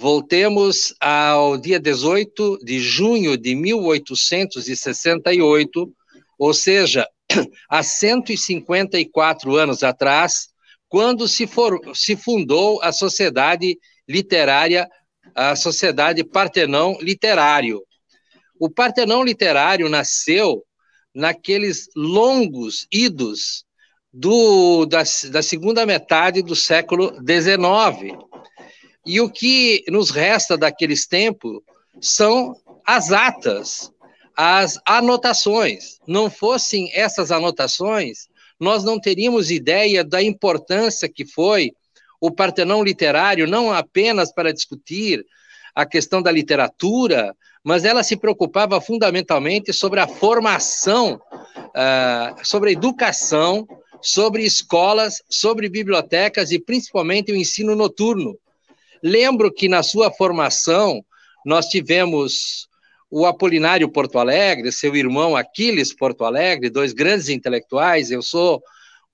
Voltemos 0.00 0.94
ao 1.00 1.58
dia 1.58 1.80
18 1.80 2.60
de 2.62 2.78
junho 2.78 3.36
de 3.36 3.56
1868, 3.56 5.92
ou 6.38 6.54
seja, 6.54 7.04
há 7.68 7.82
154 7.82 9.56
anos 9.56 9.82
atrás, 9.82 10.50
quando 10.88 11.26
se, 11.26 11.48
for, 11.48 11.80
se 11.96 12.14
fundou 12.14 12.80
a 12.80 12.92
Sociedade 12.92 13.76
Literária, 14.08 14.88
a 15.34 15.56
Sociedade 15.56 16.22
Partenão 16.22 16.96
Literário. 17.00 17.82
O 18.56 18.70
Partenão 18.70 19.24
Literário 19.24 19.88
nasceu 19.88 20.62
naqueles 21.12 21.88
longos 21.96 22.86
idos 22.92 23.64
do, 24.12 24.86
da, 24.86 25.02
da 25.32 25.42
segunda 25.42 25.84
metade 25.84 26.40
do 26.40 26.54
século 26.54 27.12
XIX, 27.16 28.27
e 29.08 29.22
o 29.22 29.30
que 29.30 29.82
nos 29.88 30.10
resta 30.10 30.54
daqueles 30.54 31.06
tempos 31.06 31.62
são 31.98 32.54
as 32.86 33.10
atas, 33.10 33.90
as 34.36 34.78
anotações. 34.84 35.98
Não 36.06 36.28
fossem 36.28 36.90
essas 36.92 37.32
anotações, 37.32 38.28
nós 38.60 38.84
não 38.84 39.00
teríamos 39.00 39.50
ideia 39.50 40.04
da 40.04 40.22
importância 40.22 41.08
que 41.08 41.24
foi 41.24 41.72
o 42.20 42.30
Partenão 42.30 42.84
literário, 42.84 43.46
não 43.46 43.72
apenas 43.72 44.30
para 44.30 44.52
discutir 44.52 45.24
a 45.74 45.86
questão 45.86 46.20
da 46.20 46.30
literatura, 46.30 47.34
mas 47.64 47.86
ela 47.86 48.02
se 48.02 48.14
preocupava 48.14 48.78
fundamentalmente 48.78 49.72
sobre 49.72 50.00
a 50.00 50.06
formação, 50.06 51.18
uh, 51.56 52.44
sobre 52.44 52.68
a 52.68 52.72
educação, 52.74 53.66
sobre 54.02 54.44
escolas, 54.44 55.22
sobre 55.30 55.70
bibliotecas 55.70 56.50
e 56.50 56.58
principalmente 56.58 57.32
o 57.32 57.36
ensino 57.36 57.74
noturno. 57.74 58.38
Lembro 59.02 59.52
que 59.52 59.68
na 59.68 59.82
sua 59.82 60.10
formação 60.10 61.04
nós 61.44 61.66
tivemos 61.66 62.68
o 63.10 63.24
Apolinário 63.24 63.90
Porto 63.90 64.18
Alegre, 64.18 64.70
seu 64.70 64.94
irmão 64.94 65.36
Aquiles 65.36 65.94
Porto 65.94 66.24
Alegre, 66.24 66.68
dois 66.68 66.92
grandes 66.92 67.28
intelectuais. 67.28 68.10
Eu 68.10 68.22
sou 68.22 68.62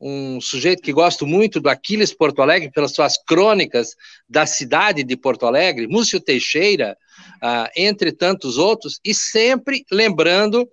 um 0.01 0.41
sujeito 0.41 0.83
que 0.83 0.93
gosto 0.93 1.27
muito 1.27 1.61
do 1.61 1.69
Aquiles 1.69 2.13
Porto 2.13 2.43
Alegre 2.43 2.71
pelas 2.71 2.93
suas 2.93 3.17
crônicas 3.17 3.95
da 4.29 4.45
cidade 4.45 5.05
de 5.05 5.17
Porto 5.17 5.47
Alegre, 5.47 5.87
Múcio 5.87 6.21
Teixeira, 6.21 6.97
ah, 7.41 7.71
entre 7.77 8.13
tantos 8.13 8.59
outros, 8.59 8.99
e 9.05 9.15
sempre 9.15 9.85
lembrando 9.91 10.69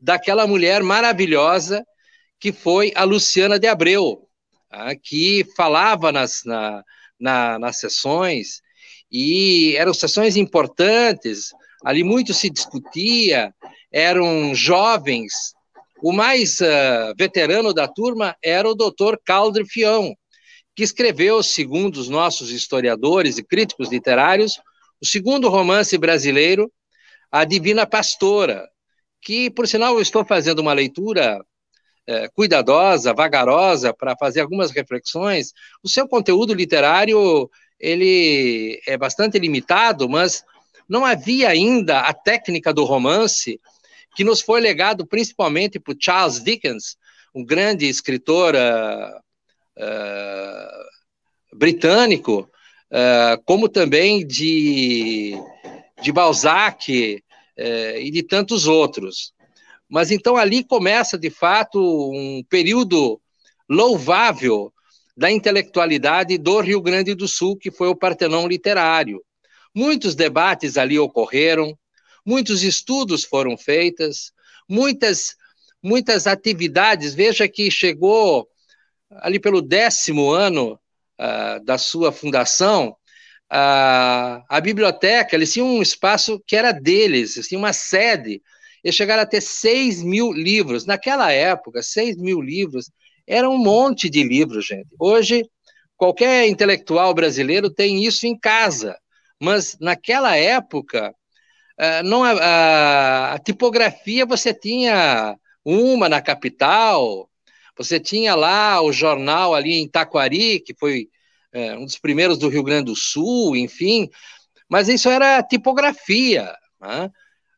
daquela 0.00 0.46
mulher 0.46 0.82
maravilhosa 0.82 1.84
que 2.40 2.50
foi 2.52 2.90
a 2.96 3.04
Luciana 3.04 3.58
de 3.58 3.68
Abreu, 3.68 4.26
ah, 4.70 4.96
que 4.96 5.46
falava 5.56 6.10
nas, 6.10 6.42
na, 6.44 6.82
na, 7.22 7.58
nas 7.58 7.78
sessões, 7.78 8.60
e 9.10 9.76
eram 9.76 9.94
sessões 9.94 10.36
importantes, 10.36 11.52
ali 11.84 12.02
muito 12.02 12.34
se 12.34 12.50
discutia, 12.50 13.54
eram 13.92 14.54
jovens. 14.54 15.54
O 16.02 16.12
mais 16.12 16.58
uh, 16.60 17.14
veterano 17.16 17.72
da 17.72 17.86
turma 17.86 18.36
era 18.42 18.68
o 18.68 18.74
doutor 18.74 19.20
Caldre 19.24 19.64
Fião, 19.64 20.14
que 20.74 20.82
escreveu, 20.82 21.42
segundo 21.42 21.96
os 21.96 22.08
nossos 22.08 22.50
historiadores 22.50 23.38
e 23.38 23.44
críticos 23.44 23.90
literários, 23.90 24.54
o 25.00 25.06
segundo 25.06 25.48
romance 25.48 25.96
brasileiro, 25.98 26.72
A 27.30 27.44
Divina 27.44 27.86
Pastora, 27.86 28.66
que, 29.20 29.50
por 29.50 29.68
sinal, 29.68 29.94
eu 29.94 30.02
estou 30.02 30.24
fazendo 30.24 30.58
uma 30.58 30.72
leitura 30.72 31.38
é, 32.06 32.28
cuidadosa, 32.28 33.14
vagarosa, 33.14 33.94
para 33.94 34.16
fazer 34.16 34.40
algumas 34.40 34.70
reflexões. 34.70 35.52
O 35.82 35.88
seu 35.88 36.08
conteúdo 36.08 36.54
literário 36.54 37.50
ele 37.78 38.80
é 38.86 38.96
bastante 38.96 39.38
limitado, 39.38 40.08
mas 40.08 40.44
não 40.88 41.04
havia 41.04 41.48
ainda 41.48 42.00
a 42.00 42.12
técnica 42.12 42.72
do 42.72 42.84
romance 42.84 43.60
que 44.14 44.24
nos 44.24 44.40
foi 44.40 44.60
legado 44.60 45.06
principalmente 45.06 45.80
por 45.80 45.96
Charles 45.98 46.42
Dickens, 46.42 46.96
um 47.34 47.44
grande 47.44 47.88
escritor 47.88 48.54
uh, 48.54 49.18
uh, 49.82 51.56
britânico, 51.56 52.48
uh, 52.90 53.42
como 53.44 53.68
também 53.68 54.26
de, 54.26 55.32
de 56.02 56.12
Balzac 56.12 57.22
e 57.56 58.10
de 58.10 58.22
tantos 58.22 58.66
outros. 58.66 59.32
Mas 59.92 60.10
então 60.10 60.38
ali 60.38 60.64
começa, 60.64 61.18
de 61.18 61.28
fato, 61.28 61.78
um 61.78 62.42
período 62.48 63.20
louvável 63.68 64.72
da 65.14 65.30
intelectualidade 65.30 66.38
do 66.38 66.60
Rio 66.60 66.80
Grande 66.80 67.14
do 67.14 67.28
Sul, 67.28 67.58
que 67.58 67.70
foi 67.70 67.88
o 67.88 67.94
Partenon 67.94 68.46
literário. 68.46 69.22
Muitos 69.74 70.14
debates 70.14 70.78
ali 70.78 70.98
ocorreram, 70.98 71.78
muitos 72.24 72.62
estudos 72.62 73.22
foram 73.22 73.54
feitos, 73.54 74.32
muitas 74.66 75.36
muitas 75.82 76.26
atividades. 76.26 77.12
Veja 77.12 77.46
que 77.46 77.70
chegou 77.70 78.48
ali 79.10 79.38
pelo 79.38 79.60
décimo 79.60 80.30
ano 80.30 80.80
uh, 81.20 81.62
da 81.66 81.76
sua 81.76 82.10
fundação, 82.10 82.96
uh, 83.52 84.40
a 84.48 84.60
biblioteca, 84.62 85.36
eles 85.36 85.52
tinham 85.52 85.66
um 85.66 85.82
espaço 85.82 86.42
que 86.46 86.56
era 86.56 86.72
deles, 86.72 87.36
eles 87.36 87.52
uma 87.52 87.74
sede, 87.74 88.40
eles 88.82 88.96
chegaram 88.96 89.22
a 89.22 89.26
ter 89.26 89.40
6 89.40 90.02
mil 90.02 90.32
livros. 90.32 90.86
Naquela 90.86 91.32
época, 91.32 91.82
6 91.82 92.16
mil 92.16 92.40
livros 92.40 92.90
era 93.26 93.48
um 93.48 93.58
monte 93.58 94.10
de 94.10 94.22
livros, 94.22 94.66
gente. 94.66 94.88
Hoje, 94.98 95.44
qualquer 95.96 96.48
intelectual 96.48 97.14
brasileiro 97.14 97.70
tem 97.70 98.04
isso 98.04 98.26
em 98.26 98.38
casa, 98.38 98.96
mas 99.40 99.76
naquela 99.80 100.36
época, 100.36 101.14
uh, 101.78 102.02
não 102.04 102.24
a, 102.24 102.32
a, 102.32 103.34
a 103.34 103.38
tipografia 103.38 104.26
você 104.26 104.52
tinha 104.52 105.36
uma 105.64 106.08
na 106.08 106.20
capital, 106.20 107.30
você 107.76 108.00
tinha 108.00 108.34
lá 108.34 108.82
o 108.82 108.92
jornal 108.92 109.54
ali 109.54 109.74
em 109.74 109.88
Taquari, 109.88 110.60
que 110.60 110.74
foi 110.74 111.08
é, 111.52 111.76
um 111.76 111.84
dos 111.84 111.98
primeiros 111.98 112.38
do 112.38 112.48
Rio 112.48 112.62
Grande 112.62 112.86
do 112.86 112.96
Sul, 112.96 113.56
enfim, 113.56 114.08
mas 114.68 114.88
isso 114.88 115.08
era 115.08 115.42
tipografia. 115.42 116.54
Né? 116.80 117.10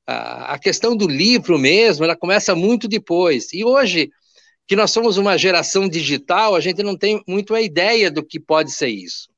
A, 0.07 0.59
questão 0.59 0.97
do 0.97 1.09
livro 1.09 1.59
mesmo, 1.59 2.05
ela 2.05 2.17
começa 2.17 2.55
muito 2.55 2.87
depois. 2.87 3.53
E 3.53 3.65
hoje, 3.65 4.11
que 4.67 4.77
nós 4.77 4.91
somos 4.91 5.17
uma 5.17 5.39
geração 5.39 5.89
digital, 5.89 6.55
a 6.55 6.61
gente 6.61 6.83
não 6.83 6.97
tem 6.97 7.23
muito 7.27 7.55
a 7.55 7.61
ideia 7.63 8.11
do 8.11 8.25
que 8.25 8.39
pode 8.39 8.71
ser 8.71 8.89
isso. 8.89 9.29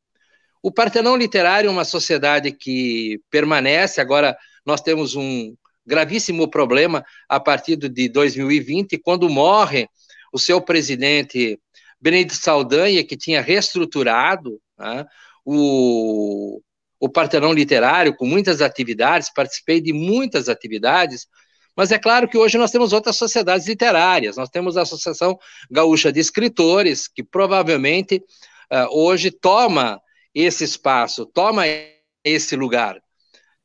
O 0.62 0.72
Partenão 0.72 1.16
Literário 1.16 1.68
é 1.68 1.70
uma 1.70 1.84
sociedade 1.84 2.50
que 2.50 3.20
permanece, 3.30 4.00
agora 4.00 4.36
nós 4.64 4.80
temos 4.80 5.14
um 5.14 5.54
gravíssimo 5.86 6.48
problema 6.48 7.04
a 7.28 7.38
partir 7.38 7.76
de 7.76 8.08
2020, 8.08 8.98
quando 8.98 9.30
morre 9.30 9.88
o 10.32 10.38
seu 10.38 10.60
presidente 10.60 11.58
Benedito 12.00 12.34
Saldanha, 12.34 13.04
que 13.04 13.16
tinha 13.16 13.40
reestruturado 13.40 14.60
né, 14.76 15.06
o, 15.44 16.60
o 16.98 17.08
Partenão 17.08 17.52
Literário 17.52 18.14
com 18.16 18.26
muitas 18.26 18.60
atividades, 18.60 19.32
participei 19.32 19.80
de 19.80 19.92
muitas 19.92 20.48
atividades, 20.48 21.26
mas 21.76 21.92
é 21.92 21.98
claro 21.98 22.26
que 22.26 22.38
hoje 22.38 22.56
nós 22.56 22.70
temos 22.70 22.92
outras 22.92 23.16
sociedades 23.16 23.66
literárias, 23.66 24.36
nós 24.36 24.48
temos 24.48 24.76
a 24.76 24.82
Associação 24.82 25.38
Gaúcha 25.70 26.10
de 26.10 26.20
Escritores, 26.20 27.06
que 27.06 27.22
provavelmente 27.22 28.16
uh, 28.72 28.98
hoje 28.98 29.30
toma 29.30 30.00
esse 30.34 30.64
espaço, 30.64 31.26
toma 31.26 31.64
esse 32.24 32.56
lugar. 32.56 32.98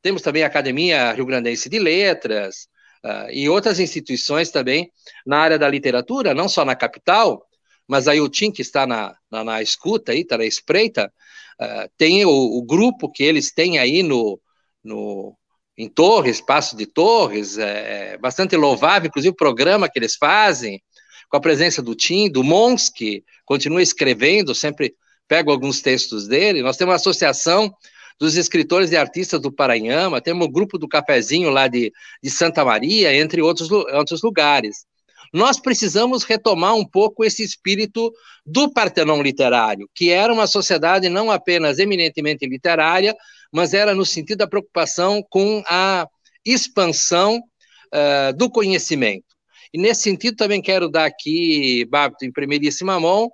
Temos 0.02 0.20
também 0.20 0.42
a 0.42 0.46
Academia 0.46 1.12
Rio 1.12 1.24
Grandense 1.24 1.70
de 1.70 1.78
Letras, 1.78 2.68
uh, 3.02 3.30
e 3.30 3.48
outras 3.48 3.80
instituições 3.80 4.50
também 4.50 4.90
na 5.26 5.38
área 5.38 5.58
da 5.58 5.68
literatura, 5.68 6.34
não 6.34 6.48
só 6.48 6.66
na 6.66 6.76
capital, 6.76 7.46
mas 7.92 8.08
aí 8.08 8.22
o 8.22 8.28
Tim, 8.30 8.50
que 8.50 8.62
está 8.62 8.86
na, 8.86 9.14
na, 9.30 9.44
na 9.44 9.60
escuta, 9.60 10.12
aí, 10.12 10.22
está 10.22 10.38
na 10.38 10.46
espreita, 10.46 11.12
uh, 11.60 11.90
tem 11.98 12.24
o, 12.24 12.30
o, 12.30 12.62
grupo 12.62 13.12
que 13.12 13.22
eles 13.22 13.52
têm 13.52 13.78
aí 13.78 14.02
no, 14.02 14.40
no, 14.82 15.36
em 15.76 15.90
Torres, 15.90 16.40
Passo 16.40 16.74
de 16.74 16.86
Torres, 16.86 17.58
é, 17.58 18.14
é 18.14 18.18
bastante 18.18 18.56
louvável, 18.56 19.08
inclusive 19.08 19.34
o 19.34 19.36
programa 19.36 19.90
que 19.90 19.98
eles 19.98 20.16
fazem, 20.16 20.82
com 21.28 21.36
a 21.36 21.40
presença 21.40 21.82
do 21.82 21.94
Tim, 21.94 22.30
do 22.30 22.42
Mons, 22.42 22.88
que 22.88 23.22
continua 23.44 23.82
escrevendo, 23.82 24.54
sempre 24.54 24.94
pego 25.28 25.50
alguns 25.50 25.82
textos 25.82 26.26
dele. 26.26 26.62
Nós 26.62 26.78
temos 26.78 26.92
uma 26.92 26.96
associação 26.96 27.70
dos 28.18 28.36
escritores 28.36 28.90
e 28.90 28.96
artistas 28.96 29.38
do 29.38 29.52
Paranhama, 29.52 30.18
temos 30.18 30.46
o 30.46 30.50
grupo 30.50 30.78
do 30.78 30.88
Cafezinho 30.88 31.50
lá 31.50 31.68
de, 31.68 31.92
de 32.22 32.30
Santa 32.30 32.64
Maria, 32.64 33.14
entre 33.14 33.42
outros, 33.42 33.70
outros 33.70 34.22
lugares. 34.22 34.86
Nós 35.32 35.58
precisamos 35.58 36.24
retomar 36.24 36.74
um 36.74 36.84
pouco 36.84 37.24
esse 37.24 37.42
espírito 37.42 38.12
do 38.44 38.70
Partenon 38.70 39.22
literário, 39.22 39.88
que 39.94 40.10
era 40.10 40.32
uma 40.32 40.46
sociedade 40.46 41.08
não 41.08 41.30
apenas 41.30 41.78
eminentemente 41.78 42.46
literária, 42.46 43.16
mas 43.50 43.72
era 43.72 43.94
no 43.94 44.04
sentido 44.04 44.38
da 44.38 44.46
preocupação 44.46 45.24
com 45.30 45.62
a 45.66 46.06
expansão 46.44 47.38
uh, 47.38 48.36
do 48.36 48.50
conhecimento. 48.50 49.24
E 49.72 49.78
nesse 49.78 50.02
sentido 50.02 50.36
também 50.36 50.60
quero 50.60 50.88
dar 50.88 51.06
aqui, 51.06 51.86
Babito, 51.86 52.26
em 52.26 52.32
primeiríssima 52.32 53.00
mão, 53.00 53.30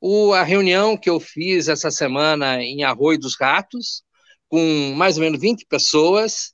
o, 0.00 0.32
a 0.32 0.42
reunião 0.42 0.96
que 0.96 1.08
eu 1.08 1.20
fiz 1.20 1.68
essa 1.68 1.90
semana 1.90 2.62
em 2.62 2.82
Arroio 2.82 3.18
dos 3.18 3.36
Ratos, 3.38 4.02
com 4.48 4.92
mais 4.96 5.16
ou 5.16 5.22
menos 5.22 5.40
20 5.40 5.66
pessoas, 5.66 6.52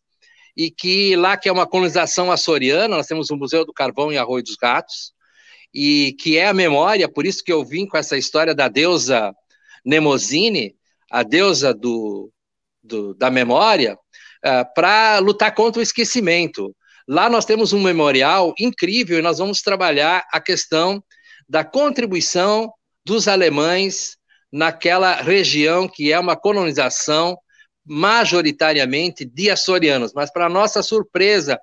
e 0.56 0.70
que 0.70 1.16
lá 1.16 1.36
que 1.36 1.48
é 1.48 1.52
uma 1.52 1.66
colonização 1.66 2.30
açoriana, 2.30 2.96
nós 2.96 3.06
temos 3.06 3.30
o 3.30 3.36
Museu 3.36 3.64
do 3.64 3.72
Carvão 3.72 4.12
em 4.12 4.16
Arroio 4.16 4.44
dos 4.44 4.56
Gatos, 4.56 5.12
e 5.72 6.14
que 6.20 6.38
é 6.38 6.46
a 6.46 6.54
memória, 6.54 7.08
por 7.08 7.26
isso 7.26 7.42
que 7.42 7.52
eu 7.52 7.64
vim 7.64 7.86
com 7.86 7.96
essa 7.96 8.16
história 8.16 8.54
da 8.54 8.68
deusa 8.68 9.34
Nemosine, 9.84 10.76
a 11.10 11.22
deusa 11.22 11.74
do, 11.74 12.30
do 12.82 13.14
da 13.14 13.30
memória, 13.30 13.94
uh, 13.94 14.74
para 14.74 15.18
lutar 15.18 15.52
contra 15.54 15.80
o 15.80 15.82
esquecimento. 15.82 16.74
Lá 17.06 17.28
nós 17.28 17.44
temos 17.44 17.72
um 17.72 17.82
memorial 17.82 18.54
incrível 18.58 19.18
e 19.18 19.22
nós 19.22 19.38
vamos 19.38 19.60
trabalhar 19.60 20.24
a 20.32 20.40
questão 20.40 21.02
da 21.48 21.64
contribuição 21.64 22.72
dos 23.04 23.28
alemães 23.28 24.16
naquela 24.50 25.16
região 25.16 25.88
que 25.88 26.12
é 26.12 26.18
uma 26.18 26.36
colonização 26.36 27.36
majoritariamente 27.84 29.24
de 29.24 29.50
açorianos, 29.50 30.12
mas 30.14 30.32
para 30.32 30.48
nossa 30.48 30.82
surpresa, 30.82 31.58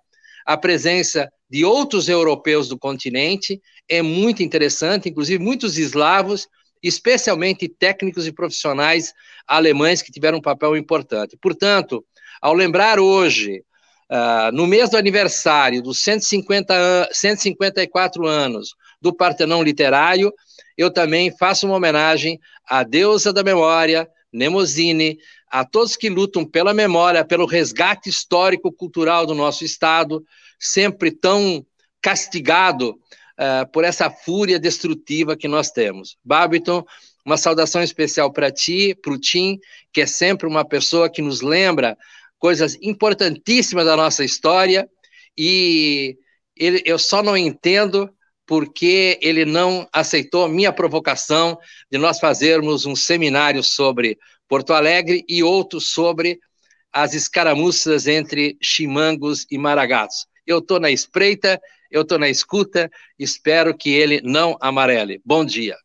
a 0.45 0.57
presença 0.57 1.31
de 1.49 1.65
outros 1.65 2.07
europeus 2.07 2.67
do 2.67 2.77
continente 2.77 3.61
é 3.87 4.01
muito 4.01 4.43
interessante, 4.43 5.09
inclusive 5.09 5.43
muitos 5.43 5.77
eslavos, 5.77 6.47
especialmente 6.81 7.67
técnicos 7.67 8.25
e 8.25 8.31
profissionais 8.31 9.13
alemães 9.47 10.01
que 10.01 10.11
tiveram 10.11 10.37
um 10.37 10.41
papel 10.41 10.75
importante. 10.77 11.37
Portanto, 11.41 12.03
ao 12.41 12.53
lembrar 12.53 12.99
hoje, 12.99 13.63
uh, 14.09 14.51
no 14.53 14.65
mês 14.65 14.89
do 14.89 14.97
aniversário 14.97 15.81
dos 15.81 16.01
150 16.01 17.09
154 17.11 18.25
anos 18.25 18.73
do 18.99 19.13
Partenão 19.13 19.61
Literário, 19.61 20.33
eu 20.77 20.91
também 20.91 21.35
faço 21.37 21.67
uma 21.67 21.75
homenagem 21.75 22.39
à 22.67 22.83
deusa 22.83 23.33
da 23.33 23.43
memória, 23.43 24.07
Nemosine, 24.31 25.17
a 25.51 25.65
todos 25.65 25.97
que 25.97 26.09
lutam 26.09 26.45
pela 26.45 26.73
memória, 26.73 27.25
pelo 27.25 27.45
resgate 27.45 28.09
histórico-cultural 28.09 29.25
do 29.25 29.35
nosso 29.35 29.65
Estado, 29.65 30.23
sempre 30.57 31.11
tão 31.11 31.65
castigado 32.01 32.91
uh, 32.91 33.69
por 33.73 33.83
essa 33.83 34.09
fúria 34.09 34.57
destrutiva 34.57 35.35
que 35.35 35.49
nós 35.49 35.69
temos. 35.69 36.17
Babiton, 36.23 36.85
uma 37.25 37.37
saudação 37.37 37.83
especial 37.83 38.31
para 38.31 38.49
ti, 38.49 38.95
para 38.95 39.11
o 39.11 39.19
Tim, 39.19 39.59
que 39.91 40.01
é 40.01 40.05
sempre 40.05 40.47
uma 40.47 40.63
pessoa 40.63 41.09
que 41.09 41.21
nos 41.21 41.41
lembra 41.41 41.97
coisas 42.39 42.77
importantíssimas 42.81 43.85
da 43.85 43.97
nossa 43.97 44.23
história, 44.23 44.89
e 45.37 46.17
ele, 46.55 46.81
eu 46.85 46.97
só 46.97 47.21
não 47.21 47.35
entendo 47.37 48.09
porque 48.45 49.19
ele 49.21 49.45
não 49.45 49.87
aceitou 49.93 50.47
minha 50.47 50.73
provocação 50.73 51.57
de 51.91 51.97
nós 51.97 52.19
fazermos 52.19 52.85
um 52.85 52.95
seminário 52.95 53.63
sobre 53.63 54.17
Porto 54.51 54.73
Alegre, 54.73 55.23
e 55.29 55.41
outro 55.41 55.79
sobre 55.79 56.37
as 56.91 57.13
escaramuças 57.13 58.05
entre 58.05 58.57
chimangos 58.61 59.47
e 59.49 59.57
maragatos. 59.57 60.27
Eu 60.45 60.59
estou 60.59 60.77
na 60.77 60.91
espreita 60.91 61.57
eu 61.91 62.03
estou 62.03 62.17
na 62.17 62.29
escuta, 62.29 62.89
espero 63.19 63.77
que 63.77 63.89
ele 63.89 64.21
não 64.21 64.57
amarele. 64.61 65.21
Bom 65.25 65.43
dia. 65.43 65.75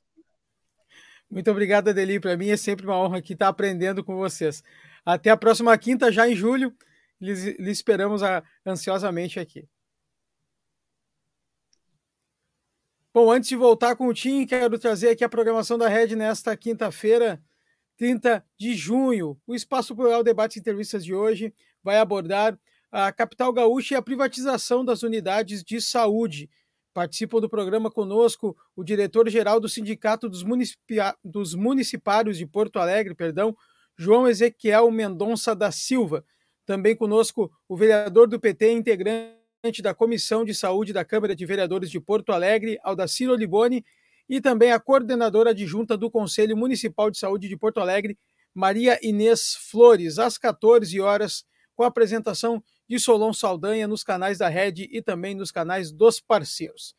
Muito 1.29 1.51
obrigado, 1.51 1.89
Adeli. 1.89 2.21
Para 2.21 2.37
mim 2.37 2.49
é 2.49 2.57
sempre 2.57 2.87
uma 2.87 2.97
honra 2.97 3.19
aqui 3.19 3.33
estar 3.33 3.49
aprendendo 3.49 4.05
com 4.05 4.15
vocês. 4.17 4.63
Até 5.05 5.31
a 5.31 5.37
próxima 5.37 5.77
quinta, 5.77 6.13
já 6.13 6.29
em 6.29 6.37
julho. 6.37 6.73
Lhe 7.21 7.71
esperamos 7.71 8.23
ansiosamente 8.65 9.41
aqui. 9.41 9.69
Bom, 13.13 13.33
antes 13.33 13.49
de 13.49 13.57
voltar 13.57 13.97
com 13.97 14.07
o 14.07 14.15
Tim, 14.15 14.47
quero 14.47 14.79
trazer 14.79 15.09
aqui 15.09 15.25
a 15.25 15.29
programação 15.29 15.77
da 15.77 15.89
Rede 15.89 16.15
nesta 16.15 16.57
quinta-feira, 16.57 17.43
30 17.97 18.45
de 18.59 18.75
junho. 18.75 19.39
O 19.47 19.55
Espaço 19.55 19.95
Plural 19.95 20.23
Debates 20.23 20.57
e 20.57 20.61
Entrevistas 20.61 21.05
de 21.05 21.15
hoje 21.15 21.53
vai 21.83 21.99
abordar 21.99 22.59
a 22.91 23.13
capital 23.13 23.53
gaúcha 23.53 23.95
e 23.95 23.97
a 23.97 24.03
privatização 24.03 24.85
das 24.85 25.03
unidades 25.03 25.63
de 25.63 25.81
saúde. 25.81 26.49
Participam 26.95 27.41
do 27.41 27.49
programa 27.49 27.91
conosco 27.91 28.57
o 28.75 28.83
diretor-geral 28.83 29.61
do 29.61 29.69
Sindicato 29.69 30.29
dos, 30.29 30.45
dos 31.23 31.55
Municipários 31.55 32.39
de 32.39 32.47
Porto 32.47 32.79
Alegre, 32.79 33.15
perdão, 33.15 33.57
João 33.97 34.29
Ezequiel 34.29 34.91
Mendonça 34.91 35.55
da 35.55 35.71
Silva. 35.71 36.25
Também 36.65 36.97
conosco 36.97 37.53
o 37.69 37.77
vereador 37.77 38.29
do 38.29 38.41
PT, 38.41 38.73
integrante 38.73 39.83
da 39.83 39.95
Comissão 39.95 40.45
de 40.45 40.55
Saúde 40.55 40.93
da 40.93 41.05
Câmara 41.05 41.35
de 41.35 41.47
Vereadores 41.47 41.91
de 41.91 42.01
Porto 42.01 42.33
Alegre, 42.33 42.79
Aldacir 42.83 43.31
Oliboni, 43.31 43.85
e 44.29 44.41
também 44.41 44.73
a 44.73 44.81
coordenadora 44.81 45.51
adjunta 45.51 45.97
do 45.97 46.11
Conselho 46.11 46.57
Municipal 46.57 47.11
de 47.11 47.19
Saúde 47.19 47.49
de 47.49 47.57
Porto 47.57 47.81
Alegre, 47.81 48.19
Maria 48.55 48.99
Inês 49.03 49.55
Flores, 49.71 50.19
às 50.19 50.39
14 50.39 51.01
horas, 51.01 51.45
com 51.75 51.85
a 51.85 51.89
apresentação 51.89 52.63
de 52.89 52.99
Solon 52.99 53.33
Saldanha 53.33 53.87
nos 53.87 54.03
canais 54.03 54.39
da 54.39 54.49
Rede 54.49 54.89
e 54.91 55.03
também 55.03 55.35
nos 55.35 55.51
canais 55.51 55.93
dos 55.93 56.21
parceiros. 56.21 56.95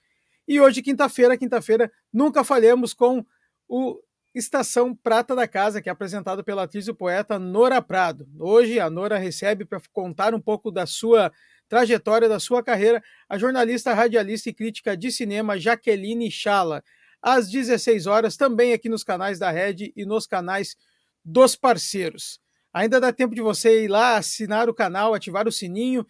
E 0.48 0.62
hoje, 0.62 0.82
quinta-feira, 0.82 1.38
quinta-feira, 1.38 1.92
nunca 2.14 2.44
falhamos 2.44 2.94
com 2.94 3.26
o 3.68 4.00
Estação 4.34 4.96
Prata 4.96 5.36
da 5.36 5.48
Casa, 5.48 5.82
que 5.82 5.90
é 5.90 5.92
apresentado 5.92 6.44
pela 6.44 6.64
atriz 6.64 6.88
e 6.88 6.94
poeta 6.94 7.40
Nora 7.40 7.82
Prado. 7.82 8.28
Hoje, 8.40 8.80
a 8.80 8.90
Nora 8.90 9.18
recebe 9.18 9.66
para 9.66 9.82
contar 9.92 10.34
um 10.34 10.40
pouco 10.40 10.72
da 10.72 10.86
sua 10.86 11.32
trajetória 11.68 12.30
da 12.30 12.40
sua 12.40 12.64
carreira, 12.64 13.04
a 13.28 13.38
jornalista, 13.38 13.94
radialista 13.94 14.50
e 14.50 14.54
crítica 14.54 14.96
de 14.96 15.12
cinema 15.12 15.60
Jaqueline 15.60 16.32
Chala, 16.32 16.84
às 17.22 17.50
16 17.50 18.08
horas, 18.08 18.38
também 18.38 18.74
aqui 18.74 18.90
nos 18.90 19.04
canais 19.04 19.40
da 19.40 19.52
Rede 19.52 19.92
e 19.96 20.06
nos 20.06 20.28
canais 20.28 20.76
dos 21.24 21.56
parceiros. 21.56 22.40
Ainda 22.74 23.00
dá 23.00 23.12
tempo 23.12 23.34
de 23.34 23.42
você 23.42 23.84
ir 23.84 23.88
lá, 23.88 24.18
assinar 24.18 24.70
o 24.70 24.74
canal, 24.74 25.14
ativar 25.14 25.48
o 25.48 25.52
sininho, 25.52 26.06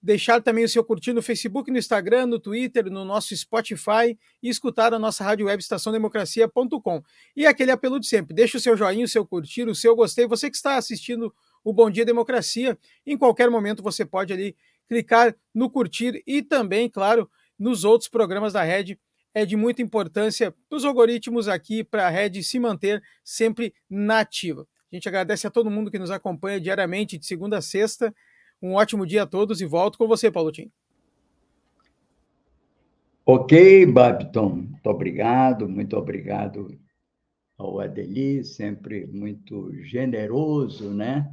deixar 0.00 0.40
também 0.40 0.64
o 0.64 0.68
seu 0.68 0.84
curtir 0.84 1.12
no 1.12 1.20
Facebook, 1.20 1.70
no 1.70 1.78
Instagram, 1.78 2.26
no 2.26 2.38
Twitter, 2.38 2.90
no 2.90 3.04
nosso 3.04 3.36
Spotify 3.36 4.16
e 4.42 4.48
escutar 4.48 4.94
a 4.94 4.98
nossa 4.98 5.24
rádio 5.24 5.46
web 5.46 5.60
estaçãodemocracia.com. 5.60 7.02
E 7.34 7.46
aquele 7.46 7.70
apelo 7.70 7.98
de 7.98 8.06
sempre, 8.06 8.34
deixa 8.34 8.56
o 8.56 8.60
seu 8.60 8.76
joinha, 8.76 9.04
o 9.04 9.08
seu 9.08 9.26
curtir, 9.26 9.68
o 9.68 9.74
seu 9.74 9.96
gostei. 9.96 10.26
Você 10.26 10.48
que 10.48 10.56
está 10.56 10.76
assistindo 10.76 11.34
o 11.64 11.72
Bom 11.72 11.90
Dia 11.90 12.04
Democracia, 12.04 12.78
em 13.04 13.18
qualquer 13.18 13.50
momento 13.50 13.82
você 13.82 14.04
pode 14.04 14.32
ali 14.32 14.56
clicar 14.88 15.34
no 15.52 15.68
curtir 15.68 16.22
e 16.26 16.40
também, 16.40 16.88
claro, 16.88 17.28
nos 17.58 17.84
outros 17.84 18.08
programas 18.08 18.52
da 18.52 18.62
Rede. 18.62 18.98
É 19.36 19.44
de 19.44 19.54
muita 19.56 19.82
importância 19.82 20.50
para 20.50 20.76
os 20.76 20.84
algoritmos 20.84 21.46
aqui, 21.46 21.84
para 21.84 22.06
a 22.06 22.10
Rede 22.10 22.42
se 22.42 22.58
manter 22.58 23.02
sempre 23.22 23.74
nativa. 23.90 24.66
A 24.90 24.96
gente 24.96 25.08
agradece 25.08 25.46
a 25.46 25.50
todo 25.50 25.70
mundo 25.70 25.90
que 25.90 25.98
nos 25.98 26.10
acompanha 26.10 26.58
diariamente, 26.58 27.18
de 27.18 27.26
segunda 27.26 27.58
a 27.58 27.60
sexta. 27.60 28.14
Um 28.62 28.72
ótimo 28.72 29.04
dia 29.04 29.24
a 29.24 29.26
todos 29.26 29.60
e 29.60 29.66
volto 29.66 29.98
com 29.98 30.08
você, 30.08 30.30
Paulo 30.30 30.50
Tim. 30.50 30.70
Ok, 33.26 33.84
Babton, 33.84 34.48
muito 34.48 34.86
obrigado, 34.88 35.68
muito 35.68 35.96
obrigado 35.96 36.78
ao 37.58 37.80
Adeli, 37.80 38.42
sempre 38.44 39.06
muito 39.06 39.70
generoso, 39.82 40.94
né? 40.94 41.30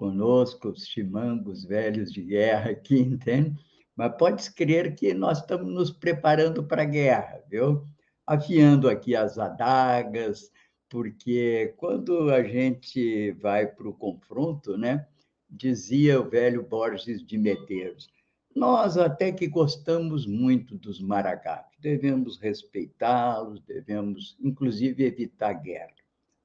conosco, 0.00 0.70
os 0.70 0.86
chimangos 0.86 1.62
velhos 1.62 2.10
de 2.10 2.22
guerra 2.22 2.70
aqui, 2.70 2.98
entende? 3.04 3.54
Mas 4.00 4.16
pode 4.16 4.50
crer 4.54 4.94
que 4.94 5.12
nós 5.12 5.40
estamos 5.40 5.70
nos 5.70 5.90
preparando 5.90 6.64
para 6.64 6.80
a 6.80 6.86
guerra, 6.86 7.44
viu? 7.50 7.84
Afiando 8.26 8.88
aqui 8.88 9.14
as 9.14 9.38
adagas, 9.38 10.50
porque 10.88 11.74
quando 11.76 12.30
a 12.30 12.42
gente 12.42 13.32
vai 13.32 13.66
para 13.66 13.86
o 13.86 13.92
confronto, 13.92 14.78
né? 14.78 15.06
Dizia 15.50 16.18
o 16.18 16.30
velho 16.30 16.62
Borges 16.62 17.22
de 17.22 17.36
Medeiros, 17.36 18.08
nós 18.56 18.96
até 18.96 19.30
que 19.32 19.46
gostamos 19.46 20.26
muito 20.26 20.78
dos 20.78 20.98
maragatos, 20.98 21.78
devemos 21.78 22.38
respeitá-los, 22.38 23.60
devemos, 23.60 24.34
inclusive, 24.40 25.04
evitar 25.04 25.52
guerra. 25.52 25.92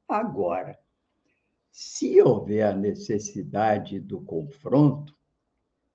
Agora, 0.10 0.78
se 1.72 2.22
houver 2.22 2.64
a 2.64 2.76
necessidade 2.76 3.98
do 3.98 4.20
confronto, 4.20 5.16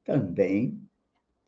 também, 0.03 0.90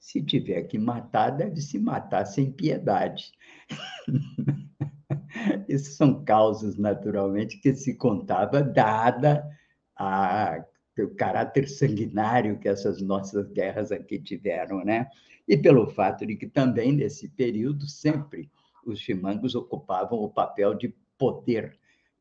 se 0.03 0.21
tiver 0.21 0.65
que 0.65 0.77
matar, 0.77 1.31
deve 1.31 1.61
se 1.61 1.79
matar 1.79 2.27
sem 2.27 2.51
piedade. 2.51 3.33
Isso 5.69 5.93
são 5.93 6.25
causas, 6.25 6.77
naturalmente, 6.77 7.59
que 7.59 7.73
se 7.77 7.95
contava, 7.95 8.65
dada 8.65 9.49
a, 9.97 10.61
o 10.99 11.15
caráter 11.15 11.69
sanguinário 11.69 12.59
que 12.59 12.69
essas 12.69 13.01
nossas 13.01 13.49
guerras 13.53 13.93
aqui 13.93 14.19
tiveram, 14.19 14.85
né? 14.85 15.09
E 15.47 15.57
pelo 15.57 15.87
fato 15.87 16.27
de 16.27 16.35
que 16.35 16.49
também, 16.49 16.91
nesse 16.91 17.29
período, 17.29 17.87
sempre 17.87 18.51
os 18.85 18.99
chimangos 18.99 19.55
ocupavam 19.55 20.19
o 20.19 20.29
papel 20.29 20.75
de 20.75 20.93
poder 21.17 21.79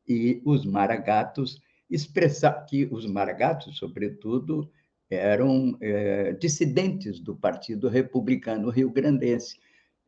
e 0.08 0.40
os 0.44 0.64
maragatos 0.64 1.60
expressar 1.90 2.64
que 2.64 2.88
os 2.92 3.06
maragatos, 3.06 3.76
sobretudo, 3.76 4.70
eram 5.14 5.76
é, 5.80 6.32
dissidentes 6.32 7.20
do 7.20 7.34
Partido 7.34 7.88
Republicano 7.88 8.70
Rio-Grandense. 8.70 9.58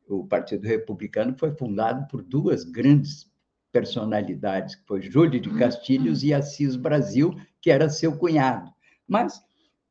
O 0.08 0.26
Partido 0.26 0.66
Republicano 0.66 1.36
foi 1.38 1.54
fundado 1.54 2.06
por 2.08 2.22
duas 2.22 2.64
grandes 2.64 3.30
personalidades, 3.72 4.76
que 4.76 4.86
foi 4.86 5.02
Júlio 5.02 5.40
de 5.40 5.50
Castilhos 5.58 6.22
e 6.22 6.32
Assis 6.32 6.76
Brasil, 6.76 7.34
que 7.60 7.70
era 7.70 7.90
seu 7.90 8.16
cunhado. 8.16 8.72
Mas, 9.06 9.42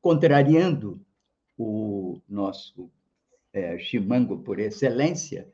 contrariando 0.02 1.02
o 1.58 2.22
nosso 2.28 2.90
é, 3.52 3.78
chimango 3.78 4.40
por 4.40 4.60
excelência, 4.60 5.48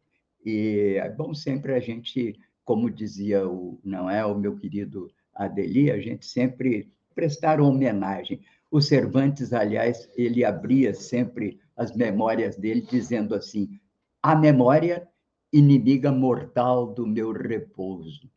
e 0.46 0.98
é 1.02 1.10
bom 1.10 1.34
sempre 1.34 1.74
a 1.74 1.80
gente, 1.80 2.38
como 2.66 2.92
dizia 2.92 3.48
o 3.48 3.80
não 3.84 4.10
é 4.10 4.26
o 4.26 4.38
meu 4.38 4.58
querido 4.58 5.10
Adeli, 5.34 5.90
a 5.90 6.00
gente 6.00 6.26
sempre 6.26 6.92
prestar 7.18 7.60
homenagem. 7.60 8.40
O 8.70 8.82
Cervantes, 8.82 9.54
aliás, 9.54 10.10
ele 10.16 10.44
abria 10.44 10.94
sempre 10.94 11.60
as 11.76 11.96
memórias 11.96 12.58
dele 12.58 12.82
dizendo 12.82 13.34
assim: 13.34 13.70
a 14.22 14.36
memória, 14.36 15.08
inimiga 15.52 16.12
mortal 16.12 16.94
do 16.94 17.08
meu 17.08 17.32
repouso. 17.32 18.30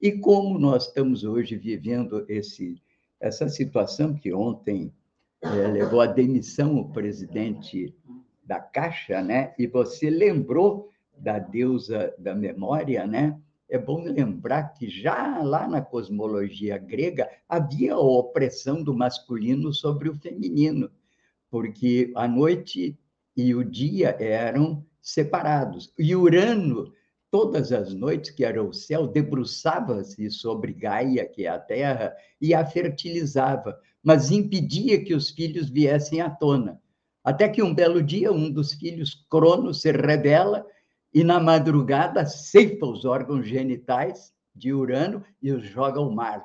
E 0.00 0.12
como 0.12 0.58
nós 0.58 0.86
estamos 0.86 1.24
hoje 1.24 1.56
vivendo 1.56 2.24
esse, 2.28 2.82
essa 3.20 3.48
situação 3.48 4.14
que 4.14 4.32
ontem 4.32 4.92
é, 5.42 5.66
levou 5.68 6.00
à 6.00 6.06
demissão 6.06 6.76
o 6.78 6.90
presidente 6.90 7.94
da 8.42 8.60
Caixa, 8.60 9.22
né? 9.22 9.54
E 9.58 9.66
você 9.66 10.08
lembrou 10.08 10.88
da 11.16 11.38
deusa 11.38 12.14
da 12.18 12.34
memória, 12.34 13.06
né? 13.06 13.38
É 13.74 13.78
bom 13.78 14.04
lembrar 14.04 14.72
que 14.74 14.88
já 14.88 15.42
lá 15.42 15.66
na 15.66 15.82
cosmologia 15.82 16.78
grega 16.78 17.28
havia 17.48 17.94
a 17.94 17.98
opressão 17.98 18.80
do 18.80 18.94
masculino 18.94 19.72
sobre 19.72 20.08
o 20.08 20.14
feminino, 20.14 20.88
porque 21.50 22.12
a 22.14 22.28
noite 22.28 22.96
e 23.36 23.52
o 23.52 23.64
dia 23.64 24.16
eram 24.20 24.86
separados. 25.02 25.92
E 25.98 26.14
Urano, 26.14 26.92
todas 27.32 27.72
as 27.72 27.92
noites 27.92 28.30
que 28.30 28.44
era 28.44 28.62
o 28.62 28.72
céu, 28.72 29.08
debruçava-se 29.08 30.30
sobre 30.30 30.72
Gaia, 30.72 31.26
que 31.26 31.44
é 31.44 31.48
a 31.48 31.58
Terra, 31.58 32.14
e 32.40 32.54
a 32.54 32.64
fertilizava, 32.64 33.76
mas 34.00 34.30
impedia 34.30 35.02
que 35.02 35.16
os 35.16 35.30
filhos 35.30 35.68
viessem 35.68 36.20
à 36.20 36.30
tona. 36.30 36.80
Até 37.24 37.48
que 37.48 37.60
um 37.60 37.74
belo 37.74 38.00
dia, 38.00 38.30
um 38.30 38.48
dos 38.48 38.72
filhos, 38.72 39.26
Cronos, 39.28 39.80
se 39.80 39.90
revela 39.90 40.64
e, 41.14 41.22
na 41.22 41.38
madrugada, 41.38 42.26
ceifa 42.26 42.84
os 42.84 43.04
órgãos 43.04 43.46
genitais 43.46 44.34
de 44.52 44.72
Urano 44.72 45.24
e 45.40 45.52
os 45.52 45.64
joga 45.64 46.00
ao 46.00 46.10
mar. 46.10 46.44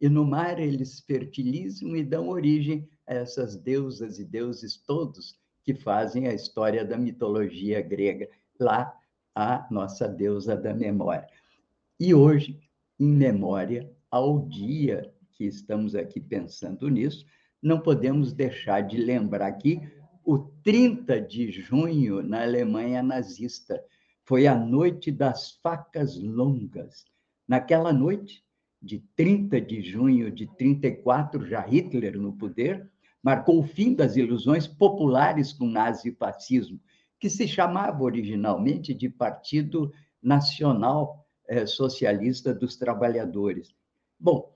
e 0.00 0.08
no 0.08 0.26
mar 0.26 0.58
eles 0.58 1.00
fertilizam 1.00 1.96
e 1.96 2.02
dão 2.04 2.28
origem 2.28 2.88
a 3.06 3.14
essas 3.14 3.56
deusas 3.56 4.18
e 4.18 4.24
deuses 4.24 4.76
todos 4.76 5.38
que 5.62 5.74
fazem 5.74 6.28
a 6.28 6.34
história 6.34 6.84
da 6.84 6.98
mitologia 6.98 7.80
grega. 7.80 8.28
Lá, 8.58 8.94
a 9.34 9.66
nossa 9.70 10.08
deusa 10.08 10.56
da 10.56 10.72
memória. 10.72 11.28
E 12.00 12.14
hoje, 12.14 12.58
em 12.98 13.10
memória 13.10 13.90
ao 14.10 14.48
dia 14.48 15.12
que 15.32 15.44
estamos 15.44 15.94
aqui 15.94 16.20
pensando 16.20 16.88
nisso, 16.88 17.26
não 17.62 17.80
podemos 17.80 18.32
deixar 18.32 18.80
de 18.80 18.96
lembrar 18.96 19.46
aqui 19.46 19.80
o 20.24 20.38
30 20.38 21.20
de 21.20 21.50
junho 21.50 22.22
na 22.22 22.42
Alemanha 22.42 23.02
nazista. 23.02 23.82
Foi 24.26 24.48
a 24.48 24.56
noite 24.56 25.12
das 25.12 25.52
facas 25.62 26.20
longas. 26.20 27.04
Naquela 27.46 27.92
noite, 27.92 28.44
de 28.82 28.98
30 29.14 29.60
de 29.60 29.80
junho 29.80 30.32
de 30.32 30.48
34, 30.56 31.46
já 31.46 31.60
Hitler 31.60 32.18
no 32.18 32.32
poder, 32.32 32.90
marcou 33.22 33.60
o 33.60 33.66
fim 33.66 33.94
das 33.94 34.16
ilusões 34.16 34.66
populares 34.66 35.52
com 35.52 35.68
nazifascismo, 35.68 36.80
que 37.20 37.30
se 37.30 37.46
chamava 37.46 38.02
originalmente 38.02 38.92
de 38.92 39.08
Partido 39.08 39.92
Nacional 40.20 41.24
eh, 41.46 41.64
Socialista 41.64 42.52
dos 42.52 42.76
Trabalhadores. 42.76 43.74
Bom, 44.18 44.52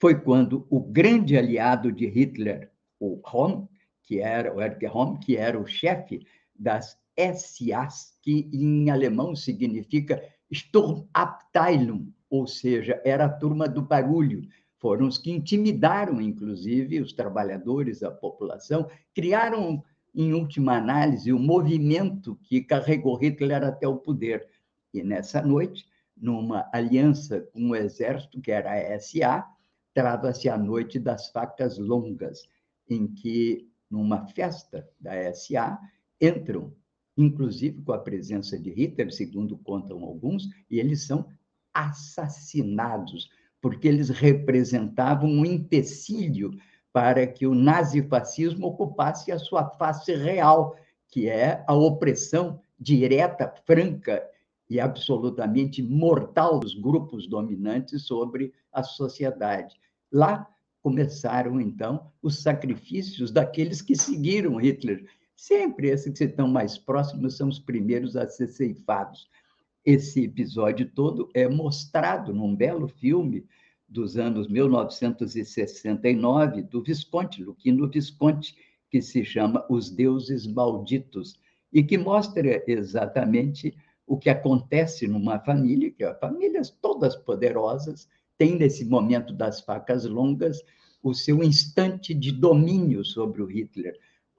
foi 0.00 0.20
quando 0.20 0.66
o 0.68 0.80
grande 0.80 1.38
aliado 1.38 1.92
de 1.92 2.06
Hitler, 2.06 2.72
o 2.98 3.20
Rom, 3.24 3.68
que 4.02 4.18
era 4.18 4.52
o 4.52 4.60
Erich 4.60 4.84
Rom, 4.86 5.16
que 5.16 5.36
era 5.36 5.60
o 5.60 5.64
chefe 5.64 6.26
das 6.52 7.00
SAs, 7.16 8.16
que 8.22 8.48
em 8.52 8.90
alemão 8.90 9.34
significa 9.34 10.22
Sturmabteilung, 10.52 12.12
ou 12.28 12.46
seja, 12.46 13.00
era 13.04 13.26
a 13.26 13.28
turma 13.28 13.68
do 13.68 13.82
barulho. 13.82 14.48
Foram 14.78 15.06
os 15.06 15.18
que 15.18 15.30
intimidaram, 15.30 16.20
inclusive, 16.20 17.00
os 17.00 17.12
trabalhadores, 17.12 18.02
a 18.02 18.10
população, 18.10 18.88
criaram, 19.14 19.82
em 20.14 20.34
última 20.34 20.76
análise, 20.76 21.32
o 21.32 21.38
movimento 21.38 22.36
que 22.42 22.60
carregou 22.60 23.16
Hitler 23.16 23.64
até 23.64 23.88
o 23.88 23.96
poder. 23.96 24.46
E 24.92 25.02
nessa 25.02 25.40
noite, 25.40 25.86
numa 26.16 26.68
aliança 26.72 27.40
com 27.52 27.70
o 27.70 27.76
exército, 27.76 28.40
que 28.40 28.50
era 28.50 28.72
a 28.72 28.98
SA, 28.98 29.46
trava-se 29.94 30.48
a 30.48 30.58
Noite 30.58 30.98
das 30.98 31.30
Facas 31.30 31.78
Longas, 31.78 32.42
em 32.88 33.06
que, 33.06 33.68
numa 33.90 34.26
festa 34.26 34.88
da 35.00 35.32
SA, 35.32 35.78
entram, 36.20 36.72
inclusive 37.16 37.82
com 37.82 37.92
a 37.92 37.98
presença 37.98 38.58
de 38.58 38.70
Hitler, 38.70 39.12
segundo 39.12 39.56
contam 39.58 40.02
alguns, 40.04 40.48
e 40.70 40.78
eles 40.78 41.04
são 41.06 41.26
assassinados, 41.72 43.30
porque 43.60 43.88
eles 43.88 44.08
representavam 44.08 45.30
um 45.30 45.44
empecilho 45.44 46.50
para 46.92 47.26
que 47.26 47.46
o 47.46 47.54
nazifascismo 47.54 48.66
ocupasse 48.66 49.32
a 49.32 49.38
sua 49.38 49.70
face 49.70 50.14
real, 50.14 50.76
que 51.08 51.28
é 51.28 51.64
a 51.66 51.74
opressão 51.74 52.60
direta, 52.78 53.52
franca 53.64 54.22
e 54.68 54.80
absolutamente 54.80 55.82
mortal 55.82 56.58
dos 56.58 56.74
grupos 56.74 57.26
dominantes 57.26 58.02
sobre 58.02 58.52
a 58.72 58.82
sociedade. 58.82 59.76
Lá 60.10 60.48
começaram, 60.82 61.60
então, 61.60 62.10
os 62.20 62.42
sacrifícios 62.42 63.30
daqueles 63.30 63.80
que 63.80 63.94
seguiram 63.94 64.56
Hitler. 64.56 65.06
Sempre 65.42 65.88
esses 65.88 66.16
que 66.16 66.24
estão 66.24 66.46
mais 66.46 66.78
próximos 66.78 67.36
são 67.36 67.48
os 67.48 67.58
primeiros 67.58 68.16
a 68.16 68.28
ser 68.28 68.46
ceifados 68.46 69.28
esse 69.84 70.22
episódio 70.22 70.88
todo 70.88 71.28
é 71.34 71.48
mostrado 71.48 72.32
num 72.32 72.54
belo 72.54 72.86
filme 72.86 73.44
dos 73.88 74.16
anos 74.16 74.46
1969 74.46 76.62
do 76.62 76.80
Visconti, 76.80 77.42
Luquino 77.42 77.90
Visconti, 77.90 78.54
que 78.88 79.02
se 79.02 79.24
chama 79.24 79.66
Os 79.68 79.90
Deuses 79.90 80.46
Malditos, 80.46 81.36
e 81.72 81.82
que 81.82 81.98
mostra 81.98 82.62
exatamente 82.68 83.76
o 84.06 84.16
que 84.16 84.30
acontece 84.30 85.08
numa 85.08 85.40
família, 85.40 85.90
que 85.90 86.04
é 86.04 86.14
famílias 86.14 86.70
todas 86.70 87.16
poderosas, 87.16 88.08
tem 88.38 88.56
nesse 88.56 88.84
momento 88.84 89.32
das 89.32 89.60
facas 89.60 90.04
longas 90.04 90.62
o 91.02 91.12
seu 91.12 91.42
instante 91.42 92.14
de 92.14 92.30
domínio 92.30 93.04
sobre 93.04 93.42
o 93.42 93.46
Hitler. 93.46 93.98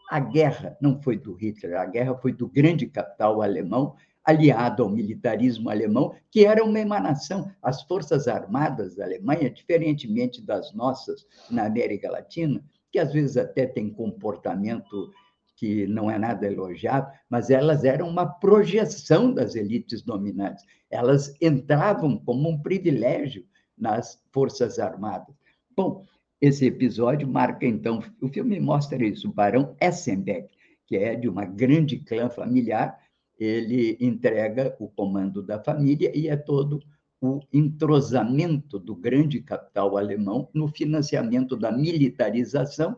A 0.10 0.20
guerra 0.20 0.78
não 0.82 1.02
foi 1.02 1.18
do 1.18 1.34
Hitler, 1.34 1.80
a 1.80 1.86
guerra 1.86 2.16
foi 2.16 2.34
do 2.34 2.48
grande 2.48 2.88
capital 2.88 3.42
alemão 3.42 3.96
aliado 4.24 4.84
ao 4.84 4.90
militarismo 4.90 5.70
alemão, 5.70 6.16
que 6.32 6.46
era 6.46 6.64
uma 6.64 6.80
emanação. 6.80 7.52
As 7.62 7.82
forças 7.84 8.28
armadas 8.28 8.96
da 8.96 9.04
Alemanha, 9.04 9.50
diferentemente 9.50 10.42
das 10.42 10.74
nossas 10.74 11.26
na 11.50 11.66
América 11.66 12.10
Latina, 12.10 12.64
que 12.92 13.00
às 13.00 13.12
vezes 13.12 13.38
até 13.38 13.66
têm 13.66 13.92
comportamento 13.92 15.12
que 15.56 15.86
não 15.88 16.10
é 16.10 16.18
nada 16.18 16.48
elogiado, 16.48 17.12
mas 17.30 17.50
elas 17.50 17.84
eram 17.84 18.08
uma 18.08 18.26
projeção 18.26 19.34
das 19.34 19.56
elites 19.56 20.02
dominantes. 20.02 20.66
Elas 20.90 21.34
entravam 21.42 22.18
como 22.18 22.50
um 22.50 22.62
privilégio 22.62 23.46
nas 23.78 24.22
forças 24.32 24.80
armadas. 24.80 25.36
Bom, 25.76 26.06
esse 26.46 26.66
episódio 26.66 27.26
marca 27.26 27.66
então, 27.66 28.04
o 28.22 28.28
filme 28.28 28.60
mostra 28.60 29.02
isso, 29.06 29.30
o 29.30 29.34
Barão 29.34 29.78
Essenbeck, 29.80 30.50
que 30.86 30.98
é 30.98 31.16
de 31.16 31.30
uma 31.30 31.46
grande 31.46 32.00
clã 32.00 32.30
familiar 32.30 33.00
ele 33.40 33.98
entrega 34.00 34.76
o 34.78 34.90
comando 34.90 35.42
da 35.42 35.58
família 35.58 36.12
e 36.14 36.28
é 36.28 36.36
todo 36.36 36.82
o 37.22 37.40
entrosamento 37.54 38.78
do 38.78 38.94
grande 38.94 39.42
capital 39.42 39.98
alemão 39.98 40.50
no 40.54 40.68
financiamento 40.68 41.56
da 41.56 41.72
militarização, 41.72 42.98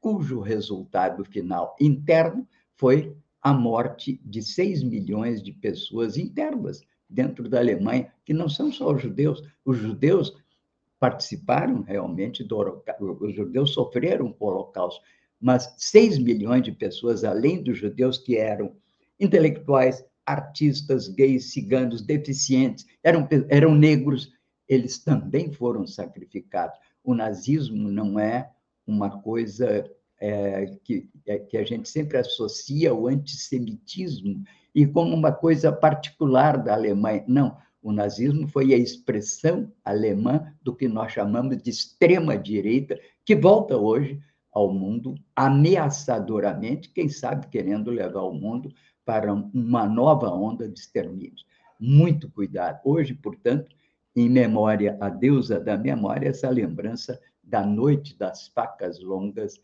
cujo 0.00 0.38
resultado 0.38 1.24
final 1.24 1.74
interno 1.80 2.46
foi 2.76 3.16
a 3.42 3.52
morte 3.52 4.20
de 4.24 4.40
6 4.40 4.84
milhões 4.84 5.42
de 5.42 5.52
pessoas 5.52 6.16
internas 6.16 6.80
dentro 7.10 7.48
da 7.48 7.58
Alemanha, 7.58 8.12
que 8.24 8.32
não 8.32 8.48
são 8.48 8.70
só 8.70 8.94
os 8.94 9.02
judeus. 9.02 9.42
Os 9.64 9.78
judeus 9.78 10.36
participaram 10.98 11.82
realmente 11.82 12.42
do 12.42 12.56
Holocausto, 12.56 13.18
os 13.20 13.34
judeus 13.34 13.72
sofreram 13.72 14.34
o 14.38 14.46
Holocausto, 14.46 15.02
mas 15.40 15.72
6 15.78 16.18
milhões 16.18 16.62
de 16.62 16.72
pessoas, 16.72 17.24
além 17.24 17.62
dos 17.62 17.78
judeus 17.78 18.18
que 18.18 18.36
eram 18.36 18.74
intelectuais, 19.20 20.04
artistas, 20.26 21.08
gays, 21.08 21.52
ciganos, 21.52 22.02
deficientes, 22.02 22.86
eram, 23.02 23.26
eram 23.48 23.74
negros, 23.74 24.32
eles 24.68 24.98
também 24.98 25.52
foram 25.52 25.86
sacrificados. 25.86 26.78
O 27.02 27.14
nazismo 27.14 27.88
não 27.88 28.18
é 28.18 28.50
uma 28.86 29.22
coisa 29.22 29.88
é, 30.20 30.66
que, 30.84 31.08
é, 31.26 31.38
que 31.38 31.56
a 31.56 31.64
gente 31.64 31.88
sempre 31.88 32.18
associa 32.18 32.90
ao 32.90 33.06
antissemitismo 33.06 34.42
e 34.74 34.86
como 34.86 35.14
uma 35.14 35.32
coisa 35.32 35.72
particular 35.72 36.62
da 36.62 36.74
Alemanha. 36.74 37.24
Não, 37.26 37.56
o 37.88 37.92
nazismo 37.92 38.46
foi 38.46 38.72
a 38.74 38.76
expressão 38.76 39.72
alemã 39.82 40.54
do 40.62 40.76
que 40.76 40.86
nós 40.86 41.10
chamamos 41.12 41.56
de 41.56 41.70
extrema-direita, 41.70 43.00
que 43.24 43.34
volta 43.34 43.78
hoje 43.78 44.20
ao 44.52 44.70
mundo 44.70 45.14
ameaçadoramente, 45.34 46.90
quem 46.90 47.08
sabe 47.08 47.48
querendo 47.48 47.90
levar 47.90 48.24
o 48.24 48.34
mundo 48.34 48.70
para 49.06 49.32
uma 49.32 49.88
nova 49.88 50.30
onda 50.30 50.68
de 50.68 50.78
extermínios. 50.78 51.46
Muito 51.80 52.30
cuidado. 52.30 52.80
Hoje, 52.84 53.14
portanto, 53.14 53.74
em 54.14 54.28
memória 54.28 54.98
a 55.00 55.08
deusa 55.08 55.58
da 55.58 55.78
memória, 55.78 56.28
essa 56.28 56.50
lembrança 56.50 57.18
da 57.42 57.64
Noite 57.64 58.18
das 58.18 58.48
Facas 58.48 59.00
Longas, 59.00 59.58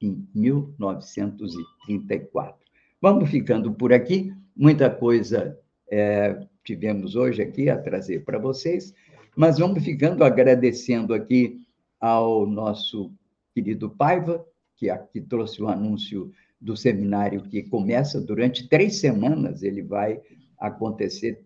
em 0.00 0.26
1934. 0.34 2.56
Vamos 3.02 3.30
ficando 3.30 3.74
por 3.74 3.92
aqui. 3.92 4.32
Muita 4.56 4.88
coisa 4.88 5.60
é, 5.90 6.46
tivemos 6.64 7.14
hoje 7.14 7.42
aqui 7.42 7.68
a 7.68 7.78
trazer 7.78 8.24
para 8.24 8.38
vocês, 8.38 8.94
mas 9.36 9.58
vamos 9.58 9.84
ficando 9.84 10.24
agradecendo 10.24 11.12
aqui 11.12 11.60
ao 12.00 12.46
nosso 12.46 13.12
querido 13.54 13.90
Paiva, 13.90 14.44
que 14.76 14.90
aqui 14.90 15.20
trouxe 15.20 15.62
o 15.62 15.68
anúncio 15.68 16.32
do 16.60 16.76
seminário 16.76 17.42
que 17.42 17.62
começa. 17.62 18.20
Durante 18.20 18.68
três 18.68 19.00
semanas, 19.00 19.62
ele 19.62 19.82
vai 19.82 20.20
acontecer 20.58 21.44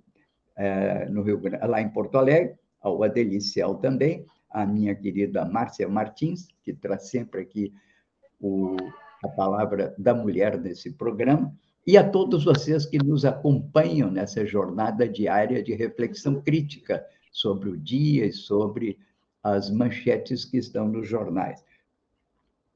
é, 0.56 1.08
no 1.08 1.22
Rio 1.22 1.38
Grande, 1.38 1.66
lá 1.66 1.80
em 1.80 1.88
Porto 1.88 2.16
Alegre, 2.16 2.54
ao 2.80 3.02
Adeliciel 3.02 3.74
também, 3.76 4.24
a 4.50 4.64
minha 4.64 4.94
querida 4.94 5.44
Márcia 5.44 5.88
Martins, 5.88 6.48
que 6.62 6.72
traz 6.72 7.10
sempre 7.10 7.42
aqui 7.42 7.72
o, 8.40 8.76
a 9.22 9.28
palavra 9.28 9.94
da 9.98 10.14
mulher 10.14 10.58
nesse 10.58 10.92
programa, 10.92 11.54
e 11.88 11.96
a 11.96 12.06
todos 12.06 12.44
vocês 12.44 12.84
que 12.84 12.98
nos 12.98 13.24
acompanham 13.24 14.10
nessa 14.10 14.44
jornada 14.44 15.08
diária 15.08 15.62
de 15.62 15.72
reflexão 15.72 16.38
crítica 16.38 17.02
sobre 17.32 17.70
o 17.70 17.78
dia 17.78 18.26
e 18.26 18.32
sobre 18.34 18.98
as 19.42 19.70
manchetes 19.70 20.44
que 20.44 20.58
estão 20.58 20.86
nos 20.86 21.08
jornais. 21.08 21.64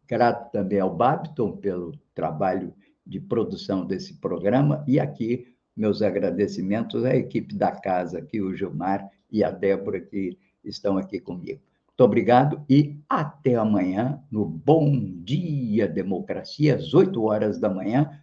Grato 0.09 0.51
também 0.51 0.81
ao 0.81 0.97
Babiton 0.97 1.59
pelo 1.59 1.93
trabalho 2.15 2.73
de 3.07 3.21
produção 3.21 3.85
desse 3.85 4.15
programa 4.15 4.83
e 4.89 4.99
aqui 4.99 5.47
meus 5.77 6.01
agradecimentos 6.01 7.05
à 7.05 7.15
equipe 7.15 7.55
da 7.55 7.71
casa, 7.71 8.19
aqui 8.19 8.41
o 8.41 8.57
Gilmar 8.57 9.11
e 9.31 9.45
a 9.45 9.51
Débora 9.51 10.01
que 10.01 10.39
estão 10.65 10.97
aqui 10.97 11.21
comigo. 11.21 11.61
Muito 11.89 12.05
obrigado 12.05 12.65
e 12.67 12.99
até 13.07 13.57
amanhã 13.57 14.25
no 14.31 14.47
Bom 14.47 14.91
Dia 15.23 15.87
Democracia, 15.87 16.77
às 16.77 16.95
8 16.95 17.23
horas 17.23 17.59
da 17.59 17.69
manhã, 17.69 18.22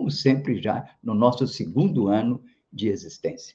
como 0.00 0.10
sempre 0.10 0.62
já 0.62 0.82
no 1.02 1.14
nosso 1.14 1.46
segundo 1.46 2.08
ano 2.08 2.40
de 2.72 2.88
existência. 2.88 3.54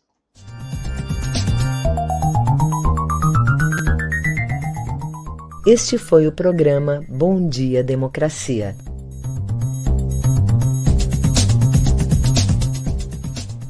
Este 5.66 5.98
foi 5.98 6.28
o 6.28 6.32
programa 6.32 7.04
Bom 7.10 7.50
Dia 7.50 7.84
Democracia. 7.84 8.76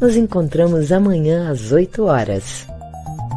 Nos 0.01 0.17
encontramos 0.17 0.91
amanhã 0.91 1.49
às 1.49 1.71
8 1.71 2.03
horas. 2.03 2.67